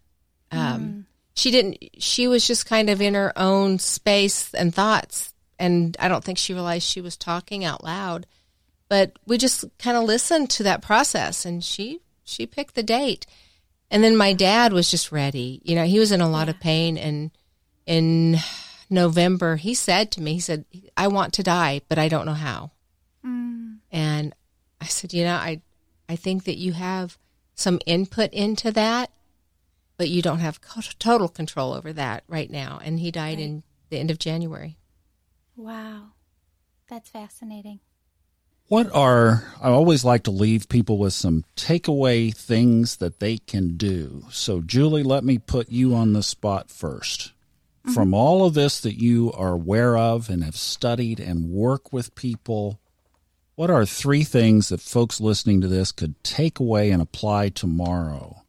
Um, 0.52 1.06
She 1.34 1.52
didn't. 1.52 1.78
She 2.00 2.28
was 2.28 2.48
just 2.48 2.66
kind 2.66 2.90
of 2.90 3.02
in 3.02 3.14
her 3.14 3.32
own 3.38 3.78
space 3.80 4.54
and 4.54 4.74
thoughts, 4.74 5.34
and 5.60 5.96
I 6.00 6.08
don't 6.08 6.24
think 6.24 6.38
she 6.38 6.54
realized 6.54 6.88
she 6.88 7.02
was 7.02 7.18
talking 7.18 7.64
out 7.64 7.84
loud. 7.84 8.26
But 8.90 9.20
we 9.26 9.38
just 9.38 9.66
kind 9.80 9.98
of 9.98 10.04
listened 10.04 10.50
to 10.52 10.64
that 10.64 10.82
process, 10.82 11.46
and 11.46 11.64
she 11.64 12.00
she 12.24 12.46
picked 12.46 12.76
the 12.76 12.84
date. 12.84 13.26
And 13.90 14.04
then 14.04 14.18
my 14.18 14.34
dad 14.34 14.74
was 14.74 14.92
just 14.92 15.12
ready. 15.12 15.62
You 15.64 15.76
know, 15.76 15.86
he 15.86 16.00
was 16.00 16.12
in 16.12 16.22
a 16.22 16.30
lot 16.30 16.50
of 16.50 16.60
pain, 16.60 16.98
and 16.98 17.32
in 17.86 18.38
November, 18.90 19.56
he 19.56 19.74
said 19.74 20.12
to 20.12 20.22
me, 20.22 20.34
he 20.34 20.40
said, 20.40 20.66
I 20.96 21.08
want 21.08 21.34
to 21.34 21.44
die, 21.44 21.82
but 21.88 21.98
I 21.98 22.10
don't 22.10 22.26
know 22.26 22.34
how. 22.34 22.72
Mm. 23.26 23.78
And 23.92 24.36
I 24.82 24.86
said, 24.86 25.14
you 25.14 25.24
know, 25.24 25.36
I, 25.36 25.62
I 26.08 26.16
think 26.16 26.46
that 26.46 26.58
you 26.58 26.74
have 26.74 27.18
some 27.56 27.80
input 27.86 28.32
into 28.34 28.72
that, 28.72 29.12
but 29.98 30.10
you 30.10 30.22
don't 30.22 30.40
have 30.40 30.60
total 31.00 31.28
control 31.28 31.74
over 31.74 31.92
that 31.94 32.24
right 32.28 32.50
now. 32.50 32.80
And 32.84 33.00
he 33.00 33.10
died 33.12 33.40
in 33.40 33.64
the 33.90 34.00
end 34.00 34.12
of 34.12 34.20
January. 34.20 34.78
Wow. 35.56 36.12
That's 36.90 37.10
fascinating. 37.10 37.80
What 38.70 38.94
are, 38.94 39.46
I 39.62 39.70
always 39.70 40.04
like 40.04 40.24
to 40.24 40.32
leave 40.32 40.68
people 40.68 40.98
with 40.98 41.14
some 41.14 41.46
takeaway 41.56 42.36
things 42.36 42.98
that 42.98 43.20
they 43.20 43.38
can 43.38 43.78
do. 43.78 44.26
So, 44.30 44.60
Julie, 44.60 45.04
let 45.04 45.24
me 45.24 45.38
put 45.38 45.70
you 45.70 45.96
on 45.96 46.12
the 46.12 46.22
spot 46.22 46.68
1st 46.68 47.32
From 47.94 48.14
all 48.14 48.46
of 48.46 48.56
this 48.56 48.82
that 48.82 49.00
you 49.00 49.32
are 49.32 49.54
aware 49.54 49.98
of 49.98 50.30
and 50.30 50.44
have 50.44 50.58
studied 50.58 51.22
and 51.22 51.50
work 51.50 51.94
with 51.94 52.14
people, 52.14 52.82
what 53.56 53.70
are 53.70 53.86
three 53.86 54.26
things 54.26 54.68
that 54.68 54.82
folks 54.82 55.22
listening 55.22 55.62
to 55.62 55.70
this 55.70 55.94
could 55.94 56.22
take 56.22 56.60
away 56.60 56.92
and 56.92 57.02
apply 57.02 57.50
tomorrow? 57.50 58.44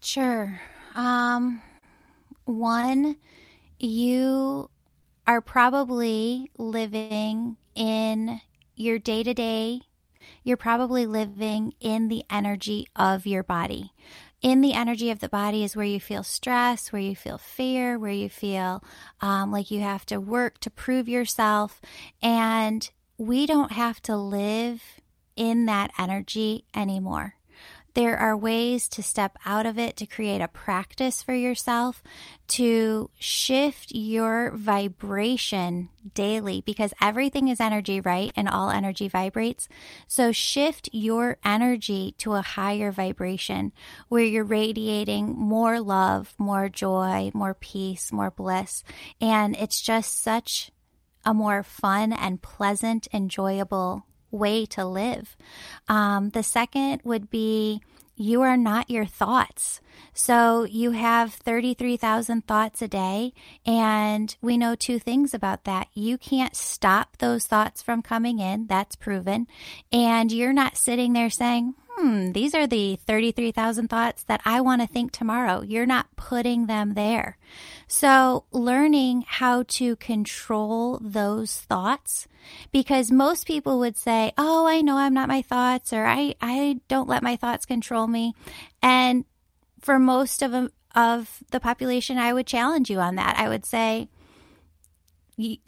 Sure. 0.00 0.60
Um, 0.94 1.60
one, 2.44 3.16
you 3.80 4.70
are 5.26 5.40
probably 5.40 6.52
living 6.56 7.56
in 7.74 8.40
your 8.76 8.98
day 8.98 9.22
to 9.22 9.34
day, 9.34 9.82
you're 10.42 10.56
probably 10.56 11.06
living 11.06 11.74
in 11.80 12.08
the 12.08 12.24
energy 12.30 12.86
of 12.96 13.26
your 13.26 13.42
body. 13.42 13.92
In 14.42 14.60
the 14.60 14.74
energy 14.74 15.10
of 15.10 15.20
the 15.20 15.28
body 15.28 15.64
is 15.64 15.74
where 15.74 15.86
you 15.86 15.98
feel 15.98 16.22
stress, 16.22 16.92
where 16.92 17.00
you 17.00 17.16
feel 17.16 17.38
fear, 17.38 17.98
where 17.98 18.10
you 18.10 18.28
feel 18.28 18.84
um, 19.20 19.50
like 19.50 19.70
you 19.70 19.80
have 19.80 20.04
to 20.06 20.20
work 20.20 20.58
to 20.58 20.70
prove 20.70 21.08
yourself. 21.08 21.80
And 22.20 22.90
we 23.16 23.46
don't 23.46 23.72
have 23.72 24.02
to 24.02 24.16
live 24.16 24.82
in 25.36 25.66
that 25.66 25.90
energy 25.98 26.64
anymore. 26.74 27.33
There 27.94 28.16
are 28.16 28.36
ways 28.36 28.88
to 28.88 29.02
step 29.04 29.38
out 29.46 29.66
of 29.66 29.78
it, 29.78 29.96
to 29.98 30.06
create 30.06 30.40
a 30.40 30.48
practice 30.48 31.22
for 31.22 31.32
yourself, 31.32 32.02
to 32.48 33.08
shift 33.18 33.92
your 33.92 34.50
vibration 34.56 35.90
daily 36.12 36.60
because 36.60 36.92
everything 37.00 37.48
is 37.48 37.60
energy, 37.60 38.00
right? 38.00 38.32
And 38.34 38.48
all 38.48 38.70
energy 38.70 39.06
vibrates. 39.06 39.68
So 40.08 40.32
shift 40.32 40.88
your 40.92 41.38
energy 41.44 42.16
to 42.18 42.34
a 42.34 42.42
higher 42.42 42.90
vibration 42.90 43.72
where 44.08 44.24
you're 44.24 44.44
radiating 44.44 45.34
more 45.38 45.80
love, 45.80 46.34
more 46.36 46.68
joy, 46.68 47.30
more 47.32 47.54
peace, 47.54 48.10
more 48.10 48.32
bliss. 48.32 48.82
And 49.20 49.54
it's 49.56 49.80
just 49.80 50.20
such 50.20 50.72
a 51.24 51.32
more 51.32 51.62
fun 51.62 52.12
and 52.12 52.42
pleasant, 52.42 53.06
enjoyable 53.12 54.04
way 54.34 54.66
to 54.66 54.84
live. 54.84 55.36
Um, 55.88 56.30
the 56.30 56.42
second 56.42 57.00
would 57.04 57.30
be 57.30 57.80
you 58.16 58.42
are 58.42 58.56
not 58.56 58.90
your 58.90 59.06
thoughts. 59.06 59.80
So 60.12 60.64
you 60.64 60.92
have 60.92 61.34
33,000 61.34 62.46
thoughts 62.46 62.80
a 62.80 62.88
day. 62.88 63.32
And 63.66 64.34
we 64.40 64.56
know 64.56 64.74
two 64.74 64.98
things 64.98 65.34
about 65.34 65.64
that. 65.64 65.88
You 65.94 66.16
can't 66.18 66.54
stop 66.54 67.16
those 67.18 67.46
thoughts 67.46 67.82
from 67.82 68.02
coming 68.02 68.38
in. 68.38 68.66
That's 68.66 68.94
proven. 68.94 69.48
And 69.90 70.30
you're 70.30 70.52
not 70.52 70.76
sitting 70.76 71.12
there 71.12 71.30
saying, 71.30 71.74
hmm, 71.96 72.32
these 72.32 72.54
are 72.54 72.66
the 72.66 72.96
33,000 73.06 73.88
thoughts 73.88 74.22
that 74.24 74.40
I 74.44 74.60
want 74.60 74.82
to 74.82 74.88
think 74.88 75.12
tomorrow. 75.12 75.62
You're 75.62 75.86
not 75.86 76.14
putting 76.16 76.66
them 76.66 76.94
there. 76.94 77.36
So, 77.86 78.44
learning 78.52 79.24
how 79.26 79.64
to 79.68 79.96
control 79.96 80.98
those 81.02 81.60
thoughts, 81.60 82.26
because 82.72 83.10
most 83.10 83.46
people 83.46 83.78
would 83.78 83.96
say, 83.96 84.32
Oh, 84.36 84.66
I 84.66 84.80
know 84.80 84.96
I'm 84.96 85.14
not 85.14 85.28
my 85.28 85.42
thoughts, 85.42 85.92
or 85.92 86.06
I, 86.06 86.34
I 86.40 86.80
don't 86.88 87.08
let 87.08 87.22
my 87.22 87.36
thoughts 87.36 87.66
control 87.66 88.06
me. 88.06 88.34
And 88.82 89.24
for 89.80 89.98
most 89.98 90.42
of, 90.42 90.70
of 90.94 91.42
the 91.50 91.60
population, 91.60 92.18
I 92.18 92.32
would 92.32 92.46
challenge 92.46 92.90
you 92.90 93.00
on 93.00 93.16
that. 93.16 93.38
I 93.38 93.48
would 93.48 93.64
say, 93.64 94.08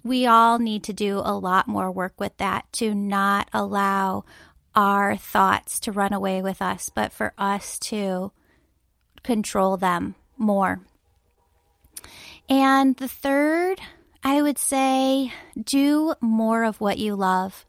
we 0.04 0.26
all 0.26 0.58
need 0.58 0.84
to 0.84 0.92
do 0.92 1.18
a 1.18 1.36
lot 1.36 1.66
more 1.66 1.90
work 1.90 2.20
with 2.20 2.36
that 2.36 2.72
to 2.74 2.94
not 2.94 3.48
allow 3.52 4.24
our 4.76 5.16
thoughts 5.16 5.80
to 5.80 5.92
run 5.92 6.12
away 6.12 6.42
with 6.42 6.60
us, 6.62 6.90
but 6.94 7.12
for 7.12 7.32
us 7.38 7.78
to 7.78 8.30
control 9.22 9.76
them 9.76 10.14
more. 10.36 10.80
And 12.48 12.94
the 12.96 13.08
third, 13.08 13.80
I 14.22 14.42
would 14.42 14.58
say, 14.58 15.32
do 15.60 16.14
more 16.20 16.64
of 16.64 16.80
what 16.80 16.98
you 16.98 17.16
love. 17.16 17.64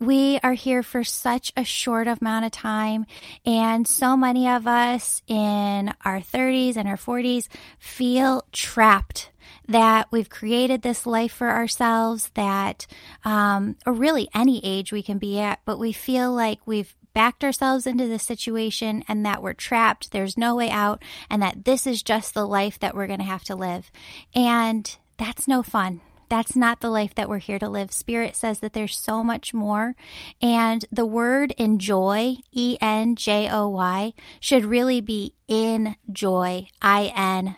We 0.00 0.40
are 0.42 0.54
here 0.54 0.82
for 0.82 1.04
such 1.04 1.52
a 1.58 1.62
short 1.62 2.08
amount 2.08 2.46
of 2.46 2.52
time, 2.52 3.04
and 3.44 3.86
so 3.86 4.16
many 4.16 4.48
of 4.48 4.66
us 4.66 5.20
in 5.26 5.92
our 6.06 6.20
30s 6.20 6.78
and 6.78 6.88
our 6.88 6.96
40s 6.96 7.48
feel 7.78 8.46
trapped 8.50 9.30
that 9.68 10.08
we've 10.10 10.30
created 10.30 10.80
this 10.80 11.04
life 11.04 11.32
for 11.32 11.50
ourselves, 11.50 12.30
that, 12.32 12.86
um, 13.26 13.76
or 13.84 13.92
really 13.92 14.26
any 14.34 14.64
age 14.64 14.90
we 14.90 15.02
can 15.02 15.18
be 15.18 15.38
at, 15.38 15.60
but 15.66 15.78
we 15.78 15.92
feel 15.92 16.32
like 16.32 16.60
we've 16.64 16.96
backed 17.12 17.44
ourselves 17.44 17.86
into 17.86 18.06
this 18.06 18.22
situation 18.22 19.04
and 19.06 19.26
that 19.26 19.42
we're 19.42 19.52
trapped, 19.52 20.12
there's 20.12 20.38
no 20.38 20.54
way 20.54 20.70
out, 20.70 21.02
and 21.28 21.42
that 21.42 21.66
this 21.66 21.86
is 21.86 22.02
just 22.02 22.32
the 22.32 22.46
life 22.46 22.78
that 22.78 22.94
we're 22.94 23.06
going 23.06 23.18
to 23.18 23.24
have 23.26 23.44
to 23.44 23.54
live. 23.54 23.92
And 24.34 24.96
that's 25.18 25.46
no 25.46 25.62
fun. 25.62 26.00
That's 26.30 26.56
not 26.56 26.80
the 26.80 26.88
life 26.88 27.14
that 27.16 27.28
we're 27.28 27.38
here 27.38 27.58
to 27.58 27.68
live. 27.68 27.92
Spirit 27.92 28.36
says 28.36 28.60
that 28.60 28.72
there's 28.72 28.96
so 28.96 29.22
much 29.22 29.52
more. 29.52 29.96
And 30.40 30.84
the 30.90 31.04
word 31.04 31.52
enjoy, 31.58 32.36
E 32.52 32.78
N 32.80 33.16
J 33.16 33.50
O 33.50 33.68
Y, 33.68 34.14
should 34.40 34.64
really 34.64 35.02
be 35.02 35.34
in 35.48 35.96
joy, 36.10 36.68
I 36.80 37.12
N 37.14 37.56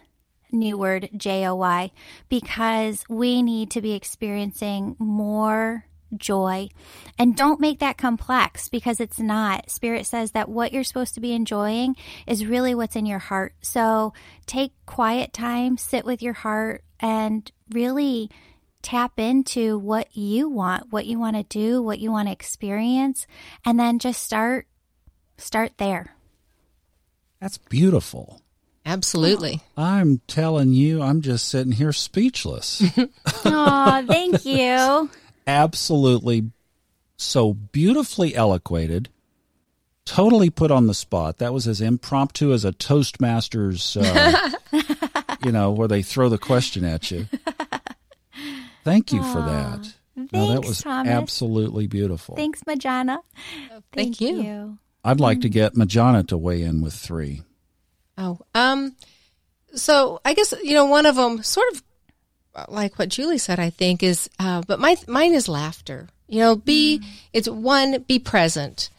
new 0.50 0.76
word 0.76 1.08
J 1.16 1.46
O 1.46 1.54
Y 1.54 1.90
because 2.28 3.04
we 3.08 3.42
need 3.42 3.70
to 3.70 3.80
be 3.80 3.92
experiencing 3.92 4.96
more 4.98 5.86
joy. 6.16 6.68
And 7.18 7.36
don't 7.36 7.60
make 7.60 7.78
that 7.80 7.96
complex 7.96 8.68
because 8.68 9.00
it's 9.00 9.18
not. 9.18 9.70
Spirit 9.70 10.06
says 10.06 10.32
that 10.32 10.48
what 10.48 10.72
you're 10.72 10.84
supposed 10.84 11.14
to 11.14 11.20
be 11.20 11.32
enjoying 11.32 11.96
is 12.26 12.46
really 12.46 12.74
what's 12.74 12.96
in 12.96 13.06
your 13.06 13.18
heart. 13.18 13.54
So 13.62 14.12
take 14.46 14.72
quiet 14.86 15.32
time, 15.32 15.78
sit 15.78 16.04
with 16.04 16.22
your 16.22 16.34
heart, 16.34 16.84
and 17.00 17.50
really 17.70 18.30
tap 18.82 19.18
into 19.18 19.78
what 19.78 20.16
you 20.16 20.48
want, 20.48 20.92
what 20.92 21.06
you 21.06 21.18
want 21.18 21.36
to 21.36 21.42
do, 21.44 21.82
what 21.82 21.98
you 21.98 22.10
want 22.10 22.28
to 22.28 22.32
experience, 22.32 23.26
and 23.64 23.78
then 23.78 23.98
just 23.98 24.22
start 24.22 24.66
start 25.38 25.72
there. 25.78 26.14
That's 27.40 27.58
beautiful. 27.58 28.40
Absolutely. 28.84 29.60
I'm 29.76 30.20
telling 30.26 30.72
you, 30.72 31.02
I'm 31.02 31.20
just 31.20 31.48
sitting 31.48 31.72
here 31.72 31.92
speechless. 31.92 32.82
Oh, 33.44 34.04
thank 34.06 34.44
you. 34.44 35.10
Absolutely 35.46 36.50
so 37.22 37.54
beautifully 37.54 38.34
eloquated, 38.34 39.08
totally 40.04 40.50
put 40.50 40.70
on 40.70 40.86
the 40.86 40.94
spot. 40.94 41.38
That 41.38 41.52
was 41.52 41.66
as 41.66 41.80
impromptu 41.80 42.52
as 42.52 42.64
a 42.64 42.72
Toastmasters, 42.72 43.96
uh, 43.96 45.36
you 45.44 45.52
know, 45.52 45.70
where 45.70 45.88
they 45.88 46.02
throw 46.02 46.28
the 46.28 46.38
question 46.38 46.84
at 46.84 47.10
you. 47.10 47.28
Thank 48.84 49.12
you 49.12 49.22
for 49.22 49.40
that. 49.40 49.94
No, 50.14 50.52
that 50.52 50.64
was 50.64 50.82
Thomas. 50.82 51.10
absolutely 51.10 51.86
beautiful. 51.86 52.36
Thanks, 52.36 52.62
Majona. 52.64 53.18
Thank 53.92 54.20
you. 54.20 54.78
I'd 55.04 55.20
like 55.20 55.40
to 55.40 55.48
get 55.48 55.74
Majona 55.74 56.26
to 56.28 56.38
weigh 56.38 56.62
in 56.62 56.80
with 56.80 56.94
three. 56.94 57.42
Oh, 58.18 58.38
um, 58.54 58.94
so 59.74 60.20
I 60.24 60.34
guess 60.34 60.54
you 60.62 60.74
know 60.74 60.84
one 60.86 61.06
of 61.06 61.16
them, 61.16 61.42
sort 61.42 61.66
of 61.72 61.82
like 62.68 62.98
what 62.98 63.08
Julie 63.08 63.38
said. 63.38 63.58
I 63.58 63.70
think 63.70 64.02
is, 64.02 64.28
uh, 64.38 64.62
but 64.66 64.78
my 64.78 64.96
mine 65.08 65.32
is 65.32 65.48
laughter. 65.48 66.08
You 66.28 66.40
know, 66.40 66.56
be 66.56 67.02
it's 67.32 67.48
one, 67.48 68.02
be 68.02 68.18
present, 68.18 68.90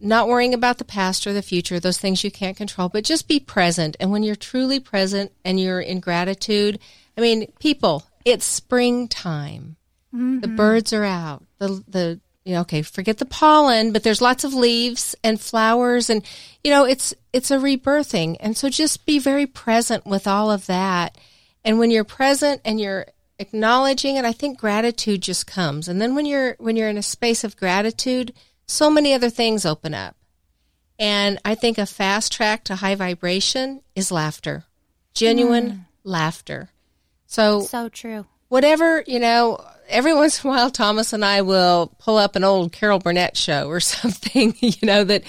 not 0.00 0.28
worrying 0.28 0.54
about 0.54 0.78
the 0.78 0.84
past 0.84 1.26
or 1.26 1.32
the 1.32 1.42
future, 1.42 1.80
those 1.80 1.98
things 1.98 2.24
you 2.24 2.30
can't 2.30 2.56
control, 2.56 2.88
but 2.88 3.04
just 3.04 3.28
be 3.28 3.40
present. 3.40 3.96
And 4.00 4.10
when 4.10 4.22
you're 4.22 4.36
truly 4.36 4.80
present 4.80 5.32
and 5.44 5.58
you're 5.58 5.80
in 5.80 6.00
gratitude, 6.00 6.78
I 7.16 7.20
mean, 7.20 7.52
people, 7.58 8.04
it's 8.24 8.44
springtime. 8.44 9.76
Mm-hmm. 10.14 10.40
The 10.40 10.48
birds 10.48 10.92
are 10.92 11.04
out. 11.04 11.44
The 11.58 11.82
the 11.88 12.20
you 12.44 12.54
know, 12.54 12.60
okay, 12.60 12.82
forget 12.82 13.18
the 13.18 13.24
pollen, 13.24 13.92
but 13.92 14.02
there's 14.02 14.20
lots 14.20 14.44
of 14.44 14.52
leaves 14.52 15.14
and 15.24 15.40
flowers 15.40 16.10
and 16.10 16.22
you 16.62 16.70
know, 16.70 16.84
it's 16.84 17.14
it's 17.32 17.50
a 17.50 17.56
rebirthing. 17.56 18.36
And 18.40 18.56
so 18.56 18.68
just 18.68 19.06
be 19.06 19.18
very 19.18 19.46
present 19.46 20.06
with 20.06 20.26
all 20.26 20.50
of 20.50 20.66
that. 20.66 21.16
And 21.64 21.78
when 21.78 21.90
you're 21.90 22.04
present 22.04 22.60
and 22.64 22.78
you're 22.78 23.06
acknowledging 23.38 24.16
it, 24.16 24.24
I 24.24 24.32
think 24.32 24.58
gratitude 24.58 25.22
just 25.22 25.46
comes. 25.46 25.88
And 25.88 26.00
then 26.00 26.14
when 26.14 26.26
you're 26.26 26.56
when 26.58 26.76
you're 26.76 26.90
in 26.90 26.98
a 26.98 27.02
space 27.02 27.44
of 27.44 27.56
gratitude, 27.56 28.34
so 28.66 28.90
many 28.90 29.14
other 29.14 29.30
things 29.30 29.64
open 29.64 29.94
up. 29.94 30.16
And 30.98 31.38
I 31.44 31.54
think 31.54 31.78
a 31.78 31.86
fast 31.86 32.32
track 32.32 32.64
to 32.64 32.76
high 32.76 32.94
vibration 32.94 33.80
is 33.96 34.12
laughter. 34.12 34.64
Genuine 35.14 35.70
mm. 35.70 35.80
laughter. 36.04 36.70
So 37.34 37.62
So 37.62 37.88
true. 37.88 38.26
whatever, 38.48 39.02
you 39.08 39.18
know, 39.18 39.58
every 39.88 40.14
once 40.22 40.42
in 40.42 40.48
a 40.48 40.52
while, 40.52 40.70
Thomas 40.70 41.12
and 41.12 41.24
I 41.24 41.42
will 41.42 41.92
pull 41.98 42.16
up 42.16 42.36
an 42.36 42.44
old 42.44 42.72
Carol 42.72 43.00
Burnett 43.00 43.36
show 43.36 43.68
or 43.68 43.80
something, 43.80 44.54
you 44.60 44.74
know, 44.82 45.02
that 45.04 45.24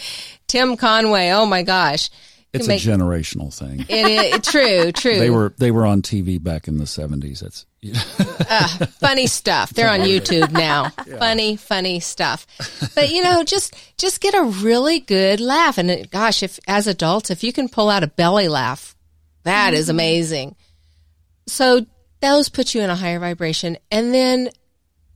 Tim 0.48 0.78
Conway, 0.78 1.32
oh 1.32 1.46
my 1.46 1.64
gosh. 1.64 2.10
It's 2.54 2.68
Make- 2.70 2.86
a 2.86 2.88
generational 2.88 3.54
thing. 3.54 3.82
It, 3.90 4.36
it, 4.36 4.44
true, 4.44 4.92
true. 4.94 5.20
They 5.20 5.30
were 5.30 5.54
they 5.58 5.72
were 5.72 5.86
on 5.86 6.02
TV 6.02 6.42
back 6.42 6.70
in 6.70 6.78
the 6.78 6.88
seventies. 6.88 7.42
That's 7.42 7.66
ah, 8.50 8.88
funny 9.02 9.28
stuff. 9.28 9.72
They're 9.72 9.90
on 9.90 10.00
YouTube 10.00 10.54
now. 10.54 10.92
Funny, 11.20 11.58
funny 11.58 12.00
stuff. 12.00 12.48
But 12.96 13.12
you 13.12 13.24
know, 13.26 13.44
just 13.44 13.76
just 13.98 14.22
get 14.22 14.36
a 14.36 14.44
really 14.44 15.02
good 15.02 15.42
laugh. 15.42 15.78
And 15.78 15.92
it- 15.92 16.12
gosh, 16.12 16.44
if 16.44 16.58
as 16.66 16.88
adults, 16.88 17.30
if 17.30 17.44
you 17.44 17.52
can 17.52 17.68
pull 17.68 17.90
out 17.90 18.04
a 18.04 18.08
belly 18.08 18.48
laugh, 18.48 18.96
that 19.44 19.74
is 19.74 19.88
mm-hmm. 19.88 19.98
amazing. 19.98 20.56
So 21.48 21.86
those 22.22 22.50
put 22.50 22.74
you 22.74 22.82
in 22.82 22.90
a 22.90 22.96
higher 22.96 23.20
vibration. 23.20 23.78
And 23.92 24.14
then 24.14 24.50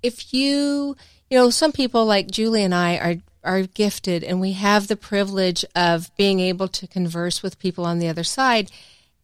if 0.01 0.33
you, 0.33 0.95
you 1.29 1.37
know, 1.37 1.49
some 1.49 1.71
people 1.71 2.05
like 2.05 2.29
Julie 2.29 2.63
and 2.63 2.75
I 2.75 2.97
are 2.97 3.15
are 3.43 3.63
gifted 3.63 4.23
and 4.23 4.41
we 4.41 4.51
have 4.51 4.87
the 4.87 4.95
privilege 4.95 5.63
of 5.73 6.13
being 6.17 6.39
able 6.39 6.67
to 6.67 6.87
converse 6.87 7.41
with 7.41 7.59
people 7.59 7.85
on 7.85 7.99
the 7.99 8.09
other 8.09 8.23
side. 8.23 8.69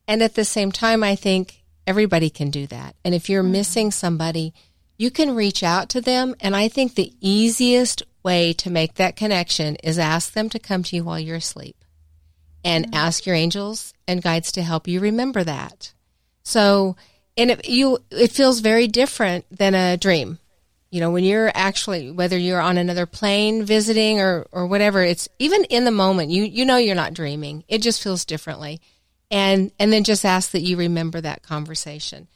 And 0.07 0.23
at 0.23 0.35
the 0.35 0.45
same 0.45 0.71
time, 0.71 1.03
I 1.03 1.15
think 1.15 1.63
everybody 1.85 2.29
can 2.29 2.49
do 2.49 2.67
that. 2.67 2.95
And 3.03 3.13
if 3.13 3.29
you're 3.29 3.43
mm-hmm. 3.43 3.51
missing 3.51 3.91
somebody, 3.91 4.53
you 4.97 5.11
can 5.11 5.35
reach 5.35 5.63
out 5.63 5.89
to 5.89 6.01
them. 6.01 6.35
And 6.39 6.55
I 6.55 6.67
think 6.67 6.95
the 6.95 7.13
easiest 7.19 8.03
way 8.23 8.53
to 8.53 8.69
make 8.69 8.95
that 8.95 9.15
connection 9.15 9.75
is 9.83 9.99
ask 9.99 10.33
them 10.33 10.49
to 10.49 10.59
come 10.59 10.83
to 10.83 10.95
you 10.95 11.03
while 11.03 11.19
you're 11.19 11.35
asleep 11.35 11.75
and 12.63 12.85
mm-hmm. 12.85 12.95
ask 12.95 13.25
your 13.25 13.35
angels 13.35 13.93
and 14.07 14.21
guides 14.21 14.51
to 14.53 14.63
help 14.63 14.87
you 14.87 14.99
remember 14.99 15.43
that. 15.43 15.93
So, 16.43 16.95
and 17.37 17.51
it, 17.51 17.67
you, 17.67 17.99
it 18.11 18.31
feels 18.31 18.59
very 18.59 18.87
different 18.87 19.45
than 19.55 19.75
a 19.75 19.97
dream. 19.97 20.39
You 20.91 21.01
know, 21.01 21.11
when 21.11 21.23
you're 21.25 21.51
actually, 21.53 22.11
whether 22.11 22.37
you're 22.37 22.61
on 22.61 22.77
another 22.77 23.05
plane 23.05 23.65
visiting 23.65 24.21
or, 24.21 24.47
or 24.51 24.67
whatever, 24.67 25.03
it's 25.03 25.27
even 25.39 25.65
in 25.65 25.83
the 25.83 25.91
moment, 25.91 26.31
you, 26.31 26.43
you 26.43 26.63
know, 26.63 26.77
you're 26.77 26.95
not 26.95 27.13
dreaming. 27.13 27.65
It 27.67 27.81
just 27.81 28.01
feels 28.01 28.23
differently. 28.23 28.79
And, 29.29 29.71
and 29.79 29.91
then 29.91 30.03
just 30.03 30.23
ask 30.23 30.51
that 30.51 30.61
you 30.61 30.77
remember 30.77 31.19
that 31.19 31.43
conversation. 31.43 32.27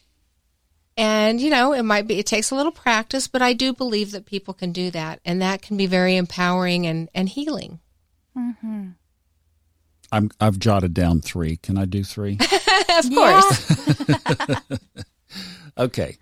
And, 0.97 1.39
you 1.39 1.49
know, 1.49 1.71
it 1.71 1.83
might 1.83 2.07
be, 2.07 2.19
it 2.19 2.25
takes 2.25 2.51
a 2.51 2.55
little 2.55 2.73
practice, 2.73 3.29
but 3.29 3.41
I 3.41 3.53
do 3.53 3.71
believe 3.71 4.11
that 4.11 4.25
people 4.25 4.53
can 4.53 4.73
do 4.73 4.91
that. 4.91 5.21
And 5.23 5.41
that 5.41 5.61
can 5.61 5.77
be 5.77 5.85
very 5.85 6.17
empowering 6.17 6.85
and, 6.85 7.07
and 7.13 7.29
healing. 7.29 7.79
Mm-hmm. 8.37 8.89
I'm 10.11 10.29
I've 10.39 10.59
jotted 10.59 10.93
down 10.93 11.21
three. 11.21 11.57
Can 11.57 11.77
I 11.77 11.85
do 11.85 12.03
three? 12.03 12.37
of 12.97 13.09
course. 13.09 14.59
Okay. 15.79 16.17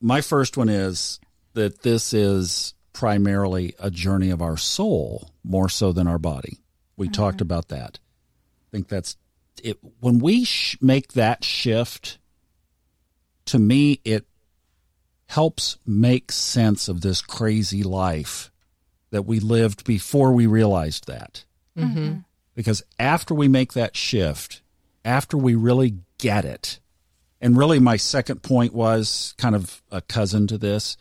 My 0.00 0.22
first 0.22 0.56
one 0.56 0.68
is 0.70 1.20
that 1.52 1.82
this 1.82 2.14
is 2.14 2.74
primarily 2.92 3.74
a 3.78 3.90
journey 3.90 4.30
of 4.30 4.40
our 4.40 4.56
soul 4.56 5.30
more 5.44 5.68
so 5.68 5.92
than 5.92 6.06
our 6.06 6.18
body. 6.18 6.60
We 6.96 7.06
mm-hmm. 7.06 7.12
talked 7.12 7.40
about 7.42 7.68
that. 7.68 7.98
I 7.98 8.70
think 8.72 8.88
that's 8.88 9.16
it. 9.62 9.78
When 10.00 10.18
we 10.18 10.44
sh- 10.44 10.78
make 10.80 11.12
that 11.12 11.44
shift, 11.44 12.18
to 13.46 13.58
me, 13.58 14.00
it 14.04 14.26
helps 15.26 15.76
make 15.86 16.32
sense 16.32 16.88
of 16.88 17.02
this 17.02 17.20
crazy 17.20 17.82
life 17.82 18.50
that 19.10 19.22
we 19.22 19.40
lived 19.40 19.84
before 19.84 20.32
we 20.32 20.46
realized 20.46 21.06
that. 21.06 21.44
Mm-hmm. 21.76 22.18
Because 22.56 22.82
after 22.98 23.34
we 23.34 23.46
make 23.46 23.74
that 23.74 23.96
shift, 23.96 24.62
after 25.04 25.36
we 25.36 25.54
really 25.54 25.98
get 26.18 26.44
it, 26.44 26.80
and 27.40 27.56
really 27.56 27.78
my 27.78 27.96
second 27.96 28.42
point 28.42 28.74
was 28.74 29.34
kind 29.38 29.54
of 29.54 29.82
a 29.92 30.00
cousin 30.00 30.48
to 30.48 30.58
this. 30.58 30.96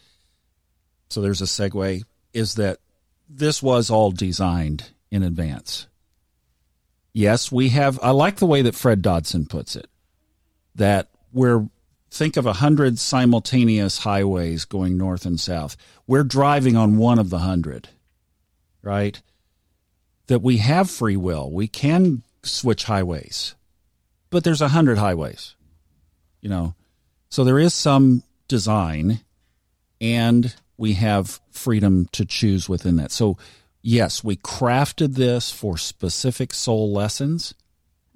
So 1.10 1.22
there's 1.22 1.42
a 1.42 1.46
segue 1.46 2.04
is 2.34 2.56
that 2.56 2.80
this 3.28 3.64
was 3.64 3.90
all 3.90 4.12
designed 4.12 4.92
in 5.10 5.24
advance. 5.24 5.88
Yes, 7.14 7.52
we 7.52 7.70
have, 7.70 7.98
I 8.04 8.10
like 8.12 8.36
the 8.38 8.46
way 8.46 8.62
that 8.62 8.76
Fred 8.76 9.02
Dodson 9.02 9.46
puts 9.46 9.78
it, 9.78 9.88
that 10.76 11.08
we're, 11.32 11.70
think 12.12 12.36
of 12.36 12.46
a 12.46 12.54
hundred 12.54 13.00
simultaneous 13.00 14.00
highways 14.00 14.66
going 14.66 14.98
north 14.98 15.26
and 15.26 15.40
south. 15.40 15.78
We're 16.06 16.24
driving 16.26 16.76
on 16.76 16.98
one 16.98 17.18
of 17.18 17.30
the 17.30 17.40
hundred, 17.40 17.88
right? 18.82 19.22
That 20.28 20.42
we 20.42 20.58
have 20.58 20.90
free 20.90 21.18
will. 21.18 21.52
We 21.52 21.68
can 21.68 22.24
switch 22.44 22.86
highways, 22.86 23.56
but 24.30 24.44
there's 24.44 24.62
a 24.62 24.70
hundred 24.70 24.98
highways 24.98 25.56
you 26.46 26.50
know? 26.50 26.76
So 27.30 27.44
there 27.44 27.58
is 27.58 27.74
some 27.74 28.22
design 28.48 29.22
and 30.00 30.54
we 30.78 30.94
have 30.94 31.42
freedom 31.50 32.08
to 32.12 32.24
choose 32.24 32.70
within 32.70 32.98
that. 32.98 33.12
So 33.12 33.40
yes 33.82 34.24
we 34.24 34.36
crafted 34.36 35.16
this 35.16 35.52
for 35.52 35.76
specific 35.76 36.54
soul 36.54 36.94
lessons. 36.94 37.56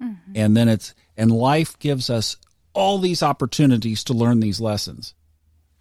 Mm-hmm. 0.00 0.32
And 0.36 0.56
then 0.56 0.68
it's 0.68 0.94
and 1.16 1.32
life 1.32 1.76
gives 1.80 2.08
us 2.08 2.36
all 2.72 2.98
these 2.98 3.20
opportunities 3.20 4.04
to 4.04 4.14
learn 4.14 4.38
these 4.38 4.60
lessons. 4.60 5.12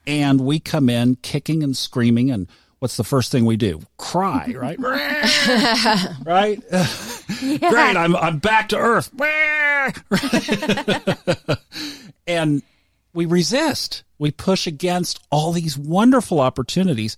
And 0.08 0.42
we 0.42 0.60
come 0.60 0.90
in 0.90 1.18
kicking 1.18 1.62
and 1.62 1.78
screaming 1.78 2.32
and 2.32 2.48
what's 2.80 2.98
the 2.98 3.04
first 3.04 3.32
thing 3.32 3.46
we 3.46 3.58
do 3.58 3.80
cry 3.98 4.54
right 4.58 4.80
right 6.26 6.62
great 6.70 7.98
i'm 7.98 8.16
i'm 8.16 8.40
back 8.40 8.70
to 8.70 8.78
earth 8.78 9.12
and 12.28 12.64
we 13.14 13.26
resist. 13.26 14.04
We 14.18 14.32
push 14.32 14.68
against 14.68 15.20
all 15.32 15.52
these 15.52 15.78
wonderful 15.78 16.40
opportunities 16.40 17.18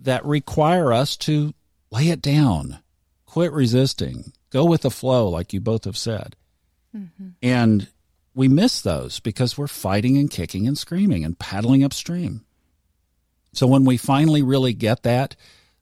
that 0.00 0.24
require 0.24 0.92
us 0.92 1.16
to 1.18 1.54
lay 1.90 2.08
it 2.08 2.20
down, 2.20 2.78
quit 3.26 3.52
resisting, 3.52 4.32
go 4.50 4.64
with 4.64 4.82
the 4.82 4.90
flow, 4.90 5.28
like 5.28 5.52
you 5.52 5.60
both 5.60 5.84
have 5.84 5.96
said. 5.96 6.36
Mm-hmm. 6.96 7.28
And 7.42 7.88
we 8.34 8.48
miss 8.48 8.82
those 8.82 9.20
because 9.20 9.56
we're 9.56 9.66
fighting 9.66 10.16
and 10.16 10.30
kicking 10.30 10.66
and 10.66 10.76
screaming 10.76 11.24
and 11.24 11.38
paddling 11.38 11.84
upstream. 11.84 12.44
So 13.52 13.66
when 13.66 13.84
we 13.84 13.96
finally 13.96 14.42
really 14.42 14.72
get 14.72 15.02
that, 15.02 15.36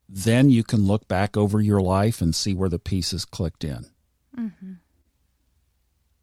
then 0.09 0.51
you 0.51 0.65
can 0.65 0.87
look 0.87 1.07
back 1.07 1.37
over 1.37 1.61
your 1.61 1.81
life 1.81 2.21
and 2.21 2.35
see 2.35 2.55
where 2.55 2.69
the 2.69 2.79
pieces 2.79 3.25
clicked 3.25 3.65
in. 3.65 3.87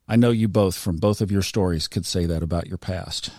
I 0.07 0.15
know 0.15 0.31
you 0.31 0.47
both, 0.47 0.77
from 0.77 0.97
both 0.97 1.21
of 1.21 1.31
your 1.31 1.41
stories, 1.41 1.87
could 1.87 2.05
say 2.05 2.25
that 2.25 2.43
about 2.43 2.67
your 2.67 2.77
past. 2.77 3.29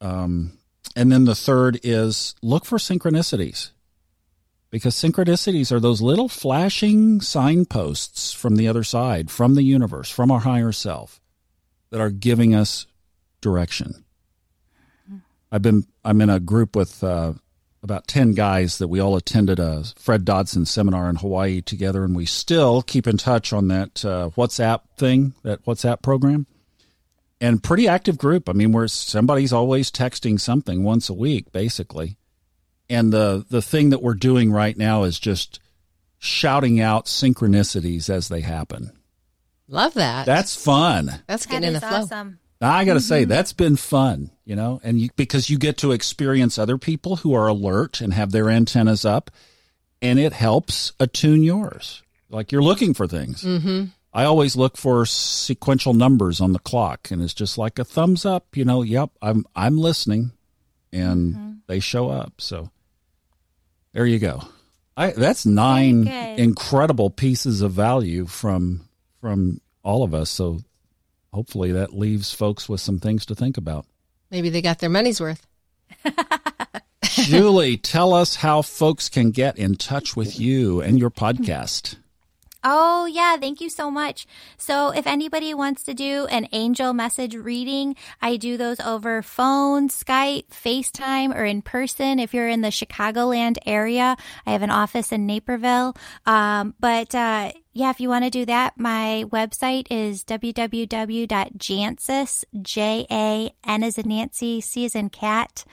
Um, 0.00 0.58
And 0.96 1.10
then 1.10 1.24
the 1.24 1.34
third 1.34 1.80
is 1.82 2.34
look 2.42 2.64
for 2.64 2.78
synchronicities 2.78 3.70
because 4.70 4.94
synchronicities 4.94 5.72
are 5.72 5.80
those 5.80 6.02
little 6.02 6.28
flashing 6.28 7.20
signposts 7.20 8.32
from 8.32 8.56
the 8.56 8.68
other 8.68 8.84
side, 8.84 9.30
from 9.30 9.54
the 9.54 9.62
universe, 9.62 10.10
from 10.10 10.30
our 10.30 10.40
higher 10.40 10.72
self 10.72 11.20
that 11.90 12.00
are 12.00 12.10
giving 12.10 12.54
us 12.54 12.86
direction. 13.40 14.04
I've 15.50 15.62
been 15.62 15.86
I'm 16.04 16.20
in 16.20 16.30
a 16.30 16.40
group 16.40 16.76
with 16.76 17.02
uh, 17.02 17.34
about 17.84 18.08
10 18.08 18.32
guys 18.32 18.78
that 18.78 18.88
we 18.88 18.98
all 18.98 19.14
attended 19.14 19.60
a 19.60 19.84
Fred 19.96 20.24
Dodson 20.24 20.64
seminar 20.64 21.10
in 21.10 21.16
Hawaii 21.16 21.60
together, 21.60 22.02
and 22.02 22.16
we 22.16 22.24
still 22.24 22.80
keep 22.82 23.06
in 23.06 23.18
touch 23.18 23.52
on 23.52 23.68
that 23.68 24.04
uh, 24.04 24.30
WhatsApp 24.36 24.80
thing, 24.96 25.34
that 25.42 25.64
WhatsApp 25.66 26.02
program. 26.02 26.46
And 27.40 27.62
pretty 27.62 27.86
active 27.86 28.16
group. 28.16 28.48
I 28.48 28.52
mean, 28.52 28.72
where 28.72 28.88
somebody's 28.88 29.52
always 29.52 29.90
texting 29.90 30.40
something 30.40 30.82
once 30.82 31.10
a 31.10 31.14
week, 31.14 31.52
basically. 31.52 32.16
And 32.88 33.12
the, 33.12 33.44
the 33.50 33.60
thing 33.62 33.90
that 33.90 34.02
we're 34.02 34.14
doing 34.14 34.50
right 34.50 34.76
now 34.76 35.02
is 35.02 35.18
just 35.18 35.60
shouting 36.18 36.80
out 36.80 37.04
synchronicities 37.04 38.08
as 38.08 38.28
they 38.28 38.40
happen. 38.40 38.92
Love 39.68 39.92
that. 39.94 40.24
That's 40.24 40.56
fun. 40.56 41.22
That's 41.26 41.44
That 41.44 41.52
getting 41.52 41.68
in 41.68 41.74
the 41.74 41.80
flow. 41.80 41.98
awesome. 41.98 42.38
I 42.72 42.84
got 42.84 42.94
to 42.94 43.00
say 43.00 43.24
that's 43.24 43.52
been 43.52 43.76
fun, 43.76 44.30
you 44.44 44.56
know, 44.56 44.80
and 44.82 45.00
you, 45.00 45.10
because 45.16 45.50
you 45.50 45.58
get 45.58 45.78
to 45.78 45.92
experience 45.92 46.58
other 46.58 46.78
people 46.78 47.16
who 47.16 47.34
are 47.34 47.48
alert 47.48 48.00
and 48.00 48.14
have 48.14 48.32
their 48.32 48.48
antennas 48.48 49.04
up, 49.04 49.30
and 50.00 50.18
it 50.18 50.32
helps 50.32 50.92
attune 51.00 51.42
yours. 51.42 52.02
Like 52.30 52.52
you're 52.52 52.62
looking 52.62 52.94
for 52.94 53.06
things. 53.06 53.42
Mm-hmm. 53.42 53.86
I 54.12 54.24
always 54.24 54.54
look 54.54 54.76
for 54.76 55.04
sequential 55.06 55.94
numbers 55.94 56.40
on 56.40 56.52
the 56.52 56.60
clock, 56.60 57.10
and 57.10 57.20
it's 57.20 57.34
just 57.34 57.58
like 57.58 57.78
a 57.78 57.84
thumbs 57.84 58.24
up. 58.24 58.56
You 58.56 58.64
know, 58.64 58.82
yep, 58.82 59.10
I'm 59.20 59.44
I'm 59.56 59.76
listening, 59.76 60.30
and 60.92 61.60
they 61.66 61.80
show 61.80 62.10
up. 62.10 62.34
So 62.40 62.70
there 63.92 64.06
you 64.06 64.18
go. 64.18 64.42
I 64.96 65.10
that's 65.10 65.44
nine 65.44 66.04
good. 66.04 66.38
incredible 66.38 67.10
pieces 67.10 67.60
of 67.60 67.72
value 67.72 68.26
from 68.26 68.88
from 69.20 69.60
all 69.82 70.04
of 70.04 70.14
us. 70.14 70.30
So 70.30 70.60
hopefully 71.34 71.72
that 71.72 71.92
leaves 71.92 72.32
folks 72.32 72.68
with 72.68 72.80
some 72.80 73.00
things 73.00 73.26
to 73.26 73.34
think 73.34 73.56
about. 73.56 73.86
Maybe 74.30 74.48
they 74.48 74.62
got 74.62 74.78
their 74.78 74.88
money's 74.88 75.20
worth. 75.20 75.46
Julie, 77.02 77.76
tell 77.76 78.14
us 78.14 78.36
how 78.36 78.62
folks 78.62 79.08
can 79.08 79.30
get 79.30 79.58
in 79.58 79.74
touch 79.74 80.16
with 80.16 80.38
you 80.38 80.80
and 80.80 80.98
your 80.98 81.10
podcast. 81.10 81.96
Oh, 82.66 83.04
yeah. 83.04 83.36
Thank 83.36 83.60
you 83.60 83.68
so 83.68 83.90
much. 83.90 84.26
So, 84.56 84.90
if 84.90 85.06
anybody 85.06 85.52
wants 85.52 85.82
to 85.82 85.92
do 85.92 86.24
an 86.26 86.48
angel 86.50 86.94
message 86.94 87.34
reading, 87.36 87.94
I 88.22 88.38
do 88.38 88.56
those 88.56 88.80
over 88.80 89.20
phone, 89.20 89.90
Skype, 89.90 90.48
FaceTime, 90.48 91.34
or 91.34 91.44
in 91.44 91.60
person. 91.60 92.18
If 92.18 92.32
you're 92.32 92.48
in 92.48 92.62
the 92.62 92.68
Chicagoland 92.68 93.58
area, 93.66 94.16
I 94.46 94.52
have 94.52 94.62
an 94.62 94.70
office 94.70 95.12
in 95.12 95.26
Naperville. 95.26 95.94
Um, 96.24 96.74
but, 96.80 97.14
uh, 97.14 97.52
yeah, 97.74 97.90
if 97.90 98.00
you 98.00 98.08
want 98.08 98.24
to 98.24 98.30
do 98.30 98.46
that, 98.46 98.78
my 98.78 99.24
website 99.28 99.88
is 99.90 100.24
www.jancius, 100.24 100.84
J-A-N 102.62 103.82
as 103.82 103.98
in 103.98 104.08
Nancy, 104.08 104.62
C 104.62 104.84
as 104.86 104.94
in 104.94 105.10
cat, 105.10 105.64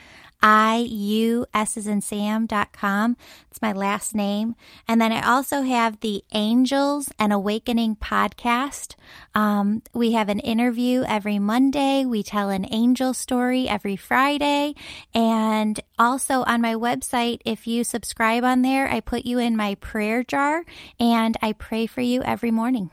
I-U-S 0.41 1.77
as 1.77 1.87
in 1.87 2.01
Sam 2.01 2.45
dot 2.45 2.71
com. 2.71 3.17
It's 3.49 3.61
my 3.61 3.73
last 3.73 4.15
name. 4.15 4.55
And 4.87 4.99
then 4.99 5.11
I 5.11 5.21
also 5.21 5.61
have 5.61 5.99
the 5.99 6.23
Angels 6.33 7.11
and 7.19 7.31
Awakening 7.31 7.97
podcast. 7.97 8.95
Um, 9.35 9.83
we 9.93 10.13
have 10.13 10.29
an 10.29 10.39
interview 10.39 11.03
every 11.07 11.39
Monday. 11.39 12.05
We 12.05 12.23
tell 12.23 12.49
an 12.49 12.65
angel 12.71 13.13
story 13.13 13.67
every 13.67 13.95
Friday. 13.95 14.75
And 15.13 15.79
also 15.99 16.43
on 16.43 16.61
my 16.61 16.75
website, 16.75 17.41
if 17.45 17.67
you 17.67 17.83
subscribe 17.83 18.43
on 18.43 18.61
there, 18.61 18.89
I 18.89 18.99
put 18.99 19.25
you 19.25 19.37
in 19.39 19.55
my 19.55 19.75
prayer 19.75 20.23
jar 20.23 20.63
and 20.99 21.37
I 21.41 21.53
pray 21.53 21.85
for 21.85 22.01
you 22.01 22.23
every 22.23 22.51
morning. 22.51 22.89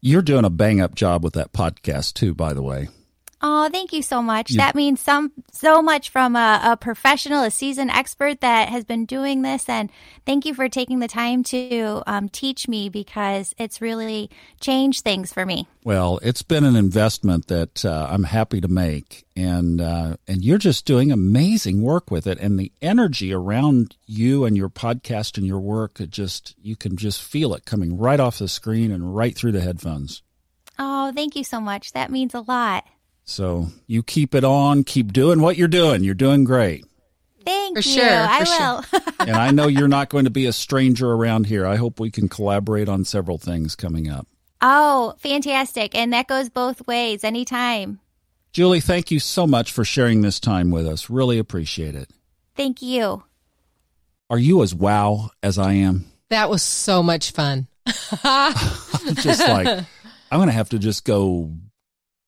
You're 0.00 0.22
doing 0.22 0.44
a 0.44 0.50
bang 0.50 0.80
up 0.80 0.94
job 0.94 1.24
with 1.24 1.34
that 1.34 1.52
podcast 1.52 2.14
too, 2.14 2.32
by 2.32 2.52
the 2.52 2.62
way. 2.62 2.88
Oh, 3.40 3.68
thank 3.70 3.92
you 3.92 4.02
so 4.02 4.20
much. 4.20 4.50
You- 4.50 4.56
that 4.56 4.74
means 4.74 5.00
some 5.00 5.30
so 5.52 5.80
much 5.80 6.10
from 6.10 6.34
a, 6.34 6.60
a 6.64 6.76
professional, 6.76 7.44
a 7.44 7.50
seasoned 7.52 7.90
expert 7.90 8.40
that 8.40 8.68
has 8.68 8.84
been 8.84 9.04
doing 9.06 9.42
this, 9.42 9.68
and 9.68 9.90
thank 10.26 10.44
you 10.44 10.54
for 10.54 10.68
taking 10.68 10.98
the 10.98 11.06
time 11.06 11.44
to 11.44 12.02
um, 12.06 12.28
teach 12.28 12.66
me 12.66 12.88
because 12.88 13.54
it's 13.56 13.80
really 13.80 14.28
changed 14.60 15.04
things 15.04 15.32
for 15.32 15.46
me. 15.46 15.68
Well, 15.84 16.18
it's 16.22 16.42
been 16.42 16.64
an 16.64 16.74
investment 16.74 17.46
that 17.46 17.84
uh, 17.84 18.08
I'm 18.10 18.24
happy 18.24 18.60
to 18.60 18.66
make, 18.68 19.24
and 19.36 19.80
uh, 19.80 20.16
and 20.26 20.44
you're 20.44 20.58
just 20.58 20.84
doing 20.84 21.12
amazing 21.12 21.80
work 21.82 22.10
with 22.10 22.26
it, 22.26 22.38
and 22.40 22.58
the 22.58 22.72
energy 22.82 23.32
around 23.32 23.96
you 24.06 24.44
and 24.46 24.56
your 24.56 24.68
podcast 24.68 25.38
and 25.38 25.46
your 25.46 25.60
work, 25.60 26.00
it 26.00 26.10
just 26.10 26.56
you 26.60 26.74
can 26.74 26.96
just 26.96 27.22
feel 27.22 27.54
it 27.54 27.64
coming 27.64 27.96
right 27.96 28.18
off 28.18 28.38
the 28.40 28.48
screen 28.48 28.90
and 28.90 29.14
right 29.14 29.36
through 29.36 29.52
the 29.52 29.60
headphones. 29.60 30.22
Oh, 30.76 31.12
thank 31.14 31.36
you 31.36 31.44
so 31.44 31.60
much. 31.60 31.92
That 31.92 32.10
means 32.10 32.34
a 32.34 32.40
lot. 32.40 32.84
So 33.28 33.68
you 33.86 34.02
keep 34.02 34.34
it 34.34 34.42
on, 34.42 34.84
keep 34.84 35.12
doing 35.12 35.42
what 35.42 35.56
you're 35.58 35.68
doing. 35.68 36.02
You're 36.02 36.14
doing 36.14 36.44
great, 36.44 36.86
Thank 37.44 37.76
For 37.76 37.88
you. 37.88 38.00
sure, 38.00 38.26
I 38.26 38.44
for 38.44 38.98
will. 38.98 39.02
and 39.20 39.36
I 39.36 39.50
know 39.50 39.68
you're 39.68 39.86
not 39.86 40.08
going 40.08 40.24
to 40.24 40.30
be 40.30 40.46
a 40.46 40.52
stranger 40.52 41.12
around 41.12 41.46
here. 41.46 41.66
I 41.66 41.76
hope 41.76 42.00
we 42.00 42.10
can 42.10 42.28
collaborate 42.28 42.88
on 42.88 43.04
several 43.04 43.36
things 43.36 43.76
coming 43.76 44.08
up. 44.08 44.26
oh, 44.62 45.14
fantastic. 45.18 45.94
And 45.94 46.12
that 46.14 46.26
goes 46.26 46.48
both 46.48 46.86
ways 46.86 47.22
anytime. 47.22 48.00
Julie, 48.52 48.80
thank 48.80 49.10
you 49.10 49.20
so 49.20 49.46
much 49.46 49.72
for 49.72 49.84
sharing 49.84 50.22
this 50.22 50.40
time 50.40 50.70
with 50.70 50.86
us. 50.86 51.10
Really 51.10 51.38
appreciate 51.38 51.94
it. 51.94 52.10
Thank 52.56 52.80
you. 52.80 53.22
Are 54.30 54.38
you 54.38 54.62
as 54.62 54.74
wow 54.74 55.30
as 55.42 55.58
I 55.58 55.74
am? 55.74 56.06
That 56.30 56.48
was 56.50 56.62
so 56.62 57.02
much 57.02 57.32
fun. 57.32 57.66
I'm 58.24 58.54
just 59.16 59.40
like, 59.46 59.66
I'm 60.30 60.38
going 60.38 60.48
to 60.48 60.52
have 60.52 60.70
to 60.70 60.78
just 60.78 61.04
go 61.04 61.52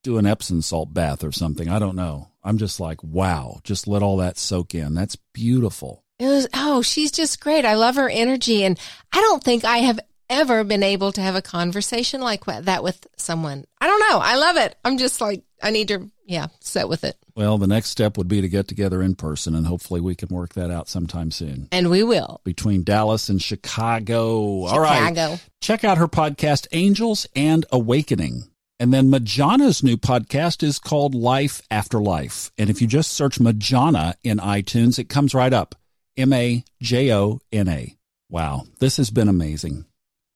do 0.03 0.19
an 0.19 0.27
Epsom 0.27 0.63
salt 0.63 0.93
bath 0.95 1.23
or 1.25 1.33
something. 1.33 1.69
I 1.69 1.79
don't 1.79 1.97
know. 1.97 2.29
I'm 2.43 2.59
just 2.59 2.81
like, 2.81 3.03
wow, 3.03 3.61
just 3.65 3.87
let 3.87 4.03
all 4.03 4.17
that 4.19 4.39
soak 4.39 4.75
in. 4.75 4.95
That's 4.95 5.17
beautiful. 5.17 6.05
It 6.19 6.27
was, 6.27 6.49
oh, 6.55 6.83
she's 6.83 7.13
just 7.13 7.41
great. 7.41 7.65
I 7.65 7.75
love 7.75 7.97
her 7.97 8.09
energy. 8.09 8.65
And 8.65 8.79
I 9.13 9.21
don't 9.21 9.43
think 9.43 9.65
I 9.65 9.79
have 9.79 10.01
ever 10.29 10.65
been 10.65 10.83
able 10.83 11.13
to 11.13 11.21
have 11.21 11.35
a 11.35 11.43
conversation 11.43 12.21
like 12.21 12.45
that 12.45 12.83
with 12.83 13.07
someone. 13.17 13.65
I 13.81 13.87
don't 13.87 14.01
know. 14.11 14.19
I 14.23 14.37
love 14.37 14.57
it. 14.57 14.77
I'm 14.85 14.97
just 14.97 15.21
like, 15.21 15.43
I 15.63 15.71
need 15.71 15.89
to, 15.89 16.11
yeah, 16.25 16.47
sit 16.61 16.89
with 16.89 17.05
it. 17.05 17.17
Well, 17.35 17.59
the 17.59 17.67
next 17.67 17.91
step 17.91 18.17
would 18.17 18.29
be 18.29 18.41
to 18.41 18.49
get 18.49 18.69
together 18.69 19.03
in 19.03 19.15
person, 19.15 19.55
and 19.55 19.67
hopefully 19.67 20.01
we 20.01 20.15
can 20.15 20.29
work 20.29 20.55
that 20.55 20.71
out 20.71 20.89
sometime 20.89 21.31
soon 21.31 21.69
And 21.73 21.91
we 21.91 22.03
will. 22.03 22.41
between 22.45 22.85
Dallas 22.85 23.29
and 23.29 23.41
Chicago. 23.43 24.65
All 24.67 24.81
right. 24.81 25.41
Check 25.61 25.85
out 25.85 25.99
her 25.99 26.09
podcast, 26.09 26.67
Angels 26.73 27.27
and 27.35 27.67
Awakening. 27.73 28.45
And 28.81 28.95
then 28.95 29.11
Majona's 29.11 29.83
new 29.83 29.99
podcast 29.99 30.63
is 30.63 30.79
called 30.79 31.15
Life 31.15 31.61
After 31.71 32.01
Life. 32.01 32.51
And 32.57 32.71
if 32.71 32.81
you 32.81 32.89
just 32.89 33.13
search 33.13 33.39
Majona 33.39 34.15
in 34.25 34.39
iTunes, 34.39 34.99
it 34.99 35.11
comes 35.11 35.35
right 35.35 35.53
up 35.53 35.75
M 36.17 36.33
A 36.33 36.65
J 36.81 37.13
O 37.13 37.41
N 37.53 37.69
A. 37.69 37.95
Wow, 38.31 38.63
this 38.79 38.97
has 38.97 39.11
been 39.11 39.29
amazing. 39.29 39.85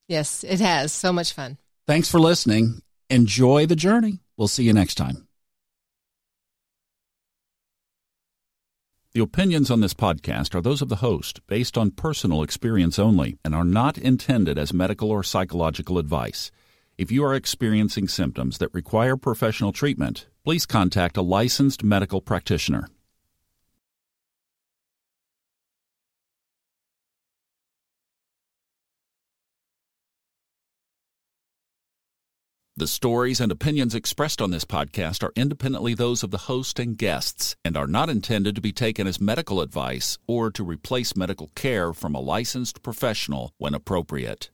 Yes, 0.07 0.43
it 0.43 0.59
has. 0.59 0.93
So 0.93 1.11
much 1.11 1.33
fun. 1.33 1.57
Thanks 1.87 2.11
for 2.11 2.19
listening. 2.19 2.83
Enjoy 3.09 3.65
the 3.65 3.75
journey. 3.75 4.19
We'll 4.37 4.47
see 4.47 4.63
you 4.63 4.73
next 4.73 4.93
time. 4.93 5.27
The 9.13 9.23
opinions 9.23 9.71
on 9.71 9.81
this 9.81 9.95
podcast 9.95 10.53
are 10.53 10.61
those 10.61 10.83
of 10.83 10.89
the 10.89 10.97
host, 10.97 11.39
based 11.47 11.79
on 11.79 11.89
personal 11.89 12.43
experience 12.43 12.99
only, 12.99 13.39
and 13.43 13.55
are 13.55 13.63
not 13.63 13.97
intended 13.97 14.59
as 14.59 14.71
medical 14.71 15.09
or 15.09 15.23
psychological 15.23 15.97
advice. 15.97 16.51
If 16.97 17.11
you 17.11 17.25
are 17.25 17.35
experiencing 17.35 18.07
symptoms 18.07 18.57
that 18.59 18.73
require 18.73 19.17
professional 19.17 19.73
treatment, 19.73 20.27
please 20.45 20.65
contact 20.65 21.17
a 21.17 21.21
licensed 21.21 21.83
medical 21.83 22.21
practitioner. 22.21 22.87
The 32.77 32.87
stories 32.87 33.41
and 33.41 33.51
opinions 33.51 33.93
expressed 33.93 34.41
on 34.41 34.51
this 34.51 34.63
podcast 34.63 35.21
are 35.21 35.33
independently 35.35 35.93
those 35.93 36.23
of 36.23 36.31
the 36.31 36.37
host 36.37 36.79
and 36.79 36.97
guests 36.97 37.57
and 37.65 37.75
are 37.75 37.87
not 37.87 38.09
intended 38.09 38.55
to 38.55 38.61
be 38.61 38.71
taken 38.71 39.05
as 39.05 39.19
medical 39.19 39.59
advice 39.59 40.17
or 40.27 40.49
to 40.51 40.63
replace 40.63 41.15
medical 41.15 41.51
care 41.55 41.93
from 41.93 42.15
a 42.15 42.21
licensed 42.21 42.81
professional 42.83 43.53
when 43.57 43.73
appropriate. 43.73 44.49